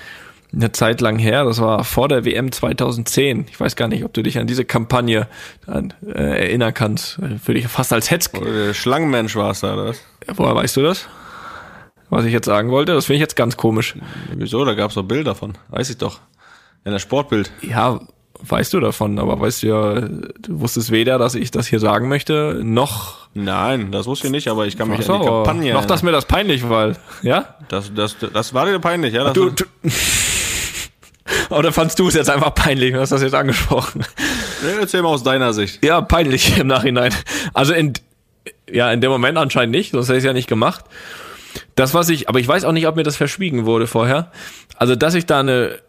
eine 0.54 0.72
Zeit 0.72 1.02
lang 1.02 1.18
her. 1.20 1.44
Das 1.46 1.60
war 1.60 1.84
vor 1.84 2.08
der 2.08 2.26
WM 2.26 2.52
2010. 2.52 3.48
Ich 3.50 3.60
weiß 3.60 3.76
gar 3.76 3.88
nicht, 3.88 4.04
ob 4.04 4.14
du 4.14 4.24
dich 4.24 4.38
an 4.38 4.48
diese 4.48 4.66
Kampagne 4.66 5.28
an, 5.66 5.94
äh, 6.06 6.46
erinnern 6.46 6.74
kannst. 6.74 7.20
Äh, 7.20 7.46
Würde 7.46 7.60
ich 7.60 7.68
fast 7.68 7.92
als 7.94 8.10
Hetz. 8.10 8.32
Der 8.32 8.74
Schlangenmensch 8.74 9.36
war's 9.36 9.62
da, 9.62 9.74
oder? 9.74 9.88
was? 9.88 10.02
Woher 10.36 10.56
weißt 10.56 10.78
du 10.78 10.84
das? 10.84 11.08
Was 12.10 12.24
ich 12.24 12.32
jetzt 12.32 12.46
sagen 12.46 12.72
wollte, 12.72 12.94
das 12.94 13.06
finde 13.06 13.18
ich 13.18 13.22
jetzt 13.22 13.36
ganz 13.36 13.58
komisch. 13.58 13.96
Wieso? 14.34 14.64
Da 14.64 14.74
gab's 14.76 14.96
doch 14.96 15.04
Bilder 15.04 15.36
von. 15.36 15.58
Weiß 15.70 15.90
ich 15.90 15.98
doch. 15.98 16.20
In 16.86 16.92
der 16.94 17.00
Sportbild. 17.00 17.52
Ja, 17.62 18.00
weißt 18.42 18.74
du 18.74 18.80
davon, 18.80 19.20
aber 19.20 19.40
weißt 19.40 19.64
du 19.64 19.68
ja, 19.68 20.00
du 20.02 20.60
wusstest 20.60 20.92
weder, 20.92 21.18
dass 21.18 21.36
ich 21.36 21.52
das 21.52 21.68
hier 21.68 21.80
sagen 21.80 22.08
möchte, 22.08 22.60
noch, 22.64 23.28
Nein, 23.34 23.92
das 23.92 24.08
wusste 24.08 24.28
ich 24.28 24.32
nicht, 24.32 24.48
aber 24.48 24.66
ich 24.66 24.78
kann 24.78 24.90
mich 24.90 25.08
Ach 25.08 25.14
an 25.14 25.22
die 25.22 25.28
Kampagne. 25.28 25.74
noch, 25.74 25.86
dass 25.86 26.02
mir 26.04 26.12
das 26.12 26.26
peinlich 26.26 26.68
war, 26.70 26.94
ja? 27.22 27.56
das, 27.68 27.94
das, 27.94 28.16
das 28.34 28.54
war 28.54 28.66
dir 28.66 28.80
peinlich, 28.80 29.14
ja? 29.14 29.26
Das 29.26 29.34
Du, 29.34 29.50
du 29.52 29.66
Oder 31.50 31.72
fandst 31.72 32.00
du 32.00 32.08
es 32.08 32.14
jetzt 32.14 32.30
einfach 32.30 32.54
peinlich? 32.54 32.94
Du 32.94 33.00
hast 33.00 33.12
das 33.12 33.22
jetzt 33.22 33.36
angesprochen. 33.36 34.04
Nee, 34.64 34.80
erzähl 34.80 35.02
mal 35.02 35.10
aus 35.10 35.24
deiner 35.24 35.54
Sicht. 35.54 35.84
Ja, 35.84 36.02
peinlich 36.02 36.58
im 36.60 36.68
Nachhinein. 36.68 37.14
Also 37.54 37.74
in, 37.74 37.94
ja, 38.72 38.92
in 38.92 39.02
dem 39.02 39.12
Moment 39.12 39.38
anscheinend 39.38 39.76
nicht, 39.76 39.92
sonst 39.92 40.08
hätte 40.08 40.18
ich 40.18 40.24
es 40.24 40.28
ja 40.28 40.34
nicht 40.34 40.48
gemacht. 40.50 40.86
Das, 41.76 41.94
was 41.94 42.10
ich, 42.10 42.30
aber 42.30 42.40
ich 42.40 42.48
weiß 42.48 42.64
auch 42.66 42.72
nicht, 42.72 42.88
ob 42.88 42.96
mir 42.96 43.04
das 43.04 43.16
verschwiegen 43.16 43.66
wurde 43.66 43.88
vorher. 43.88 44.32
Also, 44.78 44.96
dass 44.96 45.14
ich 45.14 45.26
da 45.26 45.40
eine, 45.40 45.80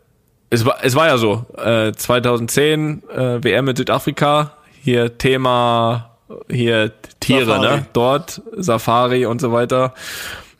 es 0.51 0.65
war, 0.65 0.79
es 0.83 0.95
war 0.95 1.07
ja 1.07 1.19
so, 1.19 1.45
äh, 1.57 1.93
2010 1.93 3.03
äh, 3.09 3.45
WM 3.45 3.65
mit 3.67 3.77
Südafrika, 3.77 4.53
hier 4.83 5.19
Thema, 5.19 6.11
hier 6.51 6.93
Tiere, 7.21 7.47
Safari. 7.47 7.77
ne? 7.77 7.87
Dort, 7.93 8.43
Safari 8.57 9.27
und 9.27 9.41
so 9.41 9.53
weiter. 9.53 9.95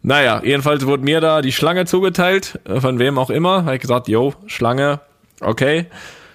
Naja, 0.03 0.41
jedenfalls 0.45 0.87
wurde 0.87 1.03
mir 1.03 1.21
da 1.21 1.43
die 1.43 1.53
Schlange 1.53 1.85
zugeteilt, 1.87 2.59
äh, 2.65 2.81
von 2.81 2.99
wem 2.99 3.19
auch 3.19 3.31
immer. 3.31 3.65
Habe 3.65 3.75
ich 3.77 3.81
gesagt, 3.81 4.09
yo, 4.09 4.35
Schlange, 4.47 5.01
okay. 5.41 5.87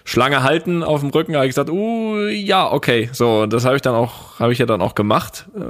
Schlange 0.06 0.44
halten 0.44 0.84
auf 0.84 1.00
dem 1.00 1.12
Rücken, 1.12 1.34
habe 1.36 1.46
ich 1.46 1.52
gesagt, 1.52 1.70
uh, 1.70 2.26
ja, 2.28 2.70
okay. 2.70 3.10
So, 3.14 3.46
das 3.46 3.64
habe 3.64 3.78
ich 3.78 3.82
dann 3.82 3.96
auch, 3.96 4.38
habe 4.38 4.52
ich 4.52 4.60
ja 4.60 4.66
dann 4.66 4.82
auch 4.82 4.96
gemacht. 4.96 5.46
Äh, 5.56 5.62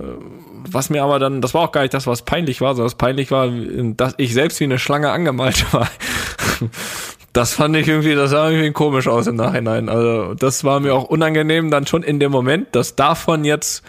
Was 0.72 0.90
mir 0.90 1.04
aber 1.04 1.20
dann, 1.20 1.40
das 1.40 1.54
war 1.54 1.62
auch 1.62 1.72
gar 1.72 1.82
nicht 1.82 1.94
das, 1.94 2.08
was 2.08 2.24
peinlich 2.24 2.60
war, 2.60 2.74
sondern 2.74 2.88
was 2.88 2.96
peinlich 2.96 3.30
war, 3.30 3.48
dass 3.48 4.16
ich 4.18 4.34
selbst 4.34 4.60
wie 4.60 4.64
eine 4.64 4.80
Schlange 4.80 5.12
angemalt 5.12 5.72
war. 5.74 5.88
Das 7.34 7.54
fand 7.54 7.76
ich 7.76 7.88
irgendwie, 7.88 8.16
das 8.16 8.30
sah 8.32 8.50
irgendwie 8.50 8.72
komisch 8.72 9.08
aus 9.08 9.28
im 9.28 9.36
Nachhinein. 9.36 9.90
Also, 9.90 10.36
das 10.36 10.64
war 10.64 10.80
mir 10.80 10.94
auch 10.94 11.06
unangenehm 11.06 11.72
dann 11.72 11.88
schon 11.88 12.04
in 12.04 12.20
dem 12.20 12.32
Moment, 12.32 12.76
dass 12.76 12.96
davon 12.96 13.44
jetzt, 13.44 13.84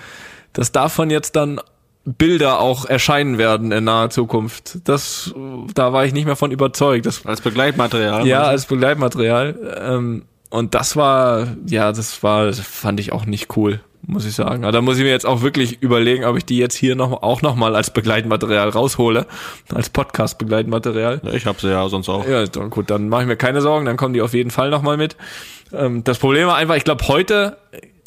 dass 0.54 0.72
davon 0.72 1.10
jetzt 1.10 1.36
dann 1.36 1.60
Bilder 2.06 2.60
auch 2.60 2.84
erscheinen 2.84 3.38
werden 3.38 3.72
in 3.72 3.84
naher 3.84 4.10
Zukunft. 4.10 4.78
Das, 4.84 5.34
da 5.74 5.92
war 5.92 6.04
ich 6.04 6.12
nicht 6.12 6.26
mehr 6.26 6.36
von 6.36 6.50
überzeugt. 6.50 7.06
Das 7.06 7.24
Als 7.24 7.40
Begleitmaterial. 7.40 8.26
ja, 8.26 8.42
als 8.42 8.66
Begleitmaterial. 8.66 9.76
Ähm, 9.78 10.22
und 10.50 10.74
das 10.74 10.96
war, 10.96 11.48
ja, 11.66 11.92
das 11.92 12.22
war, 12.22 12.46
das 12.46 12.60
fand 12.60 13.00
ich 13.00 13.12
auch 13.12 13.26
nicht 13.26 13.56
cool, 13.56 13.80
muss 14.06 14.24
ich 14.24 14.34
sagen. 14.34 14.64
Aber 14.64 14.72
da 14.72 14.80
muss 14.80 14.96
ich 14.98 15.02
mir 15.02 15.10
jetzt 15.10 15.26
auch 15.26 15.42
wirklich 15.42 15.82
überlegen, 15.82 16.24
ob 16.24 16.36
ich 16.36 16.44
die 16.44 16.58
jetzt 16.58 16.74
hier 16.74 16.96
noch, 16.96 17.22
auch 17.22 17.42
nochmal 17.42 17.76
als 17.76 17.92
Begleitmaterial 17.92 18.68
raushole. 18.68 19.26
Als 19.72 19.90
Podcast-Begleitmaterial. 19.90 21.20
Ja, 21.24 21.32
ich 21.32 21.46
hab 21.46 21.60
sie 21.60 21.70
ja 21.70 21.88
sonst 21.88 22.08
auch. 22.08 22.26
Ja, 22.26 22.44
dann 22.46 22.70
gut, 22.70 22.90
dann 22.90 23.08
mache 23.08 23.22
ich 23.22 23.28
mir 23.28 23.36
keine 23.36 23.60
Sorgen, 23.60 23.86
dann 23.86 23.96
kommen 23.96 24.14
die 24.14 24.22
auf 24.22 24.34
jeden 24.34 24.50
Fall 24.50 24.70
nochmal 24.70 24.96
mit. 24.96 25.16
Ähm, 25.72 26.04
das 26.04 26.18
Problem 26.18 26.46
war 26.46 26.56
einfach, 26.56 26.76
ich 26.76 26.84
glaube, 26.84 27.06
heute 27.08 27.56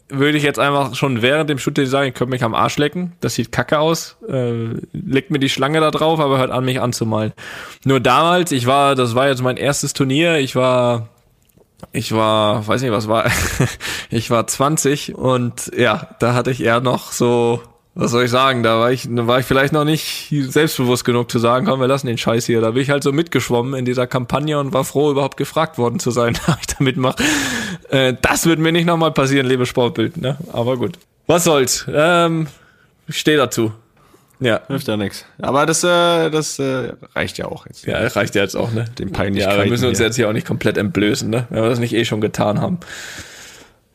würde 0.10 0.38
ich 0.38 0.44
jetzt 0.44 0.60
einfach 0.60 0.96
schon 0.96 1.22
während 1.22 1.50
dem 1.50 1.60
Shooting 1.60 1.86
sagen, 1.86 2.08
ich 2.08 2.14
könnte 2.14 2.32
mich 2.32 2.44
am 2.44 2.56
Arsch 2.56 2.78
lecken. 2.78 3.14
Das 3.20 3.36
sieht 3.36 3.52
kacke 3.52 3.80
aus. 3.80 4.18
Äh, 4.30 4.76
legt 4.94 5.32
mir 5.32 5.40
die 5.40 5.50
Schlange 5.50 5.82
da 5.82 5.92
drauf, 5.92 6.20
aber 6.20 6.38
hört 6.38 6.52
an, 6.52 6.64
mich 6.64 6.80
anzumalen. 6.80 7.34
Nur 7.84 8.00
damals, 8.00 8.52
ich 8.52 8.68
war, 8.68 8.96
das 8.96 9.16
war 9.16 9.28
jetzt 9.28 9.42
mein 9.42 9.58
erstes 9.58 9.94
Turnier, 9.94 10.38
ich 10.38 10.56
war 10.56 11.10
Ich 11.92 12.12
war, 12.12 12.68
weiß 12.68 12.82
nicht, 12.82 12.92
was 12.92 13.08
war, 13.08 13.30
ich 14.10 14.30
war 14.32 14.48
20 14.48 15.16
und 15.16 15.72
ja, 15.78 16.16
da 16.20 16.34
hatte 16.34 16.52
ich 16.52 16.62
eher 16.62 16.80
noch 16.80 17.12
so, 17.12 17.62
was 17.94 18.12
soll 18.12 18.26
ich 18.26 18.32
sagen, 18.32 18.64
da 18.64 18.80
war 18.80 18.92
ich, 18.92 19.08
da 19.10 19.28
war 19.28 19.40
ich 19.40 19.46
vielleicht 19.46 19.74
noch 19.74 19.84
nicht 19.84 20.34
selbstbewusst 20.50 21.06
genug 21.06 21.32
zu 21.32 21.40
sagen, 21.40 21.66
komm, 21.66 21.80
wir 21.80 21.88
lassen 21.88 22.08
den 22.08 22.18
Scheiß 22.18 22.46
hier. 22.46 22.62
Da 22.62 22.72
bin 22.72 22.84
ich 22.84 22.90
halt 22.90 23.04
so 23.04 23.12
mitgeschwommen 23.12 23.74
in 23.74 23.86
dieser 23.86 24.06
Kampagne 24.06 24.60
und 24.60 24.74
war 24.74 24.84
froh, 24.84 25.12
überhaupt 25.12 25.38
gefragt 25.38 25.78
worden 25.78 26.00
zu 26.00 26.12
sein, 26.12 26.38
ob 26.48 26.58
ich 26.60 26.68
da 26.68 26.76
mitmache. 26.80 27.24
Äh, 27.90 28.14
das 28.22 28.46
wird 28.46 28.60
mir 28.60 28.72
nicht 28.72 28.86
nochmal 28.86 29.12
passieren, 29.12 29.48
liebe 29.48 29.66
Sportbild, 29.66 30.18
ne? 30.18 30.38
Aber 30.54 30.78
gut. 30.78 30.98
Was 31.26 31.44
soll's? 31.44 31.86
Ähm, 31.92 32.48
ich 33.08 33.18
stehe 33.18 33.38
dazu. 33.38 33.72
Ja. 34.40 34.62
Hilft 34.68 34.88
ja 34.88 34.98
nichts. 34.98 35.26
Aber 35.42 35.66
das, 35.66 35.84
äh, 35.84 36.30
das 36.30 36.60
äh, 36.60 36.94
reicht 37.16 37.38
ja 37.40 37.46
auch 37.46 37.66
jetzt. 37.66 37.86
Ja, 37.86 38.06
reicht 38.08 38.36
ja 38.36 38.44
jetzt 38.44 38.56
auch, 38.56 38.72
ne? 38.72 38.86
Den 39.00 39.08
Ja, 39.10 39.14
Peinlichkeiten. 39.14 39.64
wir 39.64 39.70
müssen 39.72 39.88
uns 39.88 39.98
hier. 39.98 40.06
jetzt 40.08 40.16
hier 40.16 40.30
auch 40.30 40.34
nicht 40.34 40.46
komplett 40.48 40.78
entblößen, 40.78 41.30
ne? 41.30 41.48
Wenn 41.50 41.64
wir 41.64 41.70
das 41.70 41.80
nicht 41.80 41.94
eh 41.94 42.06
schon 42.06 42.22
getan 42.22 42.62
haben. 42.62 42.80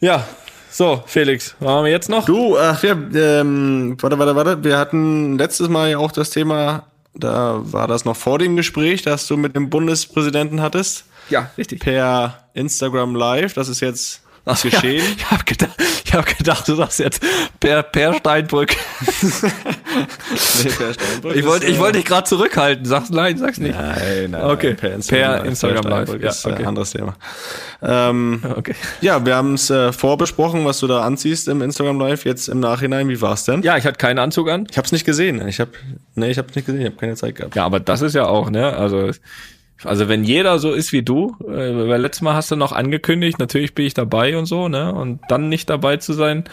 Ja, 0.01 0.27
so, 0.71 1.03
Felix, 1.07 1.55
was 1.61 1.69
haben 1.69 1.85
wir 1.85 1.93
jetzt 1.93 2.09
noch? 2.09 2.25
Du, 2.25 2.59
ach 2.59 2.83
ja, 2.83 2.93
ähm, 2.93 3.97
warte, 4.01 4.19
warte, 4.19 4.35
warte. 4.37 4.65
Wir 4.65 4.79
hatten 4.79 5.39
letztes 5.39 5.69
Mal 5.69 5.91
ja 5.91 5.99
auch 5.99 6.11
das 6.13 6.31
Thema, 6.31 6.87
da 7.15 7.61
war 7.63 7.87
das 7.87 8.05
noch 8.05 8.17
vor 8.17 8.39
dem 8.39 8.57
Gespräch, 8.57 9.03
das 9.03 9.27
du 9.27 9.37
mit 9.37 9.55
dem 9.55 9.71
Bundespräsidenten 9.71 10.61
hattest, 10.63 11.05
Ja, 11.29 11.51
richtig. 11.59 11.81
per 11.81 12.49
Instagram 12.55 13.15
Live. 13.15 13.53
Das 13.55 13.69
ist 13.69 13.81
jetzt 13.81 14.23
geschehen. 14.63 15.05
Ja, 15.05 15.13
ich 15.19 15.31
habe 15.31 15.45
gedacht, 15.45 15.71
ich 16.05 16.15
hab 16.15 16.39
gedacht, 16.39 16.67
du 16.67 16.75
sagst 16.75 16.99
jetzt 16.99 17.23
Per, 17.61 17.83
per 17.85 18.15
Steinbrück. 18.15 18.75
Ich 21.35 21.47
wollte 21.47 21.67
ich 21.67 21.79
wollte 21.79 21.99
dich 21.99 22.07
gerade 22.07 22.25
zurückhalten. 22.29 22.85
Sag's 22.85 23.11
nein, 23.11 23.37
sag's 23.39 23.59
nicht. 23.59 23.75
Nein, 23.79 24.31
nein, 24.31 24.43
Okay, 24.43 24.75
per 24.75 24.93
Instagram, 24.95 25.37
per 25.41 25.45
Instagram 25.45 25.85
Live, 25.85 26.09
Steinbrück 26.09 26.23
ja, 26.23 26.31
ist 26.31 26.47
okay. 26.47 26.57
ein 26.57 26.67
anderes 26.67 26.91
Thema. 26.91 27.15
Ähm, 27.83 28.43
Okay. 28.57 28.75
ja, 29.01 29.25
wir 29.25 29.37
haben 29.37 29.55
es 29.55 29.71
äh, 29.71 29.93
vorbesprochen, 29.93 30.65
was 30.65 30.81
du 30.81 30.87
da 30.87 31.03
anziehst 31.03 31.49
im 31.49 31.63
Instagram 31.63 31.99
Live. 32.01 32.25
Jetzt 32.25 32.49
im 32.49 32.61
Nachhinein, 32.61 33.09
wie 33.09 33.21
war's 33.21 33.45
denn? 33.45 33.63
Ja, 33.63 33.77
ich 33.77 33.85
hatte 33.85 33.99
keinen 33.99 34.19
Anzug 34.19 34.49
an. 34.49 34.67
Ich 34.71 34.77
habe 34.77 34.87
es 34.87 34.93
nicht 34.93 35.05
gesehen. 35.05 35.47
Ich 35.49 35.61
habe, 35.61 35.73
nee, 36.15 36.31
ich 36.31 36.39
habe 36.39 36.49
nicht 36.55 36.67
gesehen. 36.67 36.81
Ich 36.81 36.87
habe 36.87 36.97
keine 36.97 37.15
Zeit 37.17 37.35
gehabt. 37.37 37.55
Ja, 37.57 37.65
aber 37.65 37.81
das 37.81 38.03
ist 38.03 38.15
ja 38.15 38.27
auch, 38.27 38.51
ne? 38.51 38.77
Also, 38.77 39.11
also 39.85 40.09
wenn 40.09 40.23
jeder 40.25 40.59
so 40.61 40.73
ist 40.73 40.93
wie 40.93 41.03
du, 41.03 41.37
äh, 41.41 41.89
weil 41.89 42.01
letztes 42.01 42.23
Mal 42.23 42.35
hast 42.35 42.51
du 42.51 42.57
noch 42.57 42.73
angekündigt, 42.73 43.39
natürlich 43.39 43.75
bin 43.75 43.85
ich 43.87 43.95
dabei 43.95 44.37
und 44.37 44.47
so, 44.47 44.69
ne? 44.69 44.93
Und 44.93 45.21
dann 45.29 45.49
nicht 45.49 45.69
dabei 45.71 45.97
zu 45.97 46.13
sein, 46.13 46.45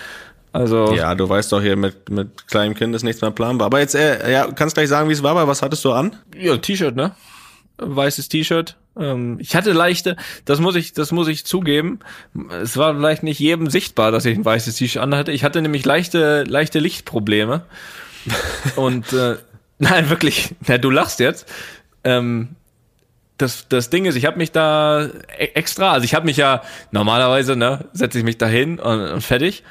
also 0.51 0.93
Ja, 0.93 1.13
du 1.15 1.27
weißt 1.29 1.51
doch 1.51 1.61
hier 1.61 1.75
mit 1.75 2.09
mit 2.09 2.47
kleinem 2.47 2.73
Kind 2.75 2.95
ist 2.95 3.03
nichts 3.03 3.21
mehr 3.21 3.31
planbar. 3.31 3.67
Aber 3.67 3.79
jetzt, 3.79 3.95
äh, 3.95 4.31
ja, 4.31 4.47
kannst 4.51 4.75
gleich 4.75 4.89
sagen, 4.89 5.09
wie 5.09 5.13
es 5.13 5.23
war. 5.23 5.31
Aber 5.31 5.47
was 5.47 5.61
hattest 5.61 5.85
du 5.85 5.91
an? 5.91 6.15
Ja, 6.37 6.57
T-Shirt, 6.57 6.95
ne? 6.95 7.11
Weißes 7.77 8.29
T-Shirt. 8.29 8.75
Ähm, 8.97 9.37
ich 9.39 9.55
hatte 9.55 9.71
leichte, 9.71 10.17
das 10.45 10.59
muss 10.59 10.75
ich, 10.75 10.93
das 10.93 11.11
muss 11.11 11.27
ich 11.27 11.45
zugeben. 11.45 11.99
Es 12.61 12.75
war 12.77 12.95
vielleicht 12.95 13.23
nicht 13.23 13.39
jedem 13.39 13.69
sichtbar, 13.69 14.11
dass 14.11 14.25
ich 14.25 14.37
ein 14.37 14.43
weißes 14.45 14.75
T-Shirt 14.75 15.01
anhatte. 15.01 15.31
Ich 15.31 15.43
hatte 15.43 15.61
nämlich 15.61 15.85
leichte, 15.85 16.43
leichte 16.43 16.79
Lichtprobleme. 16.79 17.63
Und 18.75 19.13
äh, 19.13 19.37
nein, 19.77 20.09
wirklich. 20.09 20.55
Na, 20.67 20.77
du 20.77 20.89
lachst 20.89 21.19
jetzt. 21.19 21.47
Ähm, 22.03 22.49
das, 23.37 23.67
das 23.69 23.89
Ding 23.89 24.05
ist, 24.05 24.15
ich 24.15 24.25
habe 24.25 24.37
mich 24.37 24.51
da 24.51 25.05
e- 25.05 25.51
extra, 25.53 25.93
also 25.93 26.03
ich 26.03 26.13
habe 26.13 26.25
mich 26.25 26.37
ja 26.37 26.61
normalerweise, 26.91 27.55
ne, 27.55 27.85
setze 27.93 28.17
ich 28.17 28.25
mich 28.25 28.37
da 28.37 28.47
hin 28.47 28.79
und, 28.79 28.99
und 28.99 29.21
fertig. 29.21 29.63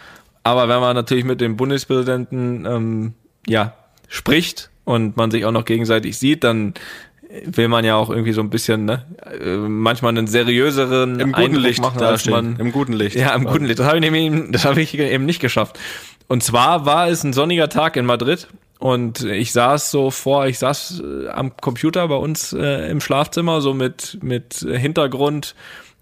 Aber 0.48 0.68
wenn 0.68 0.80
man 0.80 0.94
natürlich 0.96 1.24
mit 1.24 1.40
dem 1.40 1.56
Bundespräsidenten 1.56 2.66
ähm, 2.66 3.14
ja 3.46 3.74
spricht 4.08 4.70
und 4.84 5.16
man 5.16 5.30
sich 5.30 5.44
auch 5.44 5.52
noch 5.52 5.66
gegenseitig 5.66 6.16
sieht, 6.18 6.44
dann 6.44 6.74
will 7.44 7.68
man 7.68 7.84
ja 7.84 7.96
auch 7.96 8.10
irgendwie 8.10 8.32
so 8.32 8.40
ein 8.40 8.50
bisschen, 8.50 8.86
ne, 8.86 9.04
äh, 9.40 9.56
manchmal 9.56 10.10
einen 10.10 10.26
seriöseren 10.26 11.20
Im 11.20 11.32
guten 11.32 11.34
Eindruck 11.34 11.62
Licht 11.62 11.82
machen, 11.82 12.02
als 12.02 12.26
man 12.26 12.56
Im 12.56 12.72
guten 12.72 12.94
Licht. 12.94 13.16
ja, 13.16 13.34
im 13.34 13.44
guten 13.44 13.66
Licht. 13.66 13.78
Das 13.78 13.86
habe 13.86 13.98
ich 13.98 14.10
nämlich, 14.10 14.50
das 14.50 14.64
habe 14.64 14.80
ich 14.80 14.98
eben 14.98 15.26
nicht 15.26 15.40
geschafft. 15.40 15.78
Und 16.26 16.42
zwar 16.42 16.86
war 16.86 17.08
es 17.08 17.24
ein 17.24 17.32
sonniger 17.32 17.68
Tag 17.68 17.96
in 17.96 18.06
Madrid 18.06 18.48
und 18.78 19.24
ich 19.24 19.52
saß 19.52 19.90
so 19.90 20.10
vor, 20.10 20.46
ich 20.46 20.58
saß 20.58 21.02
äh, 21.04 21.28
am 21.28 21.56
Computer 21.56 22.08
bei 22.08 22.16
uns 22.16 22.52
äh, 22.52 22.90
im 22.90 23.00
Schlafzimmer 23.00 23.60
so 23.60 23.74
mit 23.74 24.18
mit 24.22 24.54
Hintergrund, 24.54 25.54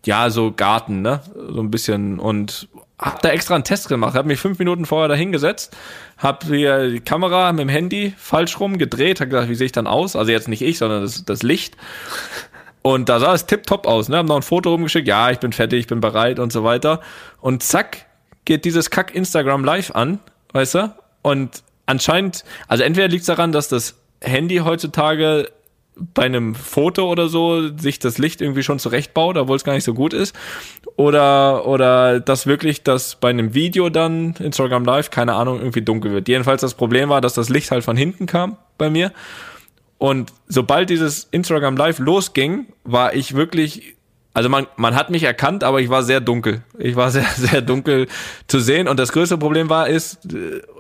ja 0.05 0.31
so 0.31 0.53
Garten, 0.53 1.03
ne, 1.03 1.23
so 1.35 1.61
ein 1.61 1.71
bisschen 1.71 2.21
und 2.21 2.69
hab 2.99 3.21
da 3.23 3.29
extra 3.29 3.55
einen 3.55 3.65
Test 3.65 3.89
gemacht. 3.89 4.15
Hab 4.15 4.27
mich 4.27 4.41
fünf 4.41 4.59
Minuten 4.59 4.87
vorher 4.87 5.09
da 5.09 5.15
hingesetzt, 5.15 5.77
hab 6.19 6.45
hier 6.45 6.89
die 6.89 7.01
Kamera 7.01 7.53
mit 7.53 7.61
dem 7.61 7.69
Handy 7.69 8.15
falsch 8.17 8.59
rum 8.59 8.79
gedreht, 8.79 9.21
hab 9.21 9.31
gedacht, 9.31 9.49
wie 9.49 9.55
sehe 9.55 9.67
ich 9.67 9.73
dann 9.73 9.87
aus? 9.87 10.17
Also 10.17 10.33
jetzt 10.33 10.49
nicht 10.49 10.63
ich, 10.63 10.79
sondern 10.79 11.03
das, 11.03 11.25
das 11.25 11.43
Licht. 11.43 11.77
Und 12.83 13.09
da 13.09 13.19
sah 13.19 13.35
es 13.35 13.47
tipptopp 13.47 13.87
aus, 13.87 14.09
ne? 14.09 14.17
Haben 14.17 14.29
noch 14.29 14.37
ein 14.37 14.43
Foto 14.43 14.71
rumgeschickt, 14.71 15.09
ja, 15.09 15.31
ich 15.31 15.41
bin 15.41 15.53
fertig, 15.53 15.81
ich 15.81 15.87
bin 15.89 16.01
bereit 16.01 16.39
und 16.39 16.53
so 16.53 16.63
weiter. 16.63 17.01
Und 17.41 17.63
zack, 17.63 18.07
geht 18.45 18.65
dieses 18.65 18.91
Kack 18.91 19.15
Instagram 19.15 19.65
live 19.65 19.91
an, 19.91 20.21
weißt 20.53 20.77
du? 20.77 20.95
Und 21.23 21.65
anscheinend, 21.87 22.45
also 22.69 22.85
entweder 22.85 23.09
liegt 23.09 23.23
es 23.23 23.27
daran, 23.27 23.53
dass 23.53 23.69
das 23.69 23.97
Handy 24.23 24.59
heutzutage 24.59 25.51
bei 25.97 26.25
einem 26.25 26.55
Foto 26.55 27.11
oder 27.11 27.29
so 27.29 27.75
sich 27.77 27.99
das 27.99 28.19
Licht 28.19 28.43
irgendwie 28.43 28.63
schon 28.63 28.79
zurechtbaut, 28.79 29.37
obwohl 29.37 29.57
es 29.57 29.65
gar 29.65 29.73
nicht 29.73 29.85
so 29.85 29.95
gut 29.95 30.13
ist. 30.13 30.37
Oder, 30.97 31.67
oder 31.67 32.21
dass 32.21 32.47
wirklich 32.47 32.83
das 32.83 33.17
bei 33.17 33.31
einem 33.31 33.55
Video 33.55 33.89
dann, 33.89 34.35
Instagram 34.39 34.85
Live, 34.85 35.11
keine 35.11 35.35
Ahnung, 35.35 35.59
irgendwie 35.59 35.83
dunkel 35.83 36.13
wird. 36.13 36.29
Jedenfalls 36.29 36.61
das 36.61 36.75
Problem 36.75 37.09
war, 37.09 37.21
dass 37.21 37.35
das 37.35 37.49
Licht 37.49 37.71
halt 37.71 37.85
von 37.85 37.97
hinten 37.97 38.27
kam 38.27 38.57
bei 38.77 38.91
mir. 38.91 39.13
Und 39.99 40.33
sobald 40.49 40.91
dieses 40.91 41.25
Instagram 41.31 41.77
Live 41.77 41.99
losging, 41.99 42.67
war 42.85 43.15
ich 43.15 43.35
wirklich, 43.35 43.96
also 44.37 44.51
man, 44.51 44.67
man 44.77 44.95
hat 44.95 45.09
mich 45.09 45.23
erkannt, 45.23 45.65
aber 45.65 45.81
ich 45.81 45.89
war 45.89 46.03
sehr 46.03 46.21
dunkel. 46.21 46.61
Ich 46.79 46.95
war 46.95 47.11
sehr, 47.11 47.25
sehr 47.37 47.63
dunkel 47.63 48.07
zu 48.49 48.61
sehen. 48.61 48.87
Und 48.87 49.01
das 49.01 49.13
größte 49.13 49.39
Problem 49.39 49.71
war, 49.71 49.89
ist, 49.89 50.19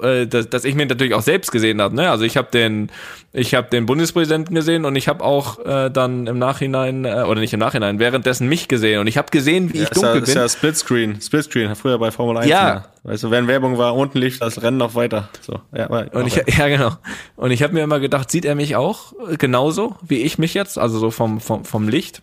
äh, 0.02 0.26
dass, 0.26 0.50
dass 0.50 0.66
ich 0.66 0.74
mir 0.74 0.84
natürlich 0.84 1.14
auch 1.14 1.22
selbst 1.22 1.52
gesehen 1.52 1.80
habe. 1.80 1.96
Ne? 1.96 2.10
Also 2.10 2.24
ich 2.24 2.36
habe 2.36 2.48
den, 2.52 2.90
ich 3.32 3.54
habe 3.54 3.70
den 3.70 3.86
Bundespräsidenten 3.86 4.54
gesehen 4.54 4.84
und 4.84 4.94
ich 4.94 5.08
habe 5.08 5.24
auch 5.24 5.58
äh, 5.64 5.90
dann 5.90 6.26
im 6.26 6.38
Nachhinein, 6.38 7.06
äh, 7.06 7.24
oder 7.26 7.40
nicht 7.40 7.54
im 7.54 7.60
Nachhinein, 7.60 7.98
währenddessen 7.98 8.46
mich 8.46 8.68
gesehen. 8.68 9.00
Und 9.00 9.06
ich 9.06 9.16
habe 9.16 9.30
gesehen, 9.30 9.72
wie 9.72 9.78
ich 9.78 9.90
ist 9.90 10.02
ja, 10.02 10.02
dunkel 10.02 10.24
ist 10.24 10.34
bin. 10.34 10.42
ja 10.42 10.48
Splitscreen. 10.50 11.18
Splitscreen, 11.22 11.74
früher 11.76 11.98
bei 11.98 12.10
Formel 12.10 12.36
1. 12.36 12.50
Ja. 12.50 12.74
ne? 12.74 12.84
Weißt 13.04 13.22
du, 13.22 13.30
wenn 13.30 13.48
Werbung 13.48 13.78
war, 13.78 13.96
unten 13.96 14.18
lief 14.18 14.38
das 14.38 14.62
Rennen 14.62 14.76
noch 14.76 14.94
weiter. 14.94 15.30
So, 15.40 15.60
ja, 15.74 15.86
aber, 15.86 16.12
Und 16.12 16.26
ich, 16.26 16.36
ja, 16.58 16.68
genau. 16.68 16.90
Und 17.36 17.52
ich 17.52 17.62
habe 17.62 17.72
mir 17.72 17.84
immer 17.84 18.00
gedacht, 18.00 18.30
sieht 18.30 18.44
er 18.44 18.54
mich 18.54 18.76
auch 18.76 19.14
äh, 19.30 19.38
genauso 19.38 19.96
wie 20.06 20.20
ich 20.24 20.36
mich 20.36 20.52
jetzt, 20.52 20.76
also 20.76 20.98
so 20.98 21.10
vom, 21.10 21.40
vom, 21.40 21.64
vom 21.64 21.88
Licht? 21.88 22.20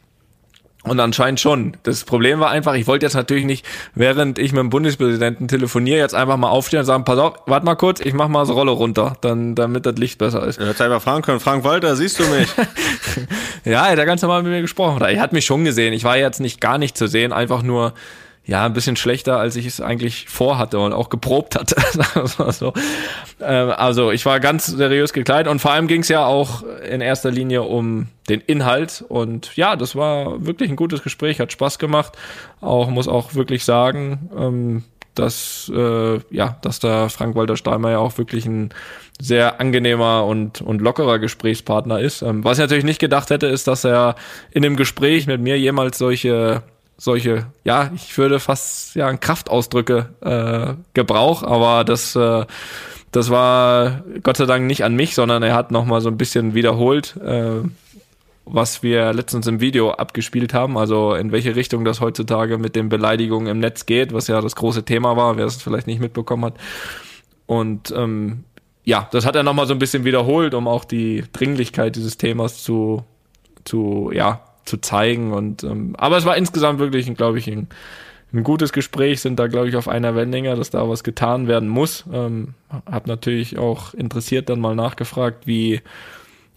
Und 0.83 0.99
anscheinend 0.99 1.39
schon. 1.39 1.77
Das 1.83 2.03
Problem 2.03 2.41
war 2.41 2.49
einfach, 2.49 2.73
ich 2.73 2.87
wollte 2.87 3.05
jetzt 3.05 3.13
natürlich 3.13 3.45
nicht, 3.45 3.65
während 3.95 4.37
ich 4.37 4.51
mit 4.51 4.59
dem 4.59 4.69
Bundespräsidenten 4.69 5.47
telefoniere, 5.47 5.99
jetzt 5.99 6.13
einfach 6.13 6.35
mal 6.35 6.49
aufstehen 6.49 6.81
und 6.81 6.85
sagen, 6.85 7.05
pass 7.05 7.17
auf, 7.19 7.35
warte 7.45 7.65
mal 7.65 7.75
kurz, 7.75 8.01
ich 8.01 8.13
mach 8.13 8.27
mal 8.27 8.41
das 8.41 8.49
Rolle 8.49 8.71
runter, 8.71 9.15
dann, 9.21 9.55
damit 9.55 9.85
das 9.85 9.95
Licht 9.95 10.17
besser 10.17 10.45
ist. 10.45 10.59
Du 10.59 10.65
hättest 10.65 10.81
einfach 10.81 11.01
fragen 11.01 11.21
können, 11.21 11.39
Frank 11.39 11.63
Walter, 11.63 11.95
siehst 11.95 12.19
du 12.19 12.23
mich? 12.25 12.49
Ja, 13.65 13.87
er 13.87 13.97
hat 13.97 14.05
ganz 14.05 14.21
normal 14.21 14.43
mit 14.43 14.51
mir 14.51 14.61
gesprochen. 14.61 15.01
Er 15.01 15.21
hat 15.21 15.31
mich 15.31 15.45
schon 15.45 15.63
gesehen. 15.63 15.93
Ich 15.93 16.03
war 16.03 16.17
jetzt 16.17 16.41
nicht 16.41 16.59
gar 16.59 16.77
nicht 16.77 16.97
zu 16.97 17.07
sehen, 17.07 17.31
einfach 17.31 17.63
nur, 17.63 17.93
ja, 18.45 18.65
ein 18.65 18.73
bisschen 18.73 18.97
schlechter, 18.97 19.37
als 19.37 19.55
ich 19.55 19.65
es 19.65 19.79
eigentlich 19.79 20.27
vorhatte 20.27 20.79
und 20.79 20.91
auch 20.91 21.09
geprobt 21.09 21.55
hatte. 21.55 21.75
so. 22.51 22.73
Ähm, 23.41 23.71
also 23.71 24.11
ich 24.11 24.25
war 24.25 24.39
ganz 24.41 24.65
seriös 24.65 25.13
gekleidet 25.13 25.49
und 25.49 25.59
vor 25.59 25.71
allem 25.71 25.87
ging 25.87 26.01
es 26.01 26.09
ja 26.09 26.25
auch 26.25 26.63
in 26.63 26.99
erster 26.99 27.31
Linie 27.31 27.61
um 27.61 28.07
den 28.27 28.41
Inhalt. 28.41 29.03
Und 29.07 29.55
ja, 29.55 29.77
das 29.77 29.95
war 29.95 30.45
wirklich 30.45 30.69
ein 30.69 30.75
gutes 30.75 31.03
Gespräch, 31.03 31.39
hat 31.39 31.53
Spaß 31.53 31.79
gemacht. 31.79 32.17
Auch 32.59 32.89
muss 32.89 33.07
auch 33.07 33.33
wirklich 33.33 33.63
sagen, 33.63 34.29
ähm, 34.37 34.83
dass 35.15 35.71
äh, 35.73 36.19
ja, 36.29 36.57
dass 36.61 36.79
da 36.79 37.07
Frank 37.07 37.35
Walter 37.35 37.55
Steinmeier 37.55 37.99
auch 37.99 38.17
wirklich 38.17 38.45
ein 38.45 38.71
sehr 39.21 39.61
angenehmer 39.61 40.25
und 40.25 40.61
und 40.61 40.81
lockerer 40.81 41.19
Gesprächspartner 41.19 41.99
ist. 41.99 42.23
Ähm, 42.23 42.43
was 42.43 42.57
ich 42.57 42.63
natürlich 42.63 42.83
nicht 42.83 42.99
gedacht 42.99 43.29
hätte, 43.29 43.47
ist, 43.47 43.67
dass 43.67 43.85
er 43.85 44.15
in 44.51 44.63
dem 44.63 44.75
Gespräch 44.75 45.27
mit 45.27 45.39
mir 45.39 45.57
jemals 45.57 45.97
solche 45.97 46.63
solche, 46.97 47.47
ja, 47.63 47.91
ich 47.95 48.17
würde 48.17 48.39
fast 48.39 48.95
ja 48.95 49.11
Kraftausdrücke 49.15 50.09
äh, 50.21 50.73
Gebrauch, 50.93 51.43
aber 51.43 51.83
das 51.83 52.15
äh, 52.15 52.45
das 53.13 53.29
war 53.29 54.03
Gott 54.23 54.37
sei 54.37 54.45
Dank 54.45 54.65
nicht 54.65 54.83
an 54.83 54.95
mich, 54.95 55.13
sondern 55.13 55.43
er 55.43 55.53
hat 55.53 55.71
noch 55.71 55.85
mal 55.85 56.01
so 56.01 56.09
ein 56.09 56.17
bisschen 56.17 56.55
wiederholt, 56.55 57.15
äh, 57.17 57.61
was 58.45 58.83
wir 58.83 59.13
letztens 59.13 59.47
im 59.47 59.61
Video 59.61 59.91
abgespielt 59.91 60.53
haben, 60.53 60.77
also 60.77 61.13
in 61.13 61.31
welche 61.31 61.55
Richtung 61.55 61.85
das 61.85 62.01
heutzutage 62.01 62.57
mit 62.57 62.75
den 62.75 62.89
Beleidigungen 62.89 63.47
im 63.47 63.59
Netz 63.59 63.85
geht, 63.85 64.13
was 64.13 64.27
ja 64.27 64.41
das 64.41 64.55
große 64.55 64.83
Thema 64.83 65.15
war, 65.15 65.37
wer 65.37 65.45
es 65.45 65.61
vielleicht 65.61 65.87
nicht 65.87 66.01
mitbekommen 66.01 66.45
hat. 66.45 66.55
Und 67.45 67.93
ähm, 67.95 68.43
ja, 68.83 69.07
das 69.11 69.25
hat 69.25 69.35
er 69.35 69.43
nochmal 69.43 69.67
so 69.67 69.73
ein 69.73 69.79
bisschen 69.79 70.05
wiederholt, 70.05 70.55
um 70.55 70.67
auch 70.67 70.83
die 70.83 71.23
Dringlichkeit 71.31 71.95
dieses 71.95 72.17
Themas 72.17 72.63
zu, 72.63 73.03
zu, 73.63 74.11
ja, 74.11 74.41
zu 74.65 74.77
zeigen. 74.77 75.33
Und 75.33 75.63
ähm, 75.63 75.95
aber 75.97 76.17
es 76.17 76.25
war 76.25 76.37
insgesamt 76.37 76.79
wirklich, 76.79 77.13
glaube 77.15 77.39
ich, 77.39 77.47
ein, 77.47 77.67
ein 78.33 78.43
gutes 78.43 78.73
Gespräch, 78.73 79.21
sind 79.21 79.37
da, 79.39 79.47
glaube 79.47 79.69
ich, 79.69 79.75
auf 79.75 79.87
einer 79.87 80.15
Wellenlänge, 80.15 80.55
dass 80.55 80.69
da 80.69 80.87
was 80.89 81.03
getan 81.03 81.47
werden 81.47 81.69
muss. 81.69 82.05
Ähm, 82.11 82.55
hab 82.69 83.07
natürlich 83.07 83.57
auch 83.57 83.93
interessiert 83.93 84.49
dann 84.49 84.59
mal 84.59 84.75
nachgefragt, 84.75 85.47
wie 85.47 85.81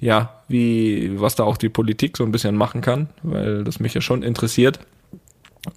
ja, 0.00 0.42
wie, 0.48 1.18
was 1.18 1.36
da 1.36 1.44
auch 1.44 1.56
die 1.56 1.70
Politik 1.70 2.18
so 2.18 2.24
ein 2.24 2.32
bisschen 2.32 2.54
machen 2.54 2.82
kann, 2.82 3.08
weil 3.22 3.64
das 3.64 3.80
mich 3.80 3.94
ja 3.94 4.02
schon 4.02 4.22
interessiert. 4.22 4.78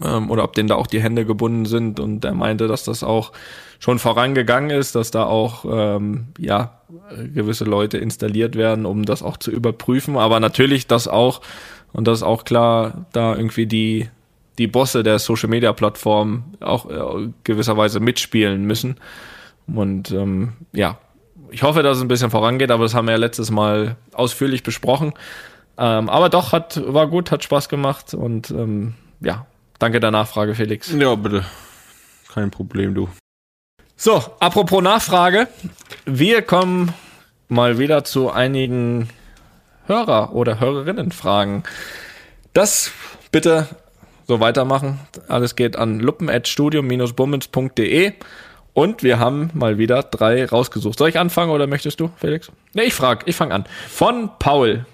ähm, 0.04 0.30
oder 0.30 0.44
ob 0.44 0.54
denen 0.54 0.70
da 0.70 0.76
auch 0.76 0.88
die 0.88 1.02
Hände 1.02 1.26
gebunden 1.26 1.66
sind 1.66 2.00
und 2.00 2.26
er 2.26 2.34
meinte, 2.34 2.68
dass 2.68 2.84
das 2.84 3.04
auch 3.04 3.32
schon 3.80 4.00
vorangegangen 4.00 4.72
ist, 4.72 4.96
dass 4.96 5.12
da 5.12 5.26
auch 5.26 5.66
ähm, 5.70 6.28
ja 6.38 6.80
gewisse 7.34 7.66
Leute 7.66 7.98
installiert 7.98 8.56
werden, 8.56 8.86
um 8.86 9.06
das 9.06 9.24
auch 9.24 9.38
zu 9.38 9.52
überprüfen. 9.52 10.18
Aber 10.18 10.40
natürlich 10.40 10.88
das 10.88 11.08
auch 11.08 11.42
und 11.94 12.08
das 12.08 12.20
ist 12.20 12.24
auch 12.24 12.46
klar, 12.46 13.06
da 13.12 13.36
irgendwie 13.36 13.66
die 13.66 14.10
die 14.60 14.68
Bosse 14.68 15.04
der 15.04 15.18
Social 15.20 15.50
Media 15.50 15.74
Plattform 15.74 16.44
auch 16.60 16.90
äh, 16.90 17.30
gewisserweise 17.46 18.00
mitspielen 18.00 18.66
müssen. 18.66 18.98
Und 19.68 20.12
ähm, 20.12 20.54
ja, 20.74 21.00
ich 21.50 21.64
hoffe, 21.64 21.82
dass 21.82 21.98
es 21.98 22.04
ein 22.04 22.10
bisschen 22.10 22.30
vorangeht, 22.30 22.70
aber 22.70 22.84
das 22.84 22.94
haben 22.94 23.08
wir 23.08 23.14
ja 23.14 23.18
letztes 23.18 23.50
Mal 23.50 23.96
ausführlich 24.14 24.62
besprochen. 24.62 25.14
Ähm, 25.78 26.10
aber 26.10 26.30
doch, 26.30 26.52
hat, 26.52 26.82
war 26.86 27.08
gut, 27.08 27.32
hat 27.32 27.44
Spaß 27.44 27.70
gemacht 27.70 28.14
und 28.14 28.52
ähm, 28.52 28.96
ja, 29.22 29.46
danke 29.80 30.00
der 30.02 30.12
Nachfrage, 30.12 30.54
Felix. 30.54 30.92
Ja, 30.92 31.16
bitte. 31.16 31.46
Kein 32.34 32.52
Problem, 32.52 32.94
du. 32.94 33.10
So, 33.96 34.24
apropos 34.40 34.84
Nachfrage. 34.84 35.48
Wir 36.06 36.42
kommen 36.42 36.94
mal 37.48 37.80
wieder 37.80 38.04
zu 38.04 38.30
einigen 38.30 39.10
Hörer- 39.90 40.34
oder 40.34 40.60
Hörerinnenfragen. 40.60 41.64
Das 42.54 42.92
bitte 43.32 43.68
so 44.28 44.40
weitermachen. 44.40 45.00
Alles 45.28 45.56
geht 45.56 45.76
an 45.76 46.00
luppen.studium-bummens.de 46.00 48.14
und 48.74 49.04
wir 49.04 49.20
haben 49.20 49.50
mal 49.54 49.78
wieder 49.80 50.04
drei 50.04 50.46
rausgesucht. 50.46 50.98
Soll 50.98 51.10
ich 51.10 51.20
anfangen 51.20 51.52
oder 51.52 51.68
möchtest 51.68 52.00
du, 52.00 52.10
Felix? 52.18 52.50
Ne, 52.74 52.84
ich 52.84 52.94
frag, 52.94 53.28
ich 53.28 53.36
fange 53.36 53.54
an. 53.56 53.66
Von 53.90 54.30
Paul. 54.38 54.86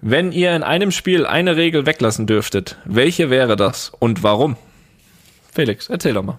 Wenn 0.00 0.32
ihr 0.32 0.56
in 0.56 0.62
einem 0.62 0.90
Spiel 0.90 1.26
eine 1.26 1.56
Regel 1.56 1.84
weglassen 1.86 2.26
dürftet, 2.26 2.78
welche 2.84 3.30
wäre 3.30 3.56
das 3.56 3.92
und 3.98 4.22
warum? 4.22 4.56
Felix, 5.52 5.88
erzähl 5.88 6.14
doch 6.14 6.22
mal. 6.22 6.38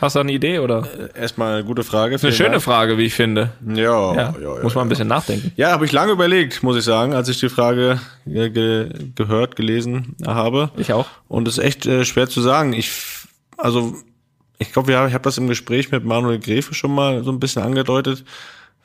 Hast 0.00 0.14
du 0.14 0.20
eine 0.20 0.32
Idee 0.32 0.60
oder? 0.60 0.86
Erstmal 1.14 1.54
eine 1.54 1.64
gute 1.64 1.82
Frage. 1.82 2.16
Eine 2.20 2.32
schöne 2.32 2.60
Frage, 2.60 2.98
wie 2.98 3.04
ich 3.06 3.14
finde. 3.14 3.50
Ja, 3.66 3.74
Ja, 4.14 4.14
ja, 4.14 4.34
ja. 4.40 4.62
muss 4.62 4.74
man 4.74 4.86
ein 4.86 4.88
bisschen 4.88 5.08
nachdenken. 5.08 5.52
Ja, 5.56 5.72
habe 5.72 5.84
ich 5.86 5.92
lange 5.92 6.12
überlegt, 6.12 6.62
muss 6.62 6.76
ich 6.76 6.84
sagen, 6.84 7.14
als 7.14 7.28
ich 7.28 7.40
die 7.40 7.48
Frage 7.48 8.00
ge 8.24 8.50
ge 8.50 8.88
gehört, 9.16 9.56
gelesen 9.56 10.14
habe. 10.24 10.70
Ich 10.76 10.92
auch. 10.92 11.06
Und 11.26 11.48
es 11.48 11.58
ist 11.58 11.64
echt 11.64 11.86
äh, 11.86 12.04
schwer 12.04 12.28
zu 12.28 12.40
sagen. 12.40 12.72
Ich, 12.74 12.92
also, 13.56 13.94
ich 14.58 14.72
glaube, 14.72 14.92
ich 14.92 14.96
habe 14.96 15.22
das 15.22 15.38
im 15.38 15.48
Gespräch 15.48 15.90
mit 15.90 16.04
Manuel 16.04 16.38
Gräfe 16.38 16.74
schon 16.74 16.94
mal 16.94 17.24
so 17.24 17.32
ein 17.32 17.40
bisschen 17.40 17.62
angedeutet. 17.62 18.24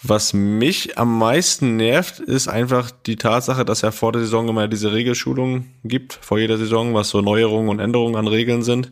Was 0.02 0.34
mich 0.34 0.98
am 0.98 1.18
meisten 1.18 1.78
nervt, 1.78 2.20
ist 2.20 2.48
einfach 2.50 2.92
die 2.92 3.16
Tatsache, 3.16 3.64
dass 3.64 3.82
ja 3.82 3.92
vor 3.92 4.12
der 4.12 4.22
Saison 4.22 4.50
immer 4.50 4.68
diese 4.68 4.92
Regelschulung 4.92 5.68
gibt, 5.86 6.14
vor 6.22 6.40
jeder 6.40 6.58
Saison, 6.58 6.94
was 6.94 7.10
so 7.10 7.22
Neuerungen 7.22 7.70
und 7.70 7.80
Änderungen 7.80 8.16
an 8.18 8.28
Regeln 8.28 8.64
sind. 8.64 8.92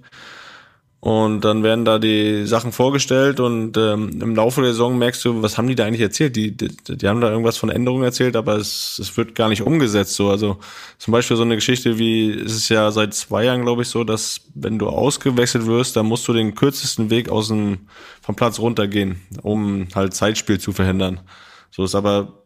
Und 1.02 1.42
dann 1.42 1.64
werden 1.64 1.84
da 1.84 1.98
die 1.98 2.46
Sachen 2.46 2.72
vorgestellt 2.72 3.40
und 3.40 3.76
ähm, 3.76 4.22
im 4.22 4.36
Laufe 4.36 4.62
der 4.62 4.70
Saison 4.70 5.00
merkst 5.00 5.26
du, 5.26 5.42
was 5.42 5.58
haben 5.58 5.68
die 5.68 5.74
da 5.74 5.84
eigentlich 5.84 6.02
erzählt? 6.02 6.36
Die, 6.36 6.56
die, 6.56 6.70
die 6.88 7.08
haben 7.08 7.22
da 7.22 7.32
irgendwas 7.32 7.58
von 7.58 7.72
Änderungen 7.72 8.04
erzählt, 8.04 8.36
aber 8.36 8.58
es, 8.58 9.00
es 9.00 9.18
wird 9.18 9.34
gar 9.34 9.50
nicht 9.50 9.64
umgesetzt. 9.64 10.14
So, 10.14 10.30
also 10.30 10.60
zum 11.00 11.12
Beispiel 11.12 11.38
so 11.38 11.42
eine 11.42 11.56
Geschichte 11.56 11.98
wie 11.98 12.30
es 12.30 12.54
ist 12.54 12.70
ja 12.70 12.92
seit 12.92 13.16
zwei 13.16 13.46
Jahren, 13.46 13.64
glaube 13.64 13.82
ich, 13.82 13.88
so, 13.88 14.04
dass 14.04 14.42
wenn 14.54 14.78
du 14.78 14.90
ausgewechselt 14.90 15.66
wirst, 15.66 15.96
dann 15.96 16.06
musst 16.06 16.28
du 16.28 16.34
den 16.34 16.54
kürzesten 16.54 17.10
Weg 17.10 17.30
aus 17.30 17.48
dem 17.48 17.80
vom 18.22 18.36
Platz 18.36 18.60
runtergehen, 18.60 19.22
um 19.42 19.88
halt 19.96 20.14
Zeitspiel 20.14 20.60
zu 20.60 20.72
verhindern. 20.72 21.20
So 21.72 21.84
ist 21.84 21.96
aber 21.96 22.44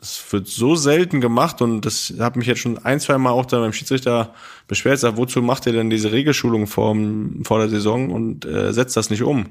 es 0.00 0.24
wird 0.30 0.48
so 0.48 0.76
selten 0.76 1.20
gemacht 1.20 1.62
und 1.62 1.82
das 1.82 2.12
hat 2.18 2.36
mich 2.36 2.46
jetzt 2.46 2.60
schon 2.60 2.78
ein, 2.78 3.00
zwei 3.00 3.18
Mal 3.18 3.30
auch 3.30 3.46
dann 3.46 3.60
beim 3.60 3.72
Schiedsrichter 3.72 4.34
beschwert, 4.68 4.98
sagt, 4.98 5.16
wozu 5.16 5.40
macht 5.40 5.66
ihr 5.66 5.72
denn 5.72 5.90
diese 5.90 6.12
Regelschulung 6.12 6.66
vor, 6.66 6.96
vor 7.44 7.58
der 7.58 7.68
Saison 7.68 8.10
und 8.10 8.44
äh, 8.44 8.72
setzt 8.72 8.96
das 8.96 9.10
nicht 9.10 9.22
um? 9.22 9.46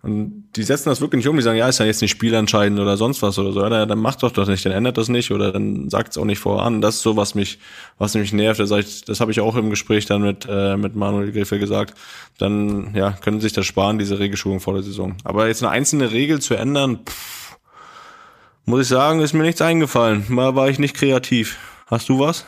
Und 0.00 0.44
die 0.54 0.62
setzen 0.62 0.90
das 0.90 1.00
wirklich 1.00 1.18
nicht 1.18 1.28
um, 1.28 1.36
die 1.36 1.42
sagen, 1.42 1.58
ja, 1.58 1.68
ist 1.68 1.80
ja 1.80 1.86
jetzt 1.86 2.00
nicht 2.02 2.12
spielentscheidend 2.12 2.78
oder 2.78 2.96
sonst 2.96 3.20
was 3.20 3.36
oder 3.36 3.52
so. 3.52 3.62
Ja, 3.62 3.84
dann 3.84 3.98
macht 3.98 4.22
doch 4.22 4.30
das 4.30 4.46
nicht, 4.46 4.64
dann 4.64 4.72
ändert 4.72 4.96
das 4.96 5.08
nicht 5.08 5.32
oder 5.32 5.50
dann 5.50 5.90
sagt 5.90 6.12
es 6.12 6.18
auch 6.18 6.24
nicht 6.24 6.38
voran. 6.38 6.80
Das 6.80 6.96
ist 6.96 7.02
so, 7.02 7.16
was 7.16 7.34
mich, 7.34 7.58
was 7.98 8.14
mich 8.14 8.32
nervt. 8.32 8.60
Das, 8.60 9.02
das 9.02 9.20
habe 9.20 9.32
ich 9.32 9.40
auch 9.40 9.56
im 9.56 9.70
Gespräch 9.70 10.06
dann 10.06 10.22
mit, 10.22 10.46
äh, 10.48 10.76
mit 10.76 10.94
Manuel 10.94 11.32
Griffe 11.32 11.58
gesagt. 11.58 11.98
Dann 12.38 12.94
ja, 12.94 13.10
können 13.10 13.40
sich 13.40 13.52
das 13.52 13.66
sparen, 13.66 13.98
diese 13.98 14.20
Regelschulung 14.20 14.60
vor 14.60 14.74
der 14.74 14.84
Saison. 14.84 15.16
Aber 15.24 15.48
jetzt 15.48 15.64
eine 15.64 15.72
einzelne 15.72 16.12
Regel 16.12 16.40
zu 16.40 16.54
ändern, 16.54 17.00
pff, 17.04 17.47
muss 18.68 18.82
ich 18.82 18.88
sagen, 18.88 19.20
ist 19.20 19.32
mir 19.32 19.42
nichts 19.42 19.62
eingefallen. 19.62 20.26
Mal 20.28 20.54
war 20.54 20.68
ich 20.68 20.78
nicht 20.78 20.94
kreativ. 20.94 21.58
Hast 21.86 22.08
du 22.10 22.20
was? 22.20 22.44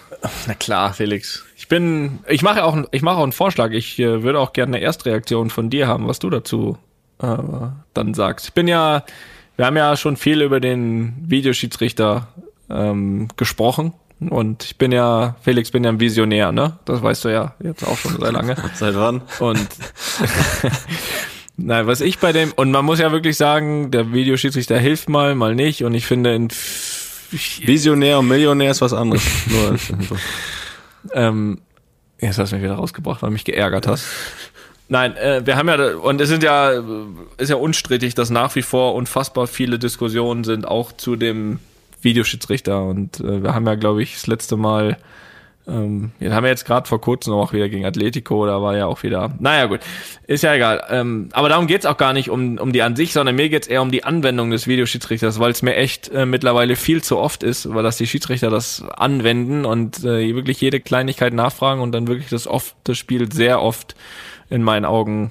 Na 0.46 0.54
klar, 0.54 0.92
Felix. 0.92 1.46
Ich 1.56 1.66
bin, 1.66 2.18
ich 2.28 2.42
mache 2.42 2.62
auch, 2.62 2.76
ich 2.90 3.00
mache 3.00 3.16
auch 3.16 3.22
einen 3.22 3.32
Vorschlag. 3.32 3.70
Ich 3.70 3.98
äh, 3.98 4.22
würde 4.22 4.38
auch 4.38 4.52
gerne 4.52 4.76
eine 4.76 4.84
Erstreaktion 4.84 5.48
von 5.48 5.70
dir 5.70 5.88
haben, 5.88 6.06
was 6.06 6.18
du 6.18 6.28
dazu 6.28 6.76
äh, 7.22 7.36
dann 7.94 8.12
sagst. 8.12 8.48
Ich 8.48 8.52
bin 8.52 8.68
ja, 8.68 9.04
wir 9.56 9.64
haben 9.64 9.78
ja 9.78 9.96
schon 9.96 10.18
viel 10.18 10.42
über 10.42 10.60
den 10.60 11.14
Videoschiedsrichter 11.26 12.28
ähm, 12.68 13.28
gesprochen 13.38 13.94
und 14.28 14.64
ich 14.64 14.76
bin 14.76 14.92
ja, 14.92 15.36
Felix, 15.40 15.70
bin 15.70 15.84
ja 15.84 15.90
ein 15.90 16.00
Visionär, 16.00 16.52
ne? 16.52 16.78
Das 16.84 17.02
weißt 17.02 17.24
du 17.24 17.28
ja 17.30 17.54
jetzt 17.62 17.86
auch 17.86 17.96
schon 17.96 18.20
sehr 18.20 18.32
lange. 18.32 18.56
Seit 18.74 18.94
wann? 18.94 19.22
Und 19.38 19.68
Nein, 21.62 21.86
was 21.86 22.00
ich 22.00 22.18
bei 22.18 22.32
dem, 22.32 22.52
und 22.52 22.70
man 22.70 22.84
muss 22.84 22.98
ja 22.98 23.12
wirklich 23.12 23.36
sagen, 23.36 23.90
der 23.90 24.12
Videoschiedsrichter 24.12 24.78
hilft 24.78 25.08
mal, 25.08 25.34
mal 25.34 25.54
nicht. 25.54 25.84
Und 25.84 25.94
ich 25.94 26.06
finde, 26.06 26.34
in, 26.34 26.48
Visionär 27.30 28.18
und 28.18 28.28
Millionär 28.28 28.70
ist 28.70 28.80
was 28.80 28.92
anderes. 28.92 29.22
Nur 29.46 29.78
ähm, 31.12 31.60
jetzt 32.20 32.38
hast 32.38 32.52
du 32.52 32.56
mich 32.56 32.64
wieder 32.64 32.74
rausgebracht, 32.74 33.22
weil 33.22 33.28
du 33.28 33.34
mich 33.34 33.44
geärgert 33.44 33.86
hast. 33.86 34.06
Nein, 34.88 35.16
äh, 35.16 35.42
wir 35.44 35.56
haben 35.56 35.68
ja, 35.68 35.94
und 35.96 36.20
es 36.20 36.28
sind 36.28 36.42
ja, 36.42 36.82
ist 37.38 37.50
ja 37.50 37.56
unstrittig, 37.56 38.14
dass 38.14 38.30
nach 38.30 38.54
wie 38.56 38.62
vor 38.62 38.94
unfassbar 38.94 39.46
viele 39.46 39.78
Diskussionen 39.78 40.42
sind, 40.42 40.66
auch 40.66 40.92
zu 40.92 41.14
dem 41.14 41.60
Videoschiedsrichter. 42.02 42.82
Und 42.82 43.20
äh, 43.20 43.42
wir 43.42 43.54
haben 43.54 43.66
ja, 43.66 43.76
glaube 43.76 44.02
ich, 44.02 44.14
das 44.14 44.26
letzte 44.26 44.56
Mal, 44.56 44.98
ähm, 45.68 46.12
den 46.20 46.34
haben 46.34 46.44
wir 46.44 46.50
jetzt 46.50 46.64
gerade 46.64 46.88
vor 46.88 47.00
kurzem 47.00 47.34
auch 47.34 47.52
wieder 47.52 47.68
gegen 47.68 47.84
Atletico, 47.84 48.46
da 48.46 48.62
war 48.62 48.76
ja 48.76 48.86
auch 48.86 49.02
wieder, 49.02 49.32
naja 49.38 49.66
gut, 49.66 49.80
ist 50.26 50.42
ja 50.42 50.54
egal. 50.54 50.84
Ähm, 50.88 51.28
aber 51.32 51.48
darum 51.48 51.66
geht's 51.66 51.86
auch 51.86 51.96
gar 51.96 52.12
nicht 52.12 52.30
um, 52.30 52.58
um 52.58 52.72
die 52.72 52.82
an 52.82 52.96
sich, 52.96 53.12
sondern 53.12 53.36
mir 53.36 53.48
geht's 53.48 53.68
eher 53.68 53.82
um 53.82 53.90
die 53.90 54.04
Anwendung 54.04 54.50
des 54.50 54.66
Videoschiedsrichters, 54.66 55.38
weil 55.38 55.52
es 55.52 55.62
mir 55.62 55.76
echt 55.76 56.08
äh, 56.08 56.26
mittlerweile 56.26 56.76
viel 56.76 57.02
zu 57.02 57.18
oft 57.18 57.42
ist, 57.42 57.72
weil 57.72 57.82
dass 57.82 57.98
die 57.98 58.06
Schiedsrichter 58.06 58.50
das 58.50 58.82
anwenden 58.96 59.64
und 59.64 60.02
äh, 60.04 60.34
wirklich 60.34 60.60
jede 60.60 60.80
Kleinigkeit 60.80 61.34
nachfragen 61.34 61.80
und 61.80 61.92
dann 61.92 62.08
wirklich 62.08 62.30
das 62.30 62.46
oft, 62.46 62.74
das 62.84 62.98
Spiel 62.98 63.30
sehr 63.30 63.60
oft 63.62 63.94
in 64.48 64.62
meinen 64.62 64.84
Augen 64.84 65.30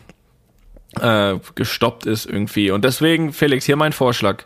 äh, 0.99 1.35
gestoppt 1.55 2.05
ist 2.05 2.25
irgendwie. 2.25 2.71
Und 2.71 2.85
deswegen, 2.85 3.33
Felix, 3.33 3.65
hier 3.65 3.75
mein 3.75 3.93
Vorschlag. 3.93 4.45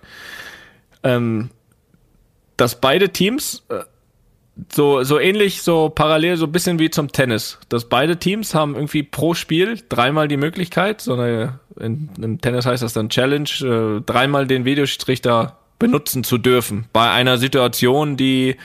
Ähm, 1.03 1.49
dass 2.57 2.79
beide 2.79 3.09
Teams 3.09 3.63
äh, 3.69 3.79
so, 4.71 5.03
so 5.03 5.19
ähnlich, 5.19 5.61
so 5.61 5.89
parallel, 5.89 6.37
so 6.37 6.45
ein 6.45 6.51
bisschen 6.51 6.79
wie 6.79 6.89
zum 6.89 7.11
Tennis. 7.11 7.59
Dass 7.69 7.89
beide 7.89 8.17
Teams 8.17 8.53
haben 8.53 8.75
irgendwie 8.75 9.03
pro 9.03 9.33
Spiel 9.33 9.79
dreimal 9.89 10.27
die 10.27 10.37
Möglichkeit, 10.37 11.01
so 11.01 11.13
eine, 11.13 11.59
in, 11.79 12.09
im 12.21 12.39
Tennis 12.39 12.65
heißt 12.65 12.83
das 12.83 12.93
dann 12.93 13.09
Challenge, 13.09 13.49
äh, 13.61 14.01
dreimal 14.05 14.45
den 14.47 14.65
Videoschiedsrichter 14.65 15.57
benutzen 15.79 16.23
zu 16.23 16.37
dürfen. 16.37 16.85
Bei 16.93 17.09
einer 17.09 17.37
Situation, 17.37 18.15
die, 18.15 18.57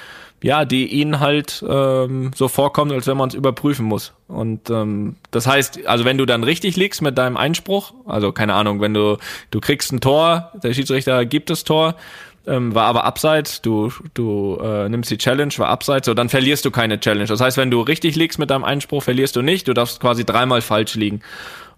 ja, 0.43 0.65
die 0.65 0.87
ihnen 0.87 1.21
halt 1.21 1.65
ähm, 1.69 2.31
so 2.35 2.49
vorkommt, 2.49 2.93
als 2.93 3.07
wenn 3.07 3.17
man 3.17 3.31
es 3.31 3.35
überprüfen 3.35 3.87
muss. 3.87 4.13
Und 4.29 4.71
ähm, 4.71 5.17
das 5.31 5.47
heißt, 5.47 5.87
also 5.87 6.05
wenn 6.05 6.19
du 6.19 6.27
dann 6.27 6.45
richtig 6.45 6.77
liegst 6.77 7.03
mit 7.03 7.19
deinem 7.19 7.37
Einspruch, 7.37 7.93
also 8.07 8.31
keine 8.31 8.55
Ahnung, 8.55 8.81
wenn 8.81 8.95
du, 8.95 9.17
du 9.51 9.61
kriegst 9.61 9.91
ein 9.93 10.01
Tor, 10.01 10.53
der 10.63 10.75
Schiedsrichter 10.75 11.25
gibt 11.25 11.51
das 11.51 11.65
Tor, 11.65 11.97
ähm, 12.49 12.75
war 12.75 12.87
aber 12.87 13.05
abseits, 13.05 13.63
du, 13.63 13.93
du 14.15 14.59
äh, 14.63 14.89
nimmst 14.89 15.11
die 15.11 15.19
Challenge, 15.19 15.53
war 15.59 15.69
abseits, 15.69 16.07
so 16.07 16.15
dann 16.15 16.29
verlierst 16.29 16.65
du 16.65 16.71
keine 16.71 16.99
Challenge. 16.99 17.27
Das 17.27 17.41
heißt, 17.41 17.57
wenn 17.57 17.71
du 17.71 17.81
richtig 17.81 18.17
liegst 18.17 18.39
mit 18.39 18.51
deinem 18.51 18.65
Einspruch, 18.65 19.03
verlierst 19.03 19.37
du 19.37 19.43
nicht, 19.43 19.69
du 19.69 19.75
darfst 19.75 20.01
quasi 20.01 20.25
dreimal 20.25 20.63
falsch 20.63 20.95
liegen. 20.95 21.21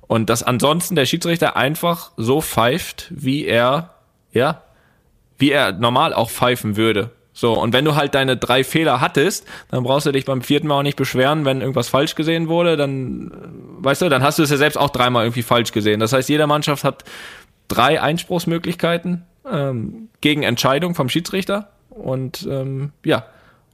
Und 0.07 0.31
dass 0.31 0.43
ansonsten 0.43 0.97
der 0.97 1.07
Schiedsrichter 1.07 1.57
einfach 1.57 2.12
so 2.16 2.41
pfeift, 2.41 3.09
wie 3.11 3.45
er, 3.45 3.95
ja, 4.33 4.62
wie 5.39 5.51
er 5.51 5.73
normal 5.73 6.14
auch 6.14 6.31
pfeifen 6.31 6.77
würde. 6.77 7.11
So, 7.33 7.53
und 7.53 7.73
wenn 7.73 7.85
du 7.85 7.95
halt 7.95 8.14
deine 8.14 8.37
drei 8.37 8.64
Fehler 8.64 9.01
hattest, 9.01 9.47
dann 9.71 9.85
brauchst 9.85 10.07
du 10.07 10.12
dich 10.12 10.25
beim 10.25 10.43
vierten 10.43 10.66
Mal 10.66 10.81
auch 10.81 10.83
nicht 10.83 10.97
beschweren, 10.97 11.45
wenn 11.45 11.61
irgendwas 11.61 11.89
falsch 11.89 12.14
gesehen 12.14 12.49
wurde, 12.49 12.77
dann, 12.77 13.31
äh, 13.31 13.85
weißt 13.85 14.03
du, 14.03 14.09
dann 14.09 14.23
hast 14.23 14.39
du 14.39 14.43
es 14.43 14.51
ja 14.51 14.57
selbst 14.57 14.77
auch 14.77 14.91
dreimal 14.91 15.25
irgendwie 15.25 15.43
falsch 15.43 15.73
gesehen. 15.73 16.01
Das 16.01 16.12
heißt, 16.12 16.29
jede 16.29 16.47
Mannschaft 16.47 16.85
hat 16.85 17.05
drei 17.68 18.01
Einspruchsmöglichkeiten 18.03 19.25
ähm, 19.49 20.09
gegen 20.20 20.43
Entscheidung 20.43 20.95
vom 20.95 21.09
Schiedsrichter. 21.09 21.70
Und 21.91 22.47
ähm, 22.49 22.93
ja, 23.05 23.26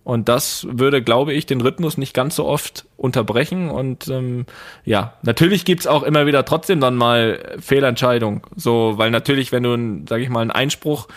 und 0.06 0.28
das 0.28 0.68
würde, 0.70 1.02
glaube 1.02 1.32
ich, 1.32 1.46
den 1.46 1.60
Rhythmus 1.60 1.98
nicht 1.98 2.14
ganz 2.14 2.36
so 2.36 2.44
oft 2.44 2.86
unterbrechen. 2.96 3.70
Und 3.70 4.06
ähm, 4.06 4.46
ja, 4.84 5.14
natürlich 5.22 5.64
gibt's 5.64 5.88
auch 5.88 6.04
immer 6.04 6.26
wieder 6.26 6.44
trotzdem 6.44 6.80
dann 6.80 6.94
mal 6.94 7.56
Fehlentscheidung. 7.58 8.46
So, 8.54 8.94
weil 8.98 9.10
natürlich, 9.10 9.50
wenn 9.50 9.64
du, 9.64 10.04
sag 10.08 10.20
ich 10.20 10.28
mal, 10.28 10.42
einen 10.42 10.52
Einspruch 10.52 11.08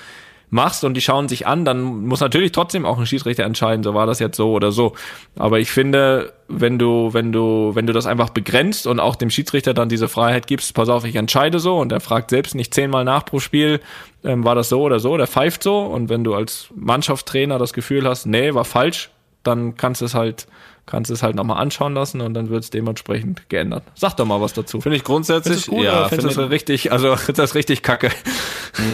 machst 0.49 0.83
und 0.83 0.95
die 0.95 1.01
schauen 1.01 1.27
sich 1.27 1.45
an, 1.47 1.65
dann 1.65 2.05
muss 2.05 2.19
natürlich 2.21 2.51
trotzdem 2.51 2.85
auch 2.85 2.97
ein 2.97 3.05
Schiedsrichter 3.05 3.43
entscheiden, 3.43 3.83
so 3.83 3.93
war 3.93 4.05
das 4.05 4.19
jetzt 4.19 4.37
so 4.37 4.51
oder 4.51 4.71
so. 4.71 4.93
Aber 5.37 5.59
ich 5.59 5.71
finde, 5.71 6.33
wenn 6.47 6.79
du, 6.79 7.13
wenn 7.13 7.31
du, 7.31 7.71
wenn 7.75 7.85
du 7.85 7.93
das 7.93 8.07
einfach 8.07 8.29
begrenzt 8.29 8.87
und 8.87 8.99
auch 8.99 9.15
dem 9.15 9.29
Schiedsrichter 9.29 9.73
dann 9.73 9.89
diese 9.89 10.07
Freiheit 10.07 10.47
gibst, 10.47 10.73
pass 10.73 10.89
auf, 10.89 11.05
ich 11.05 11.15
entscheide 11.15 11.59
so 11.59 11.77
und 11.77 11.91
er 11.91 11.99
fragt 11.99 12.31
selbst 12.31 12.55
nicht 12.55 12.73
zehnmal 12.73 13.03
nach 13.03 13.25
pro 13.25 13.39
Spiel, 13.39 13.79
ähm, 14.23 14.43
war 14.43 14.55
das 14.55 14.69
so 14.69 14.81
oder 14.81 14.99
so, 14.99 15.15
der 15.17 15.27
pfeift 15.27 15.63
so 15.63 15.81
und 15.81 16.09
wenn 16.09 16.23
du 16.23 16.33
als 16.33 16.69
Mannschaftstrainer 16.75 17.59
das 17.59 17.73
Gefühl 17.73 18.07
hast, 18.07 18.25
nee, 18.25 18.53
war 18.53 18.65
falsch, 18.65 19.09
dann 19.43 19.77
kannst 19.77 20.01
du 20.01 20.05
es 20.05 20.15
halt 20.15 20.47
kannst 20.89 21.11
es 21.11 21.21
halt 21.21 21.35
nochmal 21.35 21.61
anschauen 21.61 21.93
lassen 21.93 22.19
und 22.19 22.33
dann 22.33 22.49
wird 22.49 22.63
es 22.63 22.71
dementsprechend 22.71 23.47
geändert. 23.47 23.83
Sag 23.93 24.17
doch 24.17 24.25
mal 24.25 24.41
was 24.41 24.53
dazu. 24.53 24.81
Finde 24.81 24.95
ich 24.97 25.03
grundsätzlich, 25.03 25.67
gut, 25.67 25.83
ja, 25.83 26.07
finde 26.09 26.23
finde 26.23 26.31
ich 26.31 26.35
das 26.35 26.49
richtig, 26.49 26.91
also 26.91 27.15
das 27.33 27.53
richtig 27.53 27.83
kacke. 27.83 28.09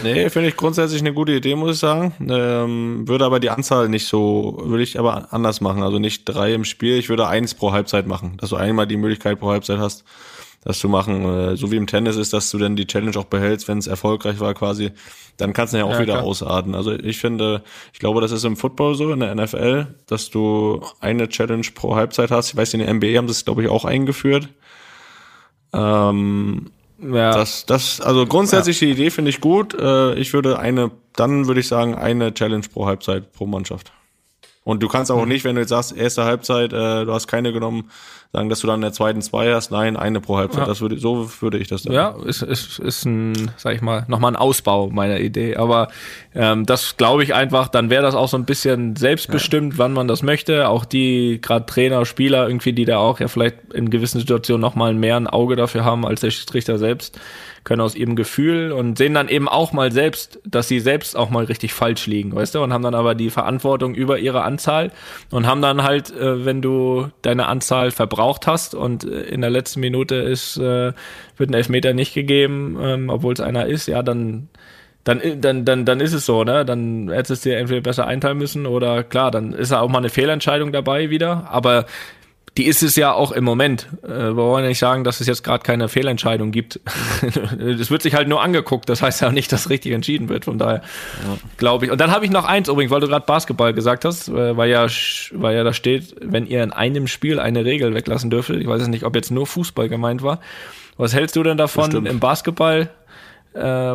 Nee, 0.02 0.30
finde 0.30 0.48
ich 0.48 0.56
grundsätzlich 0.56 1.00
eine 1.00 1.12
gute 1.12 1.32
Idee, 1.32 1.54
muss 1.54 1.74
ich 1.74 1.78
sagen. 1.78 2.14
Ähm, 2.28 3.06
würde 3.08 3.24
aber 3.24 3.40
die 3.40 3.50
Anzahl 3.50 3.88
nicht 3.88 4.06
so, 4.06 4.58
würde 4.64 4.82
ich 4.82 4.98
aber 4.98 5.32
anders 5.32 5.60
machen. 5.60 5.82
Also 5.82 5.98
nicht 5.98 6.24
drei 6.24 6.54
im 6.54 6.64
Spiel, 6.64 6.98
ich 6.98 7.08
würde 7.08 7.26
eins 7.26 7.54
pro 7.54 7.72
Halbzeit 7.72 8.06
machen, 8.06 8.36
dass 8.38 8.50
du 8.50 8.56
einmal 8.56 8.86
die 8.86 8.96
Möglichkeit 8.96 9.38
pro 9.40 9.50
Halbzeit 9.50 9.78
hast, 9.78 10.04
das 10.64 10.78
zu 10.78 10.88
machen. 10.88 11.24
Äh, 11.24 11.56
so 11.56 11.70
wie 11.70 11.76
im 11.76 11.86
Tennis 11.86 12.16
ist, 12.16 12.32
dass 12.32 12.50
du 12.50 12.58
dann 12.58 12.76
die 12.76 12.86
Challenge 12.86 13.16
auch 13.18 13.24
behältst, 13.24 13.68
wenn 13.68 13.78
es 13.78 13.86
erfolgreich 13.86 14.40
war 14.40 14.54
quasi. 14.54 14.92
Dann 15.36 15.52
kannst 15.52 15.74
du 15.74 15.78
ja 15.78 15.84
auch 15.84 15.90
Ja, 15.92 16.00
wieder 16.00 16.14
klar. 16.14 16.24
ausarten. 16.24 16.74
Also 16.74 16.92
ich 16.92 17.18
finde, 17.18 17.62
ich 17.92 17.98
glaube, 17.98 18.20
das 18.20 18.32
ist 18.32 18.44
im 18.44 18.56
Football 18.56 18.94
so, 18.94 19.12
in 19.12 19.20
der 19.20 19.34
NFL, 19.34 19.94
dass 20.06 20.30
du 20.30 20.80
eine 21.00 21.28
Challenge 21.28 21.66
pro 21.74 21.94
Halbzeit 21.96 22.30
hast. 22.30 22.50
Ich 22.50 22.56
weiß, 22.56 22.72
in 22.74 22.80
der 22.80 22.92
NBA 22.94 23.18
haben 23.18 23.28
sie 23.28 23.32
es, 23.32 23.44
glaube 23.44 23.62
ich, 23.62 23.68
auch 23.68 23.84
eingeführt. 23.84 24.48
Ähm, 25.72 26.70
Ja, 26.98 27.32
das, 27.32 27.66
das, 27.66 28.00
also 28.00 28.26
grundsätzlich 28.26 28.78
die 28.78 28.90
Idee 28.90 29.10
finde 29.10 29.28
ich 29.30 29.40
gut. 29.40 29.74
Äh, 29.74 30.14
ich 30.14 30.32
würde 30.32 30.58
eine, 30.58 30.90
dann 31.14 31.46
würde 31.46 31.60
ich 31.60 31.68
sagen, 31.68 31.94
eine 31.94 32.32
Challenge 32.32 32.66
pro 32.72 32.86
Halbzeit 32.86 33.32
pro 33.32 33.46
Mannschaft. 33.46 33.92
Und 34.64 34.82
du 34.82 34.88
kannst 34.88 35.12
auch 35.12 35.22
Mhm. 35.22 35.28
nicht, 35.28 35.44
wenn 35.44 35.54
du 35.54 35.60
jetzt 35.60 35.70
sagst, 35.70 35.96
erste 35.96 36.24
Halbzeit, 36.24 36.72
äh, 36.72 37.04
du 37.04 37.12
hast 37.12 37.28
keine 37.28 37.52
genommen, 37.52 37.90
sagen, 38.36 38.50
dass 38.50 38.60
du 38.60 38.66
dann 38.66 38.76
in 38.76 38.82
der 38.82 38.92
zweiten 38.92 39.22
zwei 39.22 39.52
hast. 39.52 39.70
Nein, 39.70 39.96
eine 39.96 40.20
pro 40.20 40.36
Halbzeit. 40.36 40.62
Ja. 40.62 40.66
Das 40.66 40.82
würde, 40.82 40.98
so 40.98 41.30
würde 41.40 41.56
ich 41.56 41.68
das 41.68 41.84
dann. 41.84 41.94
Ja, 41.94 42.14
ist, 42.24 42.42
ist, 42.42 42.78
ist 42.78 43.06
ein, 43.06 43.50
sag 43.56 43.74
ich 43.74 43.80
mal, 43.80 44.04
nochmal 44.08 44.32
ein 44.32 44.36
Ausbau 44.36 44.90
meiner 44.90 45.20
Idee. 45.20 45.56
Aber 45.56 45.88
ähm, 46.34 46.66
das 46.66 46.98
glaube 46.98 47.22
ich 47.22 47.34
einfach, 47.34 47.68
dann 47.68 47.88
wäre 47.88 48.02
das 48.02 48.14
auch 48.14 48.28
so 48.28 48.36
ein 48.36 48.44
bisschen 48.44 48.94
selbstbestimmt, 48.94 49.78
wann 49.78 49.94
man 49.94 50.06
das 50.06 50.22
möchte. 50.22 50.68
Auch 50.68 50.84
die, 50.84 51.38
gerade 51.40 51.64
Trainer, 51.64 52.04
Spieler, 52.04 52.46
irgendwie, 52.46 52.74
die 52.74 52.84
da 52.84 52.98
auch 52.98 53.20
ja 53.20 53.28
vielleicht 53.28 53.56
in 53.72 53.88
gewissen 53.88 54.20
Situationen 54.20 54.60
nochmal 54.60 54.92
mehr 54.92 55.16
ein 55.16 55.26
Auge 55.26 55.56
dafür 55.56 55.84
haben 55.84 56.04
als 56.06 56.20
der 56.20 56.30
Schiedsrichter 56.30 56.76
selbst, 56.76 57.18
können 57.66 57.80
aus 57.80 57.96
ihrem 57.96 58.14
Gefühl 58.16 58.70
und 58.70 58.96
sehen 58.96 59.12
dann 59.12 59.28
eben 59.28 59.48
auch 59.48 59.72
mal 59.72 59.90
selbst, 59.90 60.38
dass 60.44 60.68
sie 60.68 60.78
selbst 60.78 61.16
auch 61.16 61.30
mal 61.30 61.44
richtig 61.44 61.74
falsch 61.74 62.06
liegen, 62.06 62.34
weißt 62.34 62.54
du, 62.54 62.62
und 62.62 62.72
haben 62.72 62.84
dann 62.84 62.94
aber 62.94 63.14
die 63.16 63.28
Verantwortung 63.28 63.94
über 63.94 64.18
ihre 64.18 64.42
Anzahl 64.42 64.92
und 65.30 65.46
haben 65.46 65.60
dann 65.60 65.82
halt, 65.82 66.14
äh, 66.14 66.44
wenn 66.44 66.62
du 66.62 67.08
deine 67.22 67.46
Anzahl 67.46 67.90
verbraucht 68.26 68.46
hast 68.46 68.74
und 68.74 69.04
äh, 69.04 69.22
in 69.22 69.40
der 69.40 69.50
letzten 69.50 69.80
Minute 69.80 70.16
ist, 70.16 70.56
äh, 70.56 70.92
wird 71.36 71.50
ein 71.50 71.54
Elfmeter 71.54 71.94
nicht 71.94 72.14
gegeben, 72.14 72.76
ähm, 72.80 73.08
obwohl 73.08 73.32
es 73.32 73.40
einer 73.40 73.66
ist, 73.66 73.86
ja, 73.88 74.02
dann 74.02 74.48
dann, 75.04 75.20
dann, 75.40 75.64
dann, 75.64 75.84
dann 75.84 76.00
ist 76.00 76.12
es 76.12 76.26
so, 76.26 76.42
ne? 76.42 76.64
Dann 76.64 77.08
hättest 77.08 77.44
du 77.44 77.50
dir 77.50 77.58
entweder 77.58 77.80
besser 77.80 78.08
einteilen 78.08 78.38
müssen 78.38 78.66
oder 78.66 79.04
klar, 79.04 79.30
dann 79.30 79.52
ist 79.52 79.70
ja 79.70 79.80
auch 79.80 79.88
mal 79.88 79.98
eine 79.98 80.08
Fehlentscheidung 80.08 80.72
dabei 80.72 81.10
wieder. 81.10 81.46
Aber 81.48 81.86
die 82.56 82.66
ist 82.66 82.82
es 82.82 82.96
ja 82.96 83.12
auch 83.12 83.32
im 83.32 83.44
Moment. 83.44 83.88
Äh, 84.02 84.08
wir 84.08 84.36
wollen 84.36 84.64
ja 84.64 84.68
nicht 84.68 84.78
sagen, 84.78 85.04
dass 85.04 85.20
es 85.20 85.26
jetzt 85.26 85.44
gerade 85.44 85.62
keine 85.62 85.88
Fehlentscheidung 85.88 86.50
gibt. 86.50 86.80
Es 87.66 87.90
wird 87.90 88.02
sich 88.02 88.14
halt 88.14 88.28
nur 88.28 88.42
angeguckt. 88.42 88.88
Das 88.88 89.02
heißt 89.02 89.20
ja 89.20 89.30
nicht, 89.30 89.52
dass 89.52 89.70
richtig 89.70 89.92
entschieden 89.92 90.28
wird. 90.28 90.44
Von 90.46 90.58
daher 90.58 90.82
glaube 91.56 91.86
ich. 91.86 91.90
Und 91.90 92.00
dann 92.00 92.10
habe 92.10 92.24
ich 92.24 92.30
noch 92.30 92.44
eins 92.44 92.68
übrigens, 92.68 92.90
weil 92.90 93.00
du 93.00 93.08
gerade 93.08 93.26
Basketball 93.26 93.72
gesagt 93.74 94.04
hast, 94.04 94.28
äh, 94.28 94.56
weil 94.56 94.70
ja, 94.70 94.86
weil 95.32 95.56
ja 95.56 95.64
da 95.64 95.72
steht, 95.72 96.14
wenn 96.20 96.46
ihr 96.46 96.62
in 96.62 96.72
einem 96.72 97.06
Spiel 97.06 97.38
eine 97.38 97.64
Regel 97.64 97.94
weglassen 97.94 98.30
dürftet. 98.30 98.60
Ich 98.60 98.66
weiß 98.66 98.80
jetzt 98.80 98.90
nicht, 98.90 99.04
ob 99.04 99.14
jetzt 99.14 99.30
nur 99.30 99.46
Fußball 99.46 99.88
gemeint 99.88 100.22
war. 100.22 100.40
Was 100.96 101.14
hältst 101.14 101.36
du 101.36 101.42
denn 101.42 101.58
davon 101.58 102.06
im 102.06 102.20
Basketball? 102.20 102.90
äh, 103.56 103.94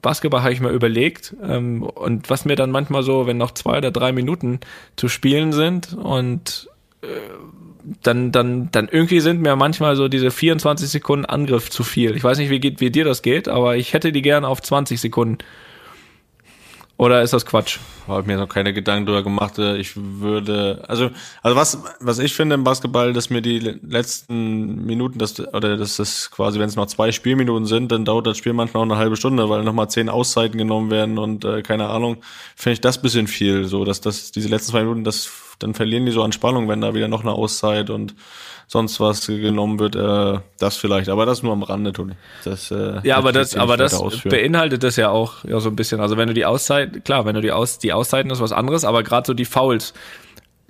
Basketball 0.00 0.42
habe 0.42 0.52
ich 0.52 0.60
mir 0.60 0.70
überlegt 0.70 1.34
ähm, 1.42 1.82
und 1.82 2.30
was 2.30 2.44
mir 2.44 2.56
dann 2.56 2.70
manchmal 2.70 3.02
so, 3.02 3.26
wenn 3.26 3.36
noch 3.36 3.52
zwei 3.52 3.78
oder 3.78 3.90
drei 3.90 4.12
Minuten 4.12 4.60
zu 4.96 5.08
spielen 5.08 5.52
sind 5.52 5.94
und 5.94 6.68
äh, 7.02 7.06
dann, 8.02 8.32
dann, 8.32 8.70
dann 8.70 8.88
irgendwie 8.90 9.20
sind 9.20 9.40
mir 9.40 9.56
manchmal 9.56 9.96
so 9.96 10.08
diese 10.08 10.30
24 10.30 10.88
Sekunden 10.88 11.26
Angriff 11.26 11.70
zu 11.70 11.84
viel. 11.84 12.16
Ich 12.16 12.24
weiß 12.24 12.38
nicht, 12.38 12.50
wie, 12.50 12.60
geht, 12.60 12.80
wie 12.80 12.90
dir 12.90 13.04
das 13.04 13.22
geht, 13.22 13.48
aber 13.48 13.76
ich 13.76 13.92
hätte 13.92 14.12
die 14.12 14.22
gerne 14.22 14.48
auf 14.48 14.62
20 14.62 15.00
Sekunden. 15.00 15.38
Oder 16.96 17.22
ist 17.22 17.32
das 17.32 17.44
Quatsch? 17.44 17.80
Habe 18.06 18.28
mir 18.28 18.36
noch 18.36 18.48
keine 18.48 18.72
Gedanken 18.72 19.06
drüber 19.06 19.24
gemacht. 19.24 19.58
Äh, 19.58 19.78
Ich 19.78 19.92
würde, 19.96 20.84
also, 20.86 21.10
also 21.42 21.56
was, 21.56 21.78
was 22.00 22.20
ich 22.20 22.34
finde 22.34 22.54
im 22.54 22.62
Basketball, 22.62 23.12
dass 23.12 23.30
mir 23.30 23.42
die 23.42 23.58
letzten 23.58 24.84
Minuten, 24.84 25.18
das, 25.18 25.40
oder 25.40 25.76
das 25.76 25.98
ist 25.98 26.30
quasi, 26.30 26.60
wenn 26.60 26.68
es 26.68 26.76
noch 26.76 26.86
zwei 26.86 27.10
Spielminuten 27.10 27.66
sind, 27.66 27.90
dann 27.90 28.04
dauert 28.04 28.28
das 28.28 28.38
Spiel 28.38 28.52
manchmal 28.52 28.82
auch 28.82 28.90
eine 28.90 28.96
halbe 28.96 29.16
Stunde, 29.16 29.48
weil 29.50 29.64
nochmal 29.64 29.90
zehn 29.90 30.08
Auszeiten 30.08 30.56
genommen 30.56 30.92
werden 30.92 31.18
und 31.18 31.44
äh, 31.44 31.62
keine 31.62 31.88
Ahnung, 31.88 32.18
finde 32.54 32.74
ich 32.74 32.80
das 32.80 33.02
bisschen 33.02 33.26
viel, 33.26 33.64
so, 33.64 33.84
dass 33.84 34.00
das, 34.00 34.30
diese 34.30 34.48
letzten 34.48 34.70
zwei 34.70 34.82
Minuten, 34.82 35.02
das, 35.02 35.30
dann 35.58 35.74
verlieren 35.74 36.06
die 36.06 36.12
so 36.12 36.22
an 36.22 36.32
Spannung, 36.32 36.68
wenn 36.68 36.80
da 36.80 36.94
wieder 36.94 37.08
noch 37.08 37.22
eine 37.22 37.32
Auszeit 37.32 37.90
und 37.90 38.14
sonst 38.66 39.00
was 39.00 39.26
genommen 39.26 39.78
wird, 39.78 39.96
äh, 39.96 40.40
das 40.58 40.76
vielleicht, 40.76 41.08
aber 41.08 41.26
das 41.26 41.42
nur 41.42 41.52
am 41.52 41.62
Rande, 41.62 41.92
Toni. 41.92 42.14
Das, 42.44 42.70
äh, 42.70 43.00
Ja, 43.02 43.16
aber 43.16 43.32
das, 43.32 43.56
aber 43.56 43.76
das 43.76 43.94
ausführen. 43.94 44.30
beinhaltet 44.30 44.82
das 44.82 44.96
ja 44.96 45.10
auch 45.10 45.44
ja 45.44 45.60
so 45.60 45.68
ein 45.68 45.76
bisschen. 45.76 46.00
Also 46.00 46.16
wenn 46.16 46.28
du 46.28 46.34
die 46.34 46.46
Auszeit, 46.46 47.04
klar, 47.04 47.24
wenn 47.26 47.34
du 47.34 47.40
die 47.40 47.52
Aus, 47.52 47.78
die 47.78 47.92
Auszeiten 47.92 48.30
ist 48.30 48.40
was 48.40 48.52
anderes, 48.52 48.84
aber 48.84 49.02
gerade 49.02 49.26
so 49.26 49.34
die 49.34 49.44
Fouls. 49.44 49.94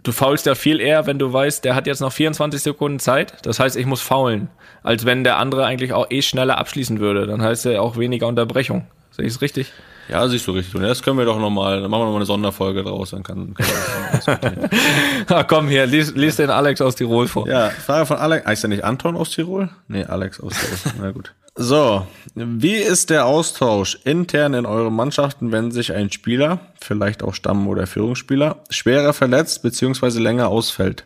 Du 0.03 0.13
faulst 0.13 0.45
ja 0.45 0.55
viel 0.55 0.81
eher, 0.81 1.07
wenn 1.07 1.19
du 1.19 1.33
weißt, 1.33 1.65
der 1.65 1.75
hat 1.75 1.87
jetzt 1.87 2.01
noch 2.01 2.13
24 2.13 2.61
Sekunden 2.61 2.99
Zeit. 2.99 3.35
Das 3.47 3.59
heißt, 3.59 3.75
ich 3.75 3.87
muss 3.87 4.03
faulen, 4.03 4.49
als 4.83 5.07
wenn 5.07 5.25
der 5.25 5.39
andere 5.39 5.65
eigentlich 5.65 5.95
auch 5.95 6.11
eh 6.11 6.21
schneller 6.21 6.59
abschließen 6.59 7.01
würde. 7.01 7.27
Dann 7.27 7.41
heißt 7.41 7.65
er 7.65 7.81
auch 7.81 7.97
weniger 7.97 8.27
Unterbrechung. 8.27 8.87
Sehe 9.13 9.25
ich 9.25 9.33
es 9.33 9.41
richtig? 9.41 9.73
Ja, 10.09 10.29
siehst 10.29 10.47
du 10.47 10.53
richtig. 10.53 10.75
Und 10.75 10.83
das 10.83 11.03
können 11.03 11.19
wir 11.19 11.25
doch 11.25 11.39
nochmal, 11.39 11.81
dann 11.81 11.91
machen 11.91 12.03
wir 12.03 12.05
nochmal 12.07 12.21
eine 12.21 12.27
Sonderfolge 12.27 12.83
draus, 12.83 13.11
dann 13.11 13.23
kann, 13.23 13.55
kann 13.55 13.67
diskutieren. 14.13 14.71
Ah, 15.29 15.45
komm 15.45 15.69
hier, 15.69 15.87
lies, 15.87 16.15
lies 16.15 16.37
den 16.37 16.51
Alex 16.51 16.81
aus 16.81 16.97
Tirol 16.97 17.27
vor. 17.29 17.49
Ja, 17.49 17.71
Frage 17.71 18.07
von 18.07 18.19
Alex. 18.19 18.47
Heißt 18.47 18.65
er 18.65 18.69
nicht 18.69 18.85
Anton 18.85 19.17
aus 19.17 19.31
Tirol? 19.31 19.71
Nee, 19.89 20.05
Alex 20.05 20.41
aus 20.41 20.53
Tirol. 20.53 20.95
Na 21.01 21.11
gut. 21.11 21.33
So, 21.57 22.05
wie 22.35 22.75
ist 22.75 23.11
der 23.11 23.27
Austausch 23.27 24.01
intern 24.05 24.55
in 24.55 24.67
euren 24.67 24.95
Mannschaften, 24.95 25.53
wenn 25.53 25.71
sich 25.71 25.93
ein 25.93 26.11
Spieler, 26.11 26.59
vielleicht 26.81 27.23
auch 27.23 27.33
Stamm- 27.33 27.69
oder 27.69 27.87
Führungsspieler, 27.87 28.57
schwerer 28.71 29.13
verletzt 29.13 29.63
bzw. 29.63 30.19
länger 30.19 30.49
ausfällt? 30.49 31.05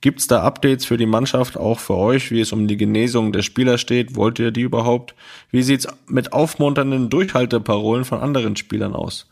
Gibt's 0.00 0.28
da 0.28 0.42
Updates 0.42 0.84
für 0.84 0.96
die 0.96 1.06
Mannschaft, 1.06 1.56
auch 1.56 1.80
für 1.80 1.96
euch, 1.96 2.30
wie 2.30 2.40
es 2.40 2.52
um 2.52 2.68
die 2.68 2.76
Genesung 2.76 3.32
der 3.32 3.42
Spieler 3.42 3.78
steht? 3.78 4.14
Wollt 4.14 4.38
ihr 4.38 4.52
die 4.52 4.60
überhaupt? 4.60 5.16
Wie 5.50 5.62
sieht's 5.62 5.88
mit 6.06 6.32
aufmunternden 6.32 7.10
Durchhalteparolen 7.10 8.04
von 8.04 8.20
anderen 8.20 8.54
Spielern 8.54 8.94
aus? 8.94 9.26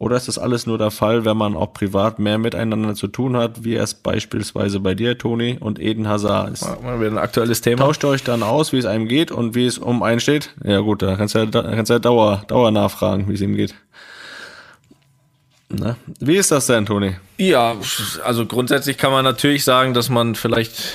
Oder 0.00 0.16
ist 0.16 0.28
das 0.28 0.38
alles 0.38 0.66
nur 0.66 0.78
der 0.78 0.90
Fall, 0.90 1.26
wenn 1.26 1.36
man 1.36 1.54
auch 1.54 1.74
privat 1.74 2.18
mehr 2.18 2.38
miteinander 2.38 2.94
zu 2.94 3.06
tun 3.06 3.36
hat, 3.36 3.64
wie 3.64 3.76
es 3.76 3.92
beispielsweise 3.92 4.80
bei 4.80 4.94
dir, 4.94 5.18
Toni, 5.18 5.58
und 5.60 5.78
Eden 5.78 6.08
Hazard 6.08 6.54
ist? 6.54 6.82
Mal 6.82 7.00
wieder 7.00 7.10
ein 7.10 7.18
aktuelles 7.18 7.60
Thema. 7.60 7.82
Tauscht 7.82 8.02
ihr 8.04 8.08
euch 8.08 8.24
dann 8.24 8.42
aus, 8.42 8.72
wie 8.72 8.78
es 8.78 8.86
einem 8.86 9.08
geht 9.08 9.30
und 9.30 9.54
wie 9.54 9.66
es 9.66 9.76
um 9.76 10.02
einen 10.02 10.20
steht? 10.20 10.54
Ja 10.64 10.80
gut, 10.80 11.02
da 11.02 11.16
kannst 11.16 11.34
du 11.34 11.40
ja, 11.40 11.46
da 11.46 11.62
kannst 11.62 11.90
du 11.90 11.94
ja 11.94 11.98
Dauer, 11.98 12.44
Dauer 12.48 12.70
nachfragen, 12.70 13.28
wie 13.28 13.34
es 13.34 13.42
ihm 13.42 13.56
geht. 13.56 13.74
Na, 15.70 15.96
wie 16.18 16.36
ist 16.36 16.50
das 16.50 16.66
denn, 16.66 16.84
Toni? 16.84 17.16
Ja, 17.38 17.76
also 18.24 18.44
grundsätzlich 18.44 18.98
kann 18.98 19.12
man 19.12 19.24
natürlich 19.24 19.64
sagen, 19.64 19.94
dass 19.94 20.08
man 20.08 20.34
vielleicht 20.34 20.94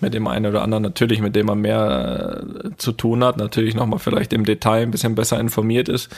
mit 0.00 0.12
dem 0.12 0.26
einen 0.26 0.46
oder 0.46 0.62
anderen 0.62 0.82
natürlich, 0.82 1.20
mit 1.20 1.36
dem 1.36 1.46
man 1.46 1.60
mehr 1.60 2.42
äh, 2.64 2.70
zu 2.76 2.90
tun 2.92 3.22
hat, 3.22 3.36
natürlich 3.36 3.76
nochmal 3.76 4.00
vielleicht 4.00 4.32
im 4.32 4.44
Detail 4.44 4.82
ein 4.82 4.90
bisschen 4.90 5.14
besser 5.14 5.38
informiert 5.38 5.88
ist. 5.88 6.10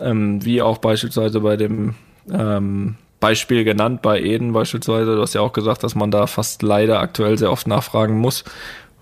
Ähm, 0.00 0.42
wie 0.44 0.62
auch 0.62 0.78
beispielsweise 0.78 1.40
bei 1.40 1.56
dem 1.56 1.94
ähm, 2.30 2.96
Beispiel 3.20 3.64
genannt, 3.64 4.00
bei 4.00 4.20
Eden 4.20 4.52
beispielsweise. 4.52 5.14
Du 5.14 5.20
hast 5.20 5.34
ja 5.34 5.42
auch 5.42 5.52
gesagt, 5.52 5.84
dass 5.84 5.94
man 5.94 6.10
da 6.10 6.26
fast 6.26 6.62
leider 6.62 7.00
aktuell 7.00 7.36
sehr 7.36 7.52
oft 7.52 7.66
nachfragen 7.66 8.18
muss, 8.18 8.44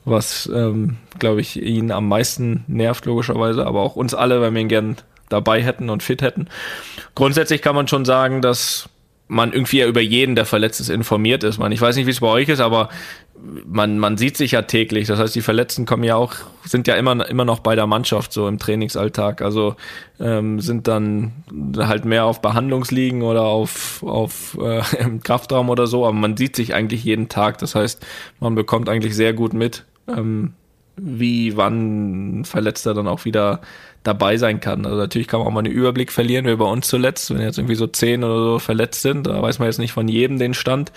was, 0.05 0.51
ähm, 0.53 0.97
glaube 1.19 1.41
ich, 1.41 1.63
ihn 1.63 1.93
am 1.93 2.09
meisten 2.09 2.65
nervt, 2.67 3.07
logischerweise, 3.07 3.65
aber 3.65 3.81
auch 3.81 3.95
uns 3.97 4.13
alle, 4.13 4.41
weil 4.41 4.53
wir 4.53 4.61
ihn 4.61 4.69
gern 4.69 4.97
dabei 5.31 5.63
hätten 5.63 5.89
und 5.89 6.03
fit 6.03 6.21
hätten. 6.21 6.49
Grundsätzlich 7.15 7.63
kann 7.63 7.75
man 7.75 7.89
schon 7.89 8.05
sagen, 8.05 8.43
dass 8.43 8.89
man 9.31 9.53
irgendwie 9.53 9.79
ja 9.79 9.87
über 9.87 10.01
jeden, 10.01 10.35
der 10.35 10.45
verletzt 10.45 10.81
ist, 10.81 10.89
informiert 10.89 11.45
ist. 11.45 11.59
Man, 11.59 11.71
ich 11.71 11.81
weiß 11.81 11.95
nicht, 11.97 12.07
wie 12.07 12.11
es 12.11 12.21
bei 12.21 12.27
euch 12.27 12.49
ist, 12.49 12.61
aber 12.61 12.89
man, 13.67 13.99
man 13.99 14.17
sieht 14.17 14.37
sich 14.37 14.53
ja 14.53 14.63
täglich. 14.63 15.07
Das 15.07 15.21
heißt, 15.21 15.35
die 15.35 15.41
Verletzten 15.41 15.87
kommen 15.87 16.03
ja 16.03 16.17
auch, 16.17 16.35
sind 16.65 16.89
ja 16.89 16.97
immer, 16.97 17.29
immer 17.29 17.45
noch 17.45 17.61
bei 17.61 17.77
der 17.77 17.87
Mannschaft 17.87 18.33
so 18.33 18.49
im 18.49 18.59
Trainingsalltag. 18.59 19.41
Also 19.41 19.77
ähm, 20.19 20.61
sind 20.61 20.89
dann 20.89 21.33
halt 21.77 22.05
mehr 22.05 22.25
auf 22.25 22.43
Behandlungsliegen 22.43 23.23
oder 23.23 23.43
auf, 23.43 24.03
auf 24.03 24.59
äh, 24.61 24.83
im 24.99 25.23
Kraftraum 25.23 25.71
oder 25.71 25.87
so, 25.87 26.05
aber 26.05 26.17
man 26.17 26.37
sieht 26.37 26.57
sich 26.57 26.75
eigentlich 26.75 27.05
jeden 27.05 27.29
Tag. 27.29 27.59
Das 27.59 27.77
heißt, 27.77 28.05
man 28.41 28.57
bekommt 28.57 28.89
eigentlich 28.89 29.15
sehr 29.15 29.33
gut 29.33 29.53
mit, 29.53 29.85
ähm, 30.09 30.55
wie 30.97 31.57
wann 31.57 32.45
Verletzter 32.45 32.95
dann 32.95 33.07
auch 33.07 33.25
wieder 33.25 33.61
dabei 34.03 34.37
sein 34.37 34.61
kann. 34.61 34.87
Also 34.87 34.97
natürlich 34.97 35.29
kann 35.29 35.41
man 35.41 35.49
auch 35.49 35.53
mal 35.53 35.61
einen 35.61 35.73
Überblick 35.73 36.13
verlieren, 36.13 36.47
wie 36.47 36.57
bei 36.57 36.65
uns 36.65 36.89
zuletzt, 36.89 37.33
wenn 37.33 37.43
jetzt 37.43 37.59
irgendwie 37.59 37.75
so 37.75 37.87
zehn 37.87 38.25
oder 38.25 38.43
so 38.43 38.59
verletzt 38.59 39.03
sind, 39.03 39.27
da 39.27 39.41
weiß 39.43 39.59
man 39.59 39.67
jetzt 39.67 39.79
nicht 39.79 39.93
von 39.93 40.09
jedem 40.09 40.39
den 40.39 40.55
Stand. 40.55 40.93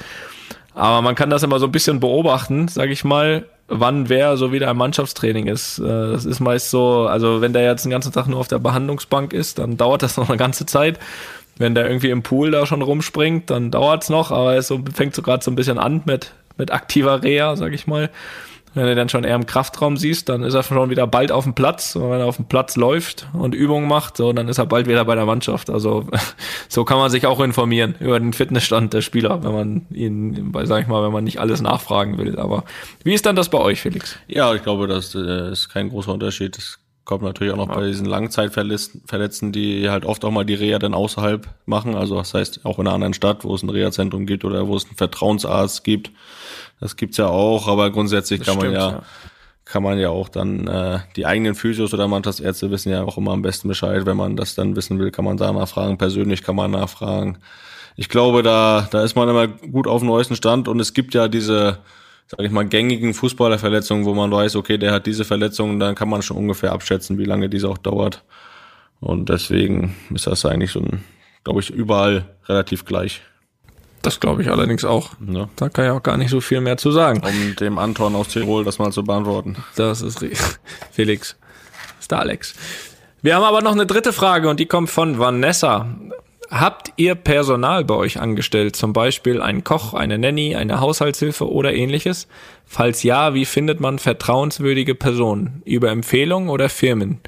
Aber 0.74 1.02
man 1.02 1.16
kann 1.16 1.30
das 1.30 1.44
immer 1.44 1.60
so 1.60 1.66
ein 1.66 1.72
bisschen 1.72 2.00
beobachten, 2.00 2.68
sage 2.68 2.92
ich 2.94 3.04
mal, 3.04 3.46
wann 3.68 4.10
wer 4.10 4.38
so 4.38 4.52
wieder 4.52 4.70
im 4.72 4.78
Mannschaftstraining 4.78 5.48
ist. 5.48 5.80
Äh, 5.80 5.84
Das 5.84 6.26
ist 6.26 6.40
meist 6.40 6.70
so, 6.70 7.08
also 7.08 7.42
wenn 7.42 7.54
der 7.54 7.64
jetzt 7.64 7.86
den 7.86 7.92
ganzen 7.92 8.12
Tag 8.12 8.28
nur 8.28 8.40
auf 8.40 8.48
der 8.48 8.60
Behandlungsbank 8.60 9.34
ist, 9.34 9.60
dann 9.60 9.78
dauert 9.78 10.04
das 10.04 10.18
noch 10.18 10.30
eine 10.30 10.38
ganze 10.38 10.66
Zeit. 10.66 11.00
Wenn 11.58 11.76
der 11.76 11.86
irgendwie 11.88 12.10
im 12.10 12.24
Pool 12.24 12.50
da 12.50 12.66
schon 12.66 12.82
rumspringt, 12.82 13.50
dann 13.52 13.70
dauert's 13.70 14.10
noch, 14.10 14.32
aber 14.32 14.56
es 14.56 14.68
so, 14.68 14.82
fängt 14.92 15.14
so 15.14 15.22
gerade 15.22 15.44
so 15.44 15.52
ein 15.52 15.56
bisschen 15.56 15.78
an 15.78 16.02
mit, 16.06 16.34
mit 16.58 16.72
aktiver 16.72 17.22
Reha, 17.22 17.56
sag 17.56 17.74
ich 17.74 17.86
mal. 17.86 18.10
Wenn 18.74 18.86
du 18.86 18.96
dann 18.96 19.10
schon 19.10 19.24
eher 19.24 19.36
im 19.36 19.46
Kraftraum 19.46 19.98
siehst, 19.98 20.30
dann 20.30 20.44
ist 20.44 20.54
er 20.54 20.64
schon 20.64 20.90
wieder 20.90 21.06
bald 21.06 21.32
auf 21.32 21.44
dem 21.44 21.54
Platz. 21.54 21.96
Und 21.96 22.10
wenn 22.10 22.20
er 22.20 22.26
auf 22.26 22.38
dem 22.38 22.46
Platz 22.46 22.76
läuft 22.76 23.28
und 23.34 23.54
Übungen 23.54 23.88
macht, 23.88 24.18
so, 24.18 24.34
dann 24.34 24.48
ist 24.48 24.58
er 24.58 24.66
bald 24.66 24.88
wieder 24.88 25.06
bei 25.06 25.16
der 25.16 25.26
Mannschaft. 25.26 25.70
Also 25.70 26.08
so 26.70 26.84
kann 26.84 26.98
man 26.98 27.12
sich 27.12 27.26
auch 27.26 27.40
informieren 27.40 27.96
über 28.00 28.20
den 28.20 28.34
Fitnessstand 28.34 28.94
der 28.94 29.02
Spieler, 29.02 29.44
wenn 29.44 29.54
man 29.54 29.86
ihn, 29.92 30.54
sag 30.64 30.82
ich 30.82 30.88
mal, 30.88 31.04
wenn 31.04 31.12
man 31.12 31.24
nicht 31.24 31.40
alles 31.40 31.62
nachfragen 31.62 32.18
will. 32.18 32.40
Aber 32.40 32.64
wie 33.04 33.14
ist 33.14 33.26
dann 33.26 33.36
das 33.36 33.50
bei 33.50 33.60
euch, 33.60 33.82
Felix? 33.82 34.18
Ja, 34.28 34.54
ich 34.56 34.64
glaube, 34.64 34.88
das 34.88 35.14
äh, 35.14 35.52
ist 35.52 35.70
kein 35.70 35.90
großer 35.90 36.14
Unterschied. 36.14 36.58
Das 36.58 36.80
kommt 37.06 37.24
natürlich 37.24 37.54
auch 37.54 37.58
noch 37.58 37.68
bei 37.68 37.86
diesen 37.86 38.06
Langzeitverletzten, 38.06 39.52
die 39.52 39.90
halt 39.90 40.06
oft 40.06 40.24
auch 40.24 40.32
mal 40.32 40.46
die 40.46 40.54
Reha 40.54 40.80
dann 40.80 40.94
außerhalb 40.94 41.48
machen. 41.66 41.96
Also 41.96 42.16
das 42.16 42.34
heißt 42.34 42.66
auch 42.66 42.80
in 42.80 42.88
einer 42.88 42.96
anderen 42.96 43.14
Stadt, 43.14 43.44
wo 43.44 43.54
es 43.56 43.64
ein 43.64 43.70
Reha-Zentrum 43.70 44.26
gibt 44.26 44.46
oder 44.46 44.68
wo 44.68 44.76
es 44.76 44.86
einen 44.86 44.96
Vertrauensarzt 44.96 45.84
gibt. 45.84 46.12
Das 46.80 46.96
gibt's 46.96 47.18
ja 47.18 47.28
auch, 47.28 47.68
aber 47.68 47.92
grundsätzlich 47.92 48.40
Das 48.40 48.48
kann 48.48 48.58
man 48.58 48.66
stimmt, 48.66 48.78
ja, 48.78 48.92
ja. 48.92 49.04
kann 49.66 49.84
man 49.84 50.00
ja 50.00 50.10
auch 50.10 50.30
dann 50.30 50.68
äh, 50.68 51.00
die 51.16 51.26
eigenen 51.26 51.56
Physios 51.56 51.94
oder 51.94 52.08
Mannschaftsärzte 52.08 52.72
wissen 52.72 52.92
ja 52.92 53.04
auch 53.04 53.18
immer 53.18 53.32
am 53.32 53.42
besten 53.42 53.68
Bescheid. 53.68 54.06
Wenn 54.06 54.18
man 54.18 54.36
das 54.36 54.56
dann 54.56 54.76
wissen 54.76 55.00
will, 55.00 55.12
kann 55.12 55.26
man 55.26 55.38
da 55.38 55.52
nachfragen. 55.52 55.98
Persönlich 55.98 56.44
kann 56.44 56.56
man 56.56 56.72
nachfragen. 56.72 57.38
Ich 57.96 58.10
glaube, 58.10 58.44
da 58.44 58.88
da 58.92 59.04
ist 59.04 59.16
man 59.16 59.30
immer 59.30 59.48
gut 59.48 59.88
auf 59.88 60.02
dem 60.02 60.08
neuesten 60.08 60.36
Stand 60.36 60.68
und 60.68 60.80
es 60.80 60.94
gibt 60.94 61.14
ja 61.14 61.28
diese 61.28 61.80
sage 62.28 62.46
ich 62.46 62.52
mal, 62.52 62.66
gängigen 62.66 63.14
Fußballerverletzungen, 63.14 64.06
wo 64.06 64.14
man 64.14 64.32
weiß, 64.32 64.56
okay, 64.56 64.78
der 64.78 64.92
hat 64.92 65.06
diese 65.06 65.26
Verletzung, 65.26 65.80
dann 65.80 65.96
kann 65.96 66.10
man 66.10 66.22
schon 66.22 66.38
ungefähr 66.38 66.72
abschätzen, 66.72 67.18
wie 67.18 67.26
lange 67.26 67.50
diese 67.50 67.70
auch 67.70 67.78
dauert. 67.78 68.24
Und 69.00 69.30
deswegen 69.30 69.96
ist 70.14 70.28
das 70.28 70.46
eigentlich 70.46 70.72
so 70.72 70.80
ein, 70.80 71.04
glaube 71.44 71.60
ich, 71.60 71.70
überall 71.70 72.26
relativ 72.48 72.86
gleich. 72.86 73.22
Das 74.04 74.20
glaube 74.20 74.44
ich 74.44 74.50
allerdings 74.52 74.86
auch. 74.86 75.12
Ne? 75.20 75.50
Da 75.56 75.70
kann 75.70 75.86
ich 75.86 75.92
auch 75.92 76.04
gar 76.04 76.18
nicht 76.18 76.30
so 76.30 76.40
viel 76.42 76.62
mehr 76.62 76.78
zu 76.78 76.92
sagen. 76.92 77.22
Um 77.26 77.56
dem 77.56 77.78
Anton 77.80 78.16
aus 78.16 78.28
Tirol 78.28 78.64
das 78.64 78.78
mal 78.78 78.92
zu 78.92 79.04
beantworten. 79.04 79.56
Das 79.76 80.02
ist 80.02 80.20
ri- 80.22 80.38
Felix. 80.92 81.36
Ist 82.00 82.12
der 82.12 82.20
Alex. 82.20 82.54
Wir 83.22 83.36
haben 83.36 83.44
aber 83.44 83.62
noch 83.62 83.72
eine 83.72 83.86
dritte 83.88 84.14
Frage 84.14 84.50
und 84.50 84.60
die 84.60 84.66
kommt 84.66 84.90
von 84.92 85.18
Vanessa. 85.20 85.88
Habt 86.52 86.92
ihr 86.98 87.16
Personal 87.16 87.86
bei 87.86 87.96
euch 87.96 88.20
angestellt? 88.20 88.76
Zum 88.76 88.92
Beispiel 88.94 89.42
einen 89.42 89.64
Koch, 89.64 89.94
eine 89.94 90.20
Nanny, 90.20 90.56
eine 90.56 90.82
Haushaltshilfe 90.82 91.50
oder 91.50 91.74
ähnliches? 91.74 92.28
Falls 92.66 93.02
ja, 93.04 93.34
wie 93.34 93.46
findet 93.46 93.80
man 93.80 93.98
vertrauenswürdige 93.98 94.94
Personen? 94.94 95.64
Über 95.66 95.90
Empfehlungen 95.90 96.50
oder 96.50 96.68
Firmen? 96.70 97.22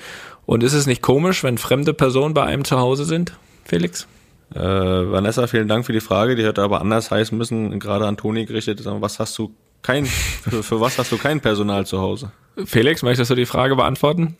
Und 0.45 0.61
ist 0.61 0.73
es 0.73 0.85
nicht 0.85 1.01
komisch, 1.01 1.43
wenn 1.43 1.57
fremde 1.57 1.93
Personen 1.93 2.33
bei 2.33 2.43
einem 2.43 2.65
zu 2.65 2.77
Hause 2.77 3.05
sind? 3.05 3.33
Felix? 3.63 4.05
Äh, 4.53 4.59
Vanessa, 4.59 5.47
vielen 5.47 5.67
Dank 5.67 5.85
für 5.85 5.93
die 5.93 6.01
Frage. 6.01 6.35
Die 6.35 6.45
hätte 6.45 6.61
aber 6.61 6.81
anders 6.81 7.11
heißen 7.11 7.37
müssen, 7.37 7.79
gerade 7.79 8.05
an 8.05 8.17
Toni 8.17 8.45
gerichtet. 8.45 8.81
Was 8.85 9.19
hast 9.19 9.37
du 9.37 9.55
kein, 9.81 10.05
für, 10.05 10.63
für 10.63 10.81
was 10.81 10.97
hast 10.97 11.11
du 11.11 11.17
kein 11.17 11.41
Personal 11.41 11.85
zu 11.85 11.99
Hause? 11.99 12.31
Felix, 12.65 13.03
möchtest 13.03 13.31
du 13.31 13.35
die 13.35 13.45
Frage 13.45 13.75
beantworten? 13.75 14.37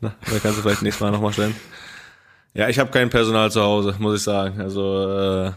Na, 0.00 0.14
da 0.24 0.38
kannst 0.38 0.58
du 0.58 0.62
vielleicht 0.62 0.82
nächstes 0.82 1.00
Mal 1.00 1.10
nochmal 1.10 1.32
stellen. 1.32 1.54
Ja, 2.54 2.68
ich 2.68 2.78
habe 2.78 2.90
kein 2.90 3.10
Personal 3.10 3.50
zu 3.50 3.62
Hause, 3.62 3.94
muss 3.98 4.16
ich 4.16 4.22
sagen. 4.22 4.60
Also 4.60 5.08
äh, 5.08 5.52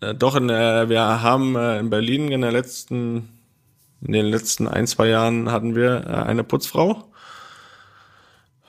äh, 0.00 0.14
doch, 0.14 0.36
in, 0.36 0.48
äh, 0.48 0.88
wir 0.88 1.22
haben 1.22 1.56
äh, 1.56 1.78
in 1.78 1.90
Berlin 1.90 2.30
in 2.32 2.40
der 2.40 2.52
letzten, 2.52 3.28
in 4.00 4.12
den 4.12 4.26
letzten 4.26 4.68
ein 4.68 4.86
zwei 4.86 5.08
Jahren 5.08 5.50
hatten 5.50 5.74
wir 5.74 6.04
äh, 6.06 6.28
eine 6.28 6.44
Putzfrau. 6.44 7.04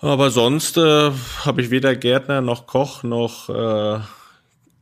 Aber 0.02 0.30
sonst 0.30 0.78
äh, 0.78 1.12
habe 1.46 1.62
ich 1.62 1.72
weder 1.72 1.96
Gärtner 1.96 2.42
noch 2.42 2.68
Koch 2.68 3.04
noch 3.04 3.50
äh, 3.50 4.00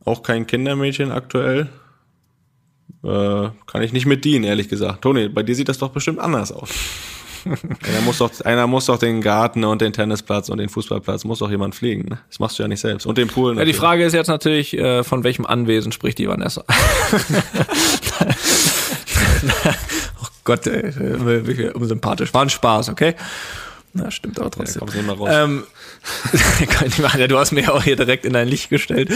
auch 0.04 0.22
kein 0.22 0.46
Kindermädchen 0.46 1.10
aktuell. 1.10 1.68
Äh, 3.02 3.48
kann 3.66 3.82
ich 3.82 3.92
nicht 3.92 4.06
mit 4.06 4.24
dienen, 4.24 4.44
ehrlich 4.44 4.68
gesagt. 4.68 5.02
Toni, 5.02 5.28
bei 5.28 5.42
dir 5.42 5.54
sieht 5.54 5.68
das 5.68 5.78
doch 5.78 5.90
bestimmt 5.90 6.18
anders 6.18 6.52
aus. 6.52 6.70
Einer 7.86 8.00
muss 8.04 8.18
doch, 8.18 8.32
einer 8.44 8.66
muss 8.66 8.86
doch 8.86 8.98
den 8.98 9.20
Garten 9.20 9.62
und 9.62 9.80
den 9.80 9.92
Tennisplatz 9.92 10.48
und 10.48 10.58
den 10.58 10.68
Fußballplatz, 10.68 11.22
muss 11.22 11.38
doch 11.38 11.48
jemand 11.48 11.76
pflegen. 11.76 12.08
Ne? 12.08 12.18
Das 12.28 12.40
machst 12.40 12.58
du 12.58 12.64
ja 12.64 12.68
nicht 12.68 12.80
selbst. 12.80 13.06
Und 13.06 13.18
den 13.18 13.28
Pool. 13.28 13.50
Ja, 13.50 13.52
die 13.52 13.58
natürlich. 13.58 13.76
Frage 13.76 14.04
ist 14.04 14.14
jetzt 14.14 14.26
natürlich, 14.26 14.76
äh, 14.76 15.04
von 15.04 15.22
welchem 15.22 15.46
Anwesen 15.46 15.92
spricht 15.92 16.18
die 16.18 16.28
Vanessa? 16.28 16.64
oh 20.22 20.26
Gott, 20.42 20.66
ey, 20.66 20.92
wie 20.96 21.46
wie 21.46 21.68
unsympathisch. 21.68 22.34
War 22.34 22.42
ein 22.42 22.50
Spaß, 22.50 22.88
okay? 22.88 23.14
Na, 23.96 24.10
stimmt 24.10 24.38
aber 24.38 24.46
Ja, 24.48 24.50
trotzdem. 24.50 24.80
kommst 24.80 24.94
nicht 24.96 25.06
mehr 25.06 25.16
raus. 25.16 25.28
Ähm. 25.32 25.64
Ja, 27.18 27.26
du 27.28 27.38
hast 27.38 27.52
mir 27.52 27.62
ja 27.62 27.72
auch 27.72 27.82
hier 27.82 27.96
direkt 27.96 28.24
in 28.24 28.32
dein 28.34 28.46
Licht 28.48 28.68
gestellt. 28.68 29.10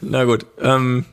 Na 0.00 0.24
gut. 0.24 0.44
Ähm, 0.60 1.04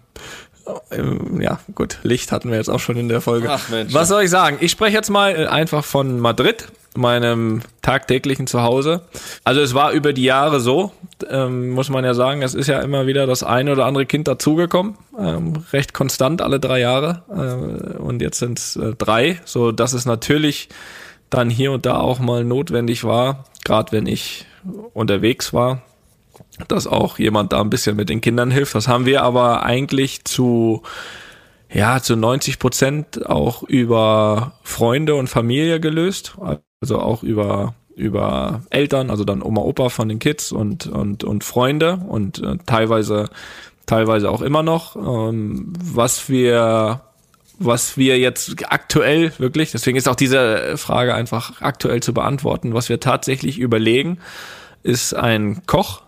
ähm, 0.92 1.40
ja, 1.42 1.60
gut. 1.76 2.00
Licht 2.04 2.32
hatten 2.32 2.50
wir 2.50 2.58
jetzt 2.58 2.70
auch 2.70 2.80
schon 2.80 2.98
in 2.98 3.08
der 3.08 3.22
Folge. 3.22 3.50
Ach, 3.52 3.70
Mensch. 3.70 3.94
Was 3.94 4.08
soll 4.10 4.24
ich 4.24 4.30
sagen? 4.30 4.58
Ich 4.60 4.72
spreche 4.72 4.96
jetzt 4.96 5.10
mal 5.10 5.32
äh, 5.36 5.46
einfach 5.46 5.86
von 5.86 6.20
Madrid, 6.20 6.68
meinem 6.96 7.62
tagtäglichen 7.82 8.48
Zuhause. 8.48 9.02
Also 9.44 9.62
es 9.62 9.74
war 9.74 9.92
über 9.92 10.12
die 10.12 10.24
Jahre 10.24 10.60
so, 10.60 10.92
ähm, 11.30 11.70
muss 11.72 11.90
man 11.90 12.04
ja 12.04 12.14
sagen, 12.14 12.42
es 12.42 12.54
ist 12.56 12.68
ja 12.68 12.80
immer 12.82 13.06
wieder 13.06 13.28
das 13.28 13.44
eine 13.44 13.72
oder 13.72 13.86
andere 13.86 14.06
Kind 14.06 14.28
dazugekommen, 14.28 14.96
ähm, 15.20 15.54
recht 15.72 15.94
konstant 15.94 16.42
alle 16.42 16.60
drei 16.60 16.80
Jahre. 16.80 17.24
Äh, 17.30 17.98
und 17.98 18.22
jetzt 18.22 18.40
sind 18.40 18.58
es 18.60 18.76
äh, 18.76 18.94
drei, 18.98 19.40
so 19.46 19.72
dass 19.72 19.94
es 19.94 20.06
natürlich 20.06 20.70
dann 21.30 21.50
hier 21.50 21.72
und 21.72 21.86
da 21.86 22.00
auch 22.00 22.20
mal 22.20 22.44
notwendig 22.44 23.04
war, 23.04 23.46
gerade 23.64 23.92
wenn 23.92 24.08
ich 24.08 24.46
unterwegs 24.94 25.54
war, 25.54 25.82
dass 26.68 26.88
auch 26.88 27.20
jemand 27.20 27.54
da 27.54 27.62
ein 27.62 27.70
bisschen 27.70 27.96
mit 27.96 28.10
den 28.10 28.22
Kindern 28.22 28.52
hilft. 28.52 28.76
Das 28.76 28.88
haben 28.88 29.06
wir 29.06 29.24
aber 29.24 29.64
eigentlich 29.64 30.26
zu, 30.26 30.84
ja, 31.72 32.02
zu 32.02 32.16
90 32.16 32.60
Prozent 32.60 33.26
auch 33.26 33.64
über 33.64 34.54
Freunde 34.64 35.16
und 35.16 35.28
Familie 35.28 35.80
gelöst. 35.80 36.38
Also 36.82 37.00
auch 37.00 37.24
über, 37.24 37.76
über 37.96 38.62
Eltern, 38.70 39.10
also 39.10 39.24
dann 39.24 39.42
Oma, 39.42 39.62
Opa 39.62 39.90
von 39.90 40.10
den 40.10 40.20
Kids 40.20 40.52
und, 40.52 40.88
und, 40.88 41.24
und 41.24 41.44
Freunde 41.44 42.00
und 42.08 42.42
äh, 42.42 42.58
teilweise, 42.66 43.30
teilweise 43.86 44.30
auch 44.30 44.42
immer 44.42 44.64
noch. 44.64 44.96
Ähm, 44.96 45.74
was 45.78 46.30
wir, 46.30 47.02
was 47.58 47.98
wir 47.98 48.20
jetzt 48.20 48.72
aktuell 48.72 49.32
wirklich, 49.38 49.72
deswegen 49.72 49.98
ist 49.98 50.08
auch 50.08 50.16
diese 50.16 50.78
Frage 50.78 51.14
einfach 51.14 51.62
aktuell 51.62 52.02
zu 52.02 52.14
beantworten, 52.14 52.74
was 52.74 52.90
wir 52.90 53.00
tatsächlich 53.00 53.60
überlegen, 53.60 54.20
ist 54.84 55.14
ein 55.14 55.62
Koch. 55.66 56.02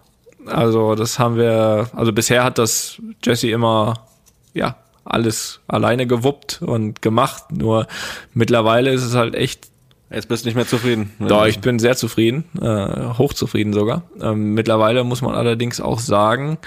Also 0.45 0.95
das 0.95 1.20
haben 1.20 1.38
wir, 1.38 1.89
also 1.93 2.14
bisher 2.14 2.43
hat 2.43 2.58
das 2.58 3.02
Jesse 3.24 3.50
immer, 3.50 4.06
ja, 4.54 4.78
alles 5.04 5.62
alleine 5.68 6.06
gewuppt 6.06 6.62
und 6.62 7.02
gemacht. 7.02 7.52
Nur 7.52 7.88
mittlerweile 8.34 8.91
ist 8.91 9.04
es 9.04 9.16
halt 9.16 9.36
echt 9.36 9.70
Jetzt 10.10 10.30
bist 10.30 10.45
du 10.45 10.48
nicht 10.48 10.56
mehr 10.56 10.68
zufrieden. 10.68 11.12
da, 11.20 11.48
ich 11.48 11.60
bin 11.60 11.80
sehr 11.80 11.98
zufrieden, 11.98 12.45
äh, 12.62 13.18
hochzufrieden 13.18 13.74
sogar. 13.74 14.04
Ähm, 14.22 14.54
mittlerweile 14.54 15.04
muss 15.04 15.22
man 15.22 15.36
allerdings 15.36 15.82
auch 15.82 16.00
sagen, 16.00 16.58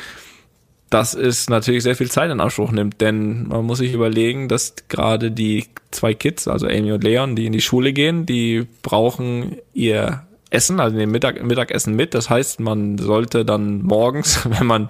dass 0.91 1.14
es 1.14 1.49
natürlich 1.49 1.84
sehr 1.84 1.95
viel 1.95 2.11
Zeit 2.11 2.30
in 2.30 2.41
Anspruch 2.41 2.72
nimmt, 2.72 3.01
denn 3.01 3.47
man 3.47 3.64
muss 3.64 3.78
sich 3.78 3.93
überlegen, 3.93 4.49
dass 4.49 4.74
gerade 4.88 5.30
die 5.30 5.66
zwei 5.93 6.14
Kids, 6.14 6.49
also 6.49 6.66
Amy 6.66 6.93
und 6.93 7.05
Leon, 7.05 7.36
die 7.36 7.47
in 7.47 7.53
die 7.53 7.61
Schule 7.61 7.93
gehen, 7.93 8.26
die 8.26 8.66
brauchen 8.82 9.57
ihr 9.72 10.24
Essen, 10.51 10.80
also 10.80 10.97
den 10.97 11.11
Mittag, 11.11 11.43
Mittagessen 11.45 11.95
mit. 11.95 12.12
Das 12.12 12.28
heißt, 12.28 12.59
man 12.59 12.99
sollte 12.99 13.45
dann 13.45 13.82
morgens, 13.82 14.49
wenn 14.59 14.66
man 14.66 14.88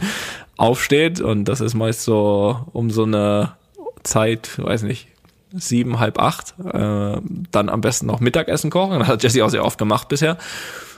aufsteht, 0.57 1.21
und 1.21 1.45
das 1.45 1.61
ist 1.61 1.75
meist 1.75 2.03
so 2.03 2.59
um 2.73 2.91
so 2.91 3.05
eine 3.05 3.53
Zeit, 4.03 4.59
weiß 4.59 4.83
nicht, 4.83 5.09
sieben, 5.53 5.99
halb 5.99 6.19
acht, 6.19 6.55
äh, 6.61 7.19
dann 7.51 7.69
am 7.69 7.81
besten 7.81 8.07
noch 8.07 8.21
Mittagessen 8.21 8.71
kochen. 8.71 8.99
Das 9.01 9.09
hat 9.09 9.23
Jesse 9.23 9.45
auch 9.45 9.51
sehr 9.51 9.65
oft 9.65 9.79
gemacht 9.79 10.09
bisher. 10.09 10.39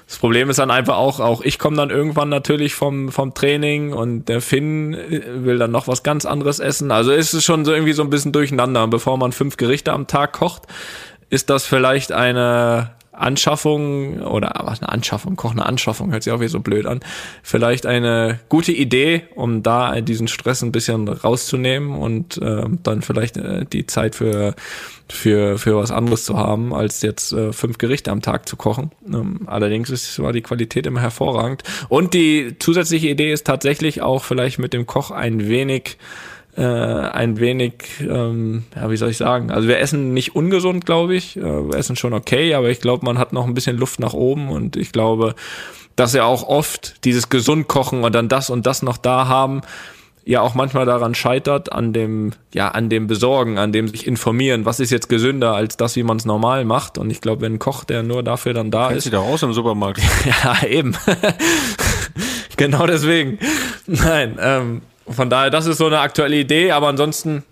Das 0.06 0.18
Problem 0.18 0.50
ist 0.50 0.58
dann 0.58 0.70
einfach 0.70 0.96
auch, 0.96 1.20
auch 1.20 1.42
ich 1.42 1.58
komme 1.58 1.76
dann 1.76 1.90
irgendwann 1.90 2.28
natürlich 2.28 2.74
vom, 2.74 3.10
vom 3.10 3.34
Training 3.34 3.92
und 3.92 4.26
der 4.26 4.40
Finn 4.40 4.94
äh, 4.94 5.22
will 5.44 5.58
dann 5.58 5.70
noch 5.70 5.88
was 5.88 6.02
ganz 6.02 6.26
anderes 6.26 6.58
essen. 6.58 6.90
Also 6.90 7.12
ist 7.12 7.32
es 7.32 7.44
schon 7.44 7.64
so 7.64 7.72
irgendwie 7.72 7.92
so 7.92 8.02
ein 8.02 8.10
bisschen 8.10 8.32
durcheinander. 8.32 8.86
Bevor 8.88 9.16
man 9.16 9.32
fünf 9.32 9.56
Gerichte 9.56 9.92
am 9.92 10.06
Tag 10.06 10.34
kocht, 10.34 10.64
ist 11.30 11.48
das 11.48 11.64
vielleicht 11.64 12.12
eine, 12.12 12.90
Anschaffung 13.12 14.22
oder 14.22 14.52
was 14.64 14.80
eine 14.80 14.90
Anschaffung, 14.90 15.36
Koch 15.36 15.52
eine 15.52 15.66
Anschaffung, 15.66 16.12
hört 16.12 16.22
sich 16.22 16.32
auch 16.32 16.40
wieder 16.40 16.48
so 16.48 16.60
blöd 16.60 16.86
an. 16.86 17.00
Vielleicht 17.42 17.84
eine 17.86 18.40
gute 18.48 18.72
Idee, 18.72 19.24
um 19.34 19.62
da 19.62 20.00
diesen 20.00 20.28
Stress 20.28 20.62
ein 20.62 20.72
bisschen 20.72 21.08
rauszunehmen 21.08 21.96
und 21.96 22.38
äh, 22.38 22.64
dann 22.82 23.02
vielleicht 23.02 23.36
äh, 23.36 23.66
die 23.70 23.86
Zeit 23.86 24.14
für 24.14 24.54
für 25.10 25.58
für 25.58 25.76
was 25.76 25.90
anderes 25.90 26.24
zu 26.24 26.38
haben, 26.38 26.72
als 26.74 27.02
jetzt 27.02 27.32
äh, 27.32 27.52
fünf 27.52 27.76
Gerichte 27.76 28.10
am 28.10 28.22
Tag 28.22 28.48
zu 28.48 28.56
kochen. 28.56 28.92
Ähm, 29.06 29.40
allerdings 29.46 29.90
ist 29.90 30.18
war 30.18 30.32
die 30.32 30.42
Qualität 30.42 30.86
immer 30.86 31.00
hervorragend 31.00 31.62
und 31.90 32.14
die 32.14 32.56
zusätzliche 32.58 33.08
Idee 33.08 33.32
ist 33.32 33.46
tatsächlich 33.46 34.00
auch 34.00 34.24
vielleicht 34.24 34.58
mit 34.58 34.72
dem 34.72 34.86
Koch 34.86 35.10
ein 35.10 35.48
wenig 35.48 35.98
äh, 36.56 36.62
ein 36.62 37.38
wenig, 37.40 37.72
ähm, 38.00 38.64
ja, 38.76 38.90
wie 38.90 38.96
soll 38.96 39.10
ich 39.10 39.16
sagen? 39.16 39.50
Also 39.50 39.68
wir 39.68 39.78
essen 39.78 40.12
nicht 40.12 40.36
ungesund, 40.36 40.84
glaube 40.84 41.14
ich. 41.14 41.36
Äh, 41.36 41.42
wir 41.42 41.76
essen 41.76 41.96
schon 41.96 42.12
okay, 42.12 42.54
aber 42.54 42.70
ich 42.70 42.80
glaube, 42.80 43.04
man 43.04 43.18
hat 43.18 43.32
noch 43.32 43.46
ein 43.46 43.54
bisschen 43.54 43.78
Luft 43.78 44.00
nach 44.00 44.12
oben 44.12 44.48
und 44.48 44.76
ich 44.76 44.92
glaube, 44.92 45.34
dass 45.96 46.12
ja 46.12 46.24
auch 46.24 46.42
oft 46.42 47.04
dieses 47.04 47.28
gesund 47.28 47.68
kochen 47.68 48.04
und 48.04 48.14
dann 48.14 48.28
das 48.28 48.50
und 48.50 48.66
das 48.66 48.82
noch 48.82 48.96
da 48.96 49.28
haben, 49.28 49.62
ja 50.24 50.40
auch 50.40 50.54
manchmal 50.54 50.86
daran 50.86 51.14
scheitert, 51.14 51.72
an 51.72 51.92
dem, 51.92 52.32
ja, 52.54 52.68
an 52.68 52.88
dem 52.88 53.06
Besorgen, 53.06 53.58
an 53.58 53.72
dem 53.72 53.88
sich 53.88 54.06
informieren, 54.06 54.64
was 54.64 54.78
ist 54.80 54.90
jetzt 54.90 55.08
gesünder 55.08 55.54
als 55.54 55.76
das, 55.76 55.96
wie 55.96 56.02
man 56.02 56.16
es 56.16 56.24
normal 56.24 56.64
macht. 56.64 56.98
Und 56.98 57.10
ich 57.10 57.20
glaube, 57.20 57.42
wenn 57.42 57.54
ein 57.54 57.58
Koch, 57.58 57.84
der 57.84 58.02
nur 58.02 58.22
dafür 58.22 58.54
dann 58.54 58.70
da 58.70 58.88
Kennt 58.88 58.98
ist. 58.98 59.04
sie 59.04 59.10
da 59.10 59.18
raus 59.18 59.42
im 59.42 59.52
Supermarkt. 59.52 60.00
ja, 60.24 60.66
eben. 60.66 60.96
genau 62.56 62.86
deswegen. 62.86 63.38
Nein, 63.86 64.38
ähm, 64.40 64.82
von 65.08 65.30
daher, 65.30 65.50
das 65.50 65.66
ist 65.66 65.78
so 65.78 65.86
eine 65.86 66.00
aktuelle 66.00 66.36
Idee, 66.36 66.72
aber 66.72 66.88
ansonsten 66.88 67.44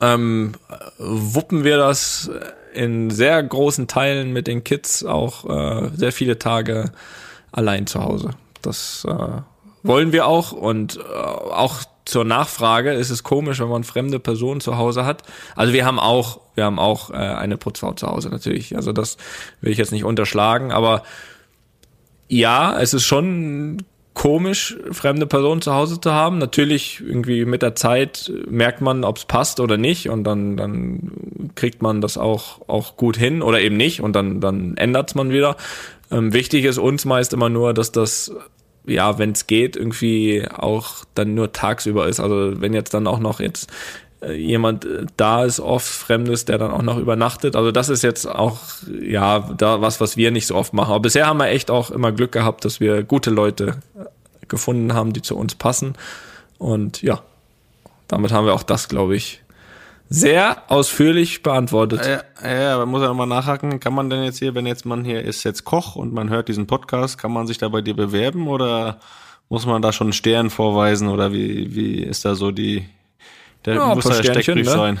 ähm, 0.00 0.52
wuppen 0.98 1.64
wir 1.64 1.78
das 1.78 2.30
in 2.74 3.10
sehr 3.10 3.42
großen 3.42 3.88
Teilen 3.88 4.32
mit 4.32 4.46
den 4.46 4.64
Kids 4.64 5.04
auch 5.04 5.44
äh, 5.48 5.90
sehr 5.94 6.12
viele 6.12 6.38
Tage 6.38 6.92
allein 7.52 7.86
zu 7.86 8.02
Hause. 8.02 8.30
Das 8.62 9.06
äh, 9.08 9.40
wollen 9.82 10.12
wir 10.12 10.26
auch 10.26 10.52
und 10.52 10.98
äh, 10.98 11.00
auch 11.00 11.82
zur 12.04 12.24
Nachfrage 12.24 12.92
ist 12.92 13.10
es 13.10 13.22
komisch, 13.22 13.60
wenn 13.60 13.68
man 13.68 13.84
fremde 13.84 14.18
Personen 14.18 14.60
zu 14.60 14.78
Hause 14.78 15.04
hat. 15.04 15.22
Also 15.56 15.74
wir 15.74 15.84
haben 15.84 15.98
auch, 15.98 16.40
wir 16.54 16.64
haben 16.64 16.78
auch 16.78 17.10
äh, 17.10 17.16
eine 17.16 17.58
Putzfrau 17.58 17.92
zu 17.92 18.06
Hause 18.06 18.30
natürlich. 18.30 18.76
Also 18.76 18.92
das 18.92 19.18
will 19.60 19.72
ich 19.72 19.78
jetzt 19.78 19.92
nicht 19.92 20.04
unterschlagen, 20.04 20.72
aber 20.72 21.02
ja, 22.28 22.78
es 22.80 22.94
ist 22.94 23.04
schon 23.04 23.84
komisch, 24.18 24.76
fremde 24.90 25.26
Personen 25.26 25.62
zu 25.62 25.72
Hause 25.72 26.00
zu 26.00 26.12
haben. 26.12 26.38
Natürlich 26.38 27.00
irgendwie 27.00 27.44
mit 27.44 27.62
der 27.62 27.76
Zeit 27.76 28.30
merkt 28.50 28.80
man, 28.80 29.04
ob 29.04 29.16
es 29.16 29.24
passt 29.24 29.60
oder 29.60 29.76
nicht 29.76 30.10
und 30.10 30.24
dann, 30.24 30.56
dann 30.56 31.50
kriegt 31.54 31.82
man 31.82 32.00
das 32.00 32.18
auch, 32.18 32.68
auch 32.68 32.96
gut 32.96 33.16
hin 33.16 33.42
oder 33.42 33.60
eben 33.60 33.76
nicht 33.76 34.00
und 34.02 34.14
dann, 34.14 34.40
dann 34.40 34.76
ändert's 34.76 35.14
man 35.14 35.30
wieder. 35.30 35.56
Ähm, 36.10 36.32
wichtig 36.32 36.64
ist 36.64 36.78
uns 36.78 37.04
meist 37.04 37.32
immer 37.32 37.48
nur, 37.48 37.72
dass 37.72 37.92
das 37.92 38.32
ja, 38.86 39.18
wenn 39.18 39.32
es 39.32 39.46
geht, 39.46 39.76
irgendwie 39.76 40.44
auch 40.52 41.04
dann 41.14 41.34
nur 41.34 41.52
tagsüber 41.52 42.08
ist. 42.08 42.18
Also 42.18 42.60
wenn 42.60 42.72
jetzt 42.72 42.94
dann 42.94 43.06
auch 43.06 43.20
noch 43.20 43.38
jetzt 43.38 43.70
jemand 44.26 44.84
äh, 44.84 45.06
da 45.16 45.44
ist, 45.44 45.60
oft 45.60 45.86
Fremdes, 45.86 46.44
der 46.44 46.58
dann 46.58 46.70
auch 46.70 46.82
noch 46.82 46.98
übernachtet. 46.98 47.56
Also 47.56 47.70
das 47.70 47.88
ist 47.88 48.02
jetzt 48.02 48.26
auch, 48.26 48.58
ja, 49.00 49.40
da 49.56 49.80
was, 49.80 50.00
was 50.00 50.16
wir 50.16 50.30
nicht 50.30 50.46
so 50.46 50.54
oft 50.56 50.72
machen. 50.72 50.90
Aber 50.90 51.00
bisher 51.00 51.26
haben 51.26 51.38
wir 51.38 51.48
echt 51.48 51.70
auch 51.70 51.90
immer 51.90 52.12
Glück 52.12 52.32
gehabt, 52.32 52.64
dass 52.64 52.80
wir 52.80 53.02
gute 53.04 53.30
Leute 53.30 53.78
äh, 53.96 54.04
gefunden 54.48 54.94
haben, 54.94 55.12
die 55.12 55.22
zu 55.22 55.36
uns 55.36 55.54
passen. 55.54 55.94
Und 56.58 57.02
ja, 57.02 57.22
damit 58.08 58.32
haben 58.32 58.46
wir 58.46 58.54
auch 58.54 58.62
das, 58.62 58.88
glaube 58.88 59.14
ich, 59.14 59.42
sehr 60.10 60.62
ausführlich 60.68 61.42
beantwortet. 61.42 62.00
Ja, 62.42 62.50
ja, 62.50 62.74
aber 62.74 62.86
muss 62.86 63.02
ja 63.02 63.08
nochmal 63.08 63.26
nachhaken. 63.26 63.78
Kann 63.78 63.92
man 63.92 64.08
denn 64.08 64.24
jetzt 64.24 64.38
hier, 64.38 64.54
wenn 64.54 64.66
jetzt 64.66 64.86
man 64.86 65.04
hier 65.04 65.22
ist 65.22 65.44
jetzt 65.44 65.64
Koch 65.64 65.96
und 65.96 66.14
man 66.14 66.30
hört 66.30 66.48
diesen 66.48 66.66
Podcast, 66.66 67.18
kann 67.18 67.30
man 67.30 67.46
sich 67.46 67.58
da 67.58 67.68
bei 67.68 67.82
dir 67.82 67.94
bewerben 67.94 68.48
oder 68.48 68.98
muss 69.50 69.66
man 69.66 69.82
da 69.82 69.92
schon 69.92 70.06
einen 70.06 70.12
Stern 70.14 70.50
vorweisen 70.50 71.08
oder 71.08 71.32
wie, 71.32 71.74
wie 71.74 72.02
ist 72.02 72.24
da 72.24 72.34
so 72.34 72.50
die, 72.50 72.88
der 73.64 73.74
Ja, 73.74 73.88
ein 73.90 73.94
muss 73.96 74.04
paar 74.04 74.12
da 74.12 74.22
der 74.22 74.24
Sternchen, 74.24 74.42
Steckbrief 74.64 74.66
ne? 74.66 74.72
sein? 74.72 75.00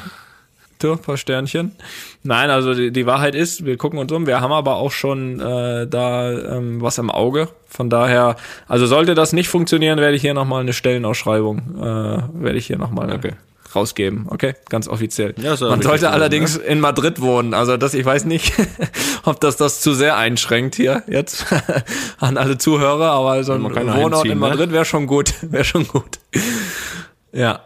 Ein 0.80 0.98
paar 0.98 1.16
Sternchen. 1.16 1.72
Nein, 2.22 2.50
also 2.50 2.72
die, 2.72 2.92
die 2.92 3.04
Wahrheit 3.04 3.34
ist, 3.34 3.64
wir 3.64 3.76
gucken 3.76 3.98
uns 3.98 4.12
um. 4.12 4.28
Wir 4.28 4.40
haben 4.40 4.52
aber 4.52 4.76
auch 4.76 4.92
schon 4.92 5.40
äh, 5.40 5.88
da 5.88 6.30
ähm, 6.30 6.80
was 6.80 6.98
im 6.98 7.10
Auge. 7.10 7.48
Von 7.66 7.90
daher, 7.90 8.36
also 8.68 8.86
sollte 8.86 9.14
das 9.16 9.32
nicht 9.32 9.48
funktionieren, 9.48 9.98
werde 9.98 10.14
ich 10.14 10.22
hier 10.22 10.34
nochmal 10.34 10.60
eine 10.60 10.72
Stellenausschreibung, 10.72 11.58
äh, 11.80 11.82
werde 12.44 12.58
ich 12.58 12.66
hier 12.68 12.78
nochmal 12.78 13.12
Okay. 13.12 13.32
rausgeben. 13.74 14.26
Okay, 14.30 14.54
ganz 14.68 14.86
offiziell. 14.86 15.34
Ja, 15.38 15.50
Man 15.50 15.58
sollte 15.58 15.82
zu 15.82 15.90
wissen, 15.92 16.04
allerdings 16.06 16.56
in 16.56 16.78
Madrid 16.78 17.20
wohnen. 17.20 17.54
Also 17.54 17.76
das, 17.76 17.94
ich 17.94 18.04
weiß 18.04 18.24
nicht, 18.26 18.52
ob 19.24 19.40
das 19.40 19.56
das 19.56 19.80
zu 19.80 19.94
sehr 19.94 20.16
einschränkt 20.16 20.76
hier 20.76 21.02
jetzt 21.08 21.44
an 22.20 22.36
alle 22.36 22.56
Zuhörer, 22.56 23.10
aber 23.10 23.42
so 23.42 23.52
ein 23.52 23.64
Wohnort 23.64 24.26
in 24.26 24.30
ne? 24.30 24.36
Madrid 24.36 24.70
wäre 24.70 24.84
schon 24.84 25.08
gut. 25.08 25.34
Wäre 25.42 25.64
schon 25.64 25.88
gut. 25.88 26.20
Ja. 27.32 27.62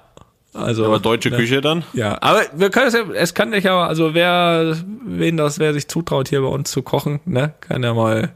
Also, 0.55 0.84
Aber 0.84 0.98
deutsche 0.98 1.30
ne? 1.30 1.36
Küche 1.36 1.61
dann? 1.62 1.82
Ja, 1.94 2.18
aber 2.20 2.42
wir 2.55 2.68
können 2.68 2.88
es 2.88 2.94
ja, 2.94 3.05
es 3.14 3.32
kann 3.32 3.50
nicht 3.50 3.66
aber, 3.66 3.88
also 3.88 4.12
wer, 4.12 4.76
wen 5.05 5.38
das, 5.38 5.59
wer 5.59 5.72
sich 5.72 5.88
zutraut, 5.88 6.28
hier 6.28 6.42
bei 6.42 6.48
uns 6.48 6.70
zu 6.70 6.82
kochen, 6.82 7.20
ne, 7.24 7.55
kann 7.61 7.82
ja 7.82 7.94
mal, 7.94 8.30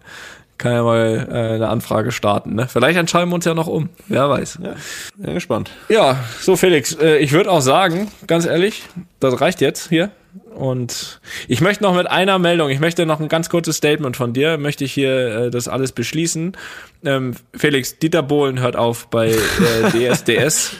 kann 0.56 0.72
ja 0.72 0.82
mal 0.82 1.28
äh, 1.30 1.54
eine 1.54 1.68
Anfrage 1.68 2.12
starten, 2.12 2.54
ne. 2.54 2.68
Vielleicht 2.68 2.98
entscheiden 2.98 3.28
wir 3.28 3.34
uns 3.34 3.44
ja 3.44 3.52
noch 3.52 3.66
um, 3.66 3.90
wer 4.08 4.30
weiß. 4.30 4.60
Ja, 4.62 4.74
bin 5.16 5.34
gespannt. 5.34 5.70
Ja, 5.90 6.24
so 6.40 6.56
Felix, 6.56 6.94
äh, 6.94 7.18
ich 7.18 7.32
würde 7.32 7.50
auch 7.50 7.60
sagen, 7.60 8.10
ganz 8.26 8.46
ehrlich, 8.46 8.84
das 9.20 9.38
reicht 9.42 9.60
jetzt 9.60 9.90
hier. 9.90 10.10
Und 10.54 11.20
ich 11.48 11.60
möchte 11.60 11.84
noch 11.84 11.94
mit 11.94 12.06
einer 12.06 12.38
Meldung, 12.38 12.70
ich 12.70 12.80
möchte 12.80 13.04
noch 13.04 13.20
ein 13.20 13.28
ganz 13.28 13.50
kurzes 13.50 13.76
Statement 13.76 14.16
von 14.16 14.32
dir, 14.32 14.56
möchte 14.56 14.84
ich 14.84 14.92
hier 14.94 15.10
äh, 15.10 15.50
das 15.50 15.68
alles 15.68 15.92
beschließen. 15.92 16.56
Ähm, 17.04 17.34
Felix, 17.54 17.98
Dieter 17.98 18.22
Bohlen 18.22 18.60
hört 18.60 18.74
auf 18.74 19.08
bei 19.08 19.32
äh, 19.32 20.12
DSDS. 20.14 20.76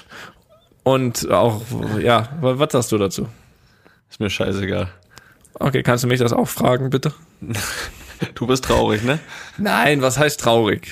Und 0.86 1.28
auch, 1.32 1.62
ja, 2.00 2.28
wa- 2.40 2.54
was 2.60 2.70
sagst 2.70 2.92
du 2.92 2.98
dazu? 2.98 3.26
Ist 4.08 4.20
mir 4.20 4.30
scheißegal. 4.30 4.88
Okay, 5.58 5.82
kannst 5.82 6.04
du 6.04 6.08
mich 6.08 6.20
das 6.20 6.32
auch 6.32 6.46
fragen, 6.48 6.90
bitte? 6.90 7.12
Du 8.34 8.46
bist 8.46 8.64
traurig, 8.64 9.02
ne? 9.02 9.18
Nein, 9.58 10.00
was 10.00 10.16
heißt 10.16 10.40
traurig? 10.40 10.88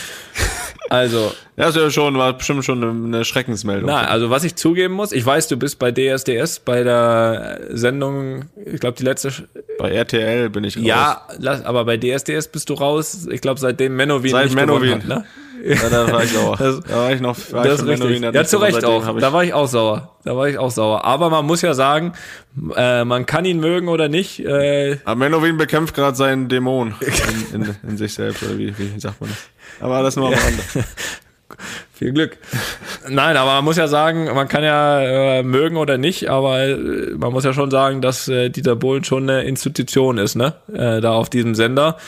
also, 0.88 1.32
Ja, 1.56 1.68
ist 1.68 1.76
ja 1.76 1.90
schon, 1.90 2.16
war 2.16 2.32
bestimmt 2.32 2.64
schon 2.64 2.82
eine, 2.82 3.24
Schreckensmeldung. 3.26 3.86
na, 3.90 4.02
also 4.06 4.30
was 4.30 4.44
ich 4.44 4.56
zugeben 4.56 4.94
muss, 4.94 5.12
ich 5.12 5.26
weiß, 5.26 5.48
du 5.48 5.58
bist 5.58 5.78
bei 5.78 5.92
DSDS, 5.92 6.60
bei 6.60 6.82
der 6.82 7.60
Sendung, 7.70 8.46
ich 8.64 8.80
glaube 8.80 8.96
die 8.96 9.02
letzte, 9.04 9.32
Bei 9.78 9.90
RTL 9.90 10.48
bin 10.48 10.64
ich 10.64 10.78
raus. 10.78 10.84
ja, 10.86 11.26
lass, 11.38 11.62
aber 11.64 11.84
bei 11.84 11.98
DSDS 11.98 12.48
bist 12.48 12.70
du 12.70 12.74
raus, 12.74 13.28
ich 13.30 13.42
glaube 13.42 13.60
seitdem 13.60 13.94
Menowin 13.96 14.30
Seit 14.30 14.54
Menowin. 14.54 14.94
hat, 14.94 15.04
ne? 15.06 15.24
Ja, 15.62 15.88
da 15.90 16.12
war 16.12 16.22
ich 16.24 16.30
sauer. 16.32 16.56
Das- 16.58 16.80
da 16.80 16.96
war 16.96 17.12
ich 17.12 17.20
noch, 17.20 17.36
war 17.52 17.64
Das 17.64 17.82
ich 17.82 17.88
ist 17.88 18.02
richtig. 18.02 18.20
Ja, 18.34 18.44
zu 18.44 18.58
Recht 18.58 18.84
auch. 18.84 19.18
Da 19.18 19.32
war 19.32 19.44
ich 19.44 19.52
auch 19.52 19.66
sauer. 19.66 20.16
Da 20.24 20.36
war 20.36 20.48
ich 20.48 20.58
auch 20.58 20.70
sauer. 20.70 21.04
Aber 21.04 21.30
man 21.30 21.44
muss 21.46 21.62
ja 21.62 21.74
sagen, 21.74 22.12
äh, 22.76 23.04
man 23.04 23.26
kann 23.26 23.44
ihn 23.44 23.60
mögen 23.60 23.88
oder 23.88 24.08
nicht. 24.08 24.40
Äh, 24.44 24.98
Aber 25.04 25.16
Menowin 25.16 25.56
bekämpft 25.56 25.94
gerade 25.94 26.16
seinen 26.16 26.48
Dämon 26.48 26.94
in, 27.52 27.62
in, 27.62 27.76
in 27.88 27.96
sich 27.96 28.14
selbst, 28.14 28.42
oder 28.42 28.56
wie, 28.58 28.76
wie 28.78 29.00
sagt 29.00 29.20
man 29.20 29.30
das? 29.30 29.38
Aber 29.84 30.02
das 30.02 30.16
nur 30.16 30.28
am 30.28 30.34
Rande. 30.34 30.86
Viel 31.92 32.12
Glück. 32.12 32.38
Nein, 33.08 33.36
aber 33.36 33.54
man 33.56 33.64
muss 33.64 33.76
ja 33.76 33.86
sagen, 33.88 34.24
man 34.34 34.48
kann 34.48 34.62
ja 34.64 35.00
äh, 35.38 35.42
mögen 35.42 35.76
oder 35.76 35.98
nicht, 35.98 36.30
aber 36.30 36.60
äh, 36.62 36.76
man 37.16 37.32
muss 37.32 37.44
ja 37.44 37.52
schon 37.52 37.70
sagen, 37.70 38.00
dass 38.00 38.28
äh, 38.28 38.48
Dieter 38.48 38.76
Bohlen 38.76 39.04
schon 39.04 39.28
eine 39.28 39.42
Institution 39.42 40.16
ist, 40.16 40.34
ne? 40.36 40.54
Äh, 40.72 41.00
da 41.02 41.12
auf 41.12 41.28
diesem 41.28 41.54
Sender. 41.54 41.98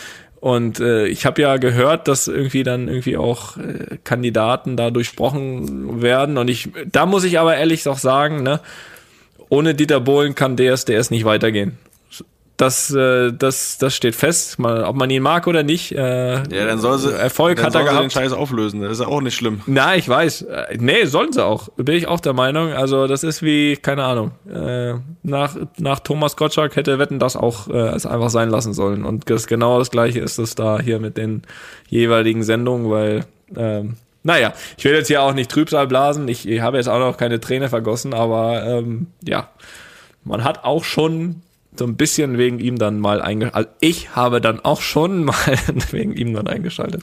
Und 0.42 0.80
äh, 0.80 1.06
ich 1.06 1.24
habe 1.24 1.40
ja 1.40 1.56
gehört, 1.56 2.08
dass 2.08 2.26
irgendwie 2.26 2.64
dann 2.64 2.88
irgendwie 2.88 3.16
auch 3.16 3.58
äh, 3.58 3.98
Kandidaten 4.02 4.76
da 4.76 4.90
durchsprochen 4.90 6.02
werden. 6.02 6.36
Und 6.36 6.50
ich, 6.50 6.70
da 6.90 7.06
muss 7.06 7.22
ich 7.22 7.38
aber 7.38 7.56
ehrlich 7.56 7.86
auch 7.86 7.98
sagen, 7.98 8.42
ne, 8.42 8.58
ohne 9.50 9.76
Dieter 9.76 10.00
Bohlen 10.00 10.34
kann 10.34 10.56
DSDS 10.56 11.12
nicht 11.12 11.24
weitergehen. 11.24 11.78
Das, 12.62 12.94
äh, 12.94 13.32
das, 13.32 13.78
das 13.78 13.94
steht 13.96 14.14
fest, 14.14 14.58
mal, 14.58 14.84
ob 14.84 14.94
man 14.94 15.10
ihn 15.10 15.22
mag 15.22 15.46
oder 15.48 15.62
nicht. 15.64 15.92
Äh, 15.92 16.34
Ja, 16.34 16.66
dann 16.66 16.78
soll 16.78 16.98
sie, 16.98 17.12
Erfolg 17.12 17.56
dann 17.56 17.66
hat 17.66 17.74
er 17.74 17.80
soll 17.80 17.88
sie 17.88 17.88
den 17.94 17.96
gehabt. 17.98 18.12
Scheiß 18.12 18.32
auflösen. 18.32 18.82
Das 18.82 18.92
ist 18.92 19.00
ja 19.00 19.06
auch 19.08 19.20
nicht 19.20 19.34
schlimm. 19.34 19.62
Na, 19.66 19.96
ich 19.96 20.08
weiß. 20.08 20.42
Äh, 20.42 20.76
Nee, 20.78 21.04
sollen 21.06 21.32
sie 21.32 21.44
auch. 21.44 21.68
Bin 21.76 21.96
ich 21.96 22.06
auch 22.06 22.20
der 22.20 22.34
Meinung. 22.34 22.72
Also 22.72 23.06
das 23.06 23.24
ist 23.24 23.42
wie, 23.42 23.76
keine 23.76 24.04
Ahnung, 24.04 24.30
äh, 24.48 24.94
nach, 25.22 25.56
nach 25.78 25.98
Thomas 26.00 26.36
Gottschalk 26.36 26.76
hätte 26.76 26.98
Wetten 26.98 27.18
das 27.18 27.34
auch 27.36 27.68
äh, 27.68 27.72
es 27.96 28.06
einfach 28.06 28.30
sein 28.30 28.48
lassen 28.48 28.74
sollen. 28.74 29.04
Und 29.04 29.28
das 29.28 29.46
genau 29.48 29.78
das 29.78 29.90
gleiche 29.90 30.20
ist 30.20 30.38
es 30.38 30.54
da 30.54 30.80
hier 30.80 31.00
mit 31.00 31.16
den 31.16 31.42
jeweiligen 31.88 32.42
Sendungen, 32.44 32.90
weil, 32.90 33.24
ähm, 33.56 33.96
naja, 34.22 34.52
ich 34.76 34.84
will 34.84 34.92
jetzt 34.94 35.08
hier 35.08 35.22
auch 35.22 35.34
nicht 35.34 35.50
Trübsal 35.50 35.88
blasen. 35.88 36.28
Ich, 36.28 36.46
ich 36.48 36.60
habe 36.60 36.76
jetzt 36.76 36.88
auch 36.88 37.00
noch 37.00 37.16
keine 37.16 37.40
Träne 37.40 37.68
vergossen, 37.68 38.14
aber 38.14 38.64
ähm, 38.64 39.08
ja, 39.26 39.48
man 40.24 40.44
hat 40.44 40.64
auch 40.64 40.84
schon 40.84 41.42
so 41.76 41.84
ein 41.86 41.96
bisschen 41.96 42.38
wegen 42.38 42.58
ihm 42.58 42.78
dann 42.78 43.00
mal 43.00 43.22
eingeschaltet. 43.22 43.56
Also 43.56 43.68
ich 43.80 44.14
habe 44.14 44.40
dann 44.40 44.60
auch 44.60 44.80
schon 44.80 45.24
mal 45.26 45.34
wegen 45.90 46.12
ihm 46.14 46.34
dann 46.34 46.46
eingeschaltet. 46.46 47.02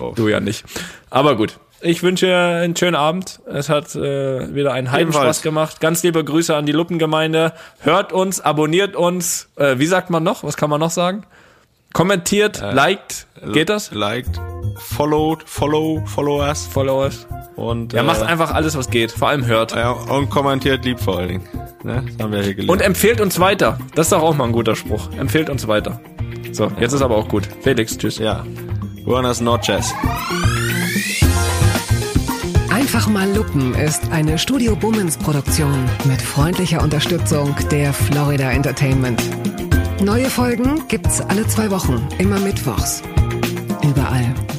auf. 0.00 0.14
Du 0.14 0.28
ja 0.28 0.40
nicht. 0.40 0.64
Aber 1.10 1.36
gut. 1.36 1.58
ich 1.80 2.02
wünsche 2.02 2.34
einen 2.34 2.76
schönen 2.76 2.94
Abend. 2.94 3.40
Es 3.46 3.68
hat 3.68 3.94
äh, 3.96 4.54
wieder 4.54 4.72
einen 4.72 4.90
Heidenspaß 4.92 5.20
Ebenfalls. 5.22 5.42
gemacht. 5.42 5.80
Ganz 5.80 6.02
liebe 6.02 6.22
Grüße 6.24 6.54
an 6.54 6.64
die 6.66 6.72
Luppengemeinde. 6.72 7.52
Hört 7.80 8.12
uns, 8.12 8.40
abonniert 8.40 8.94
uns. 8.96 9.48
Äh, 9.56 9.78
wie 9.78 9.86
sagt 9.86 10.10
man 10.10 10.22
noch? 10.22 10.44
Was 10.44 10.56
kann 10.56 10.70
man 10.70 10.80
noch 10.80 10.90
sagen? 10.90 11.24
Kommentiert, 11.92 12.60
liked. 12.60 13.26
Geht 13.52 13.68
das? 13.68 13.92
Liked, 13.92 14.40
followed, 14.78 15.42
follow, 15.46 16.02
follow 16.06 16.40
us. 16.42 16.66
Followers. 16.66 17.26
Und, 17.56 17.92
Ja, 17.92 18.02
macht 18.02 18.22
äh, 18.22 18.24
einfach 18.24 18.52
alles, 18.52 18.76
was 18.76 18.90
geht. 18.90 19.12
Vor 19.12 19.28
allem 19.28 19.46
hört. 19.46 19.72
Ja, 19.74 19.90
und 19.92 20.30
kommentiert 20.30 20.84
lieb 20.84 20.98
vor 21.00 21.18
allen 21.18 21.28
Dingen. 21.28 21.48
Ne? 21.82 22.04
Das 22.16 22.24
haben 22.24 22.32
wir 22.32 22.42
hier 22.42 22.54
gelernt. 22.54 22.70
Und 22.70 22.82
empfehlt 22.86 23.20
uns 23.20 23.38
weiter. 23.38 23.78
Das 23.94 24.06
ist 24.06 24.12
doch 24.12 24.22
auch 24.22 24.34
mal 24.34 24.44
ein 24.44 24.52
guter 24.52 24.74
Spruch. 24.76 25.08
Empfehlt 25.18 25.48
uns 25.50 25.68
weiter. 25.68 26.00
So, 26.52 26.70
jetzt 26.80 26.92
ist 26.92 27.02
aber 27.02 27.16
auch 27.16 27.28
gut. 27.28 27.48
Felix, 27.62 27.96
tschüss. 27.98 28.18
ja. 28.18 28.44
Buenas 29.04 29.40
noches. 29.40 29.92
Einfach 32.70 33.08
mal 33.08 33.28
Lupen 33.34 33.74
ist 33.74 34.10
eine 34.10 34.38
Studio 34.38 34.76
Bummens 34.76 35.16
Produktion 35.16 35.84
mit 36.04 36.20
freundlicher 36.20 36.82
Unterstützung 36.82 37.54
der 37.70 37.92
Florida 37.92 38.50
Entertainment. 38.50 39.22
Neue 40.02 40.28
Folgen 40.30 40.82
gibt's 40.88 41.20
alle 41.20 41.46
zwei 41.46 41.70
Wochen, 41.70 42.06
immer 42.18 42.38
mittwochs. 42.40 43.02
Überall, 43.82 44.34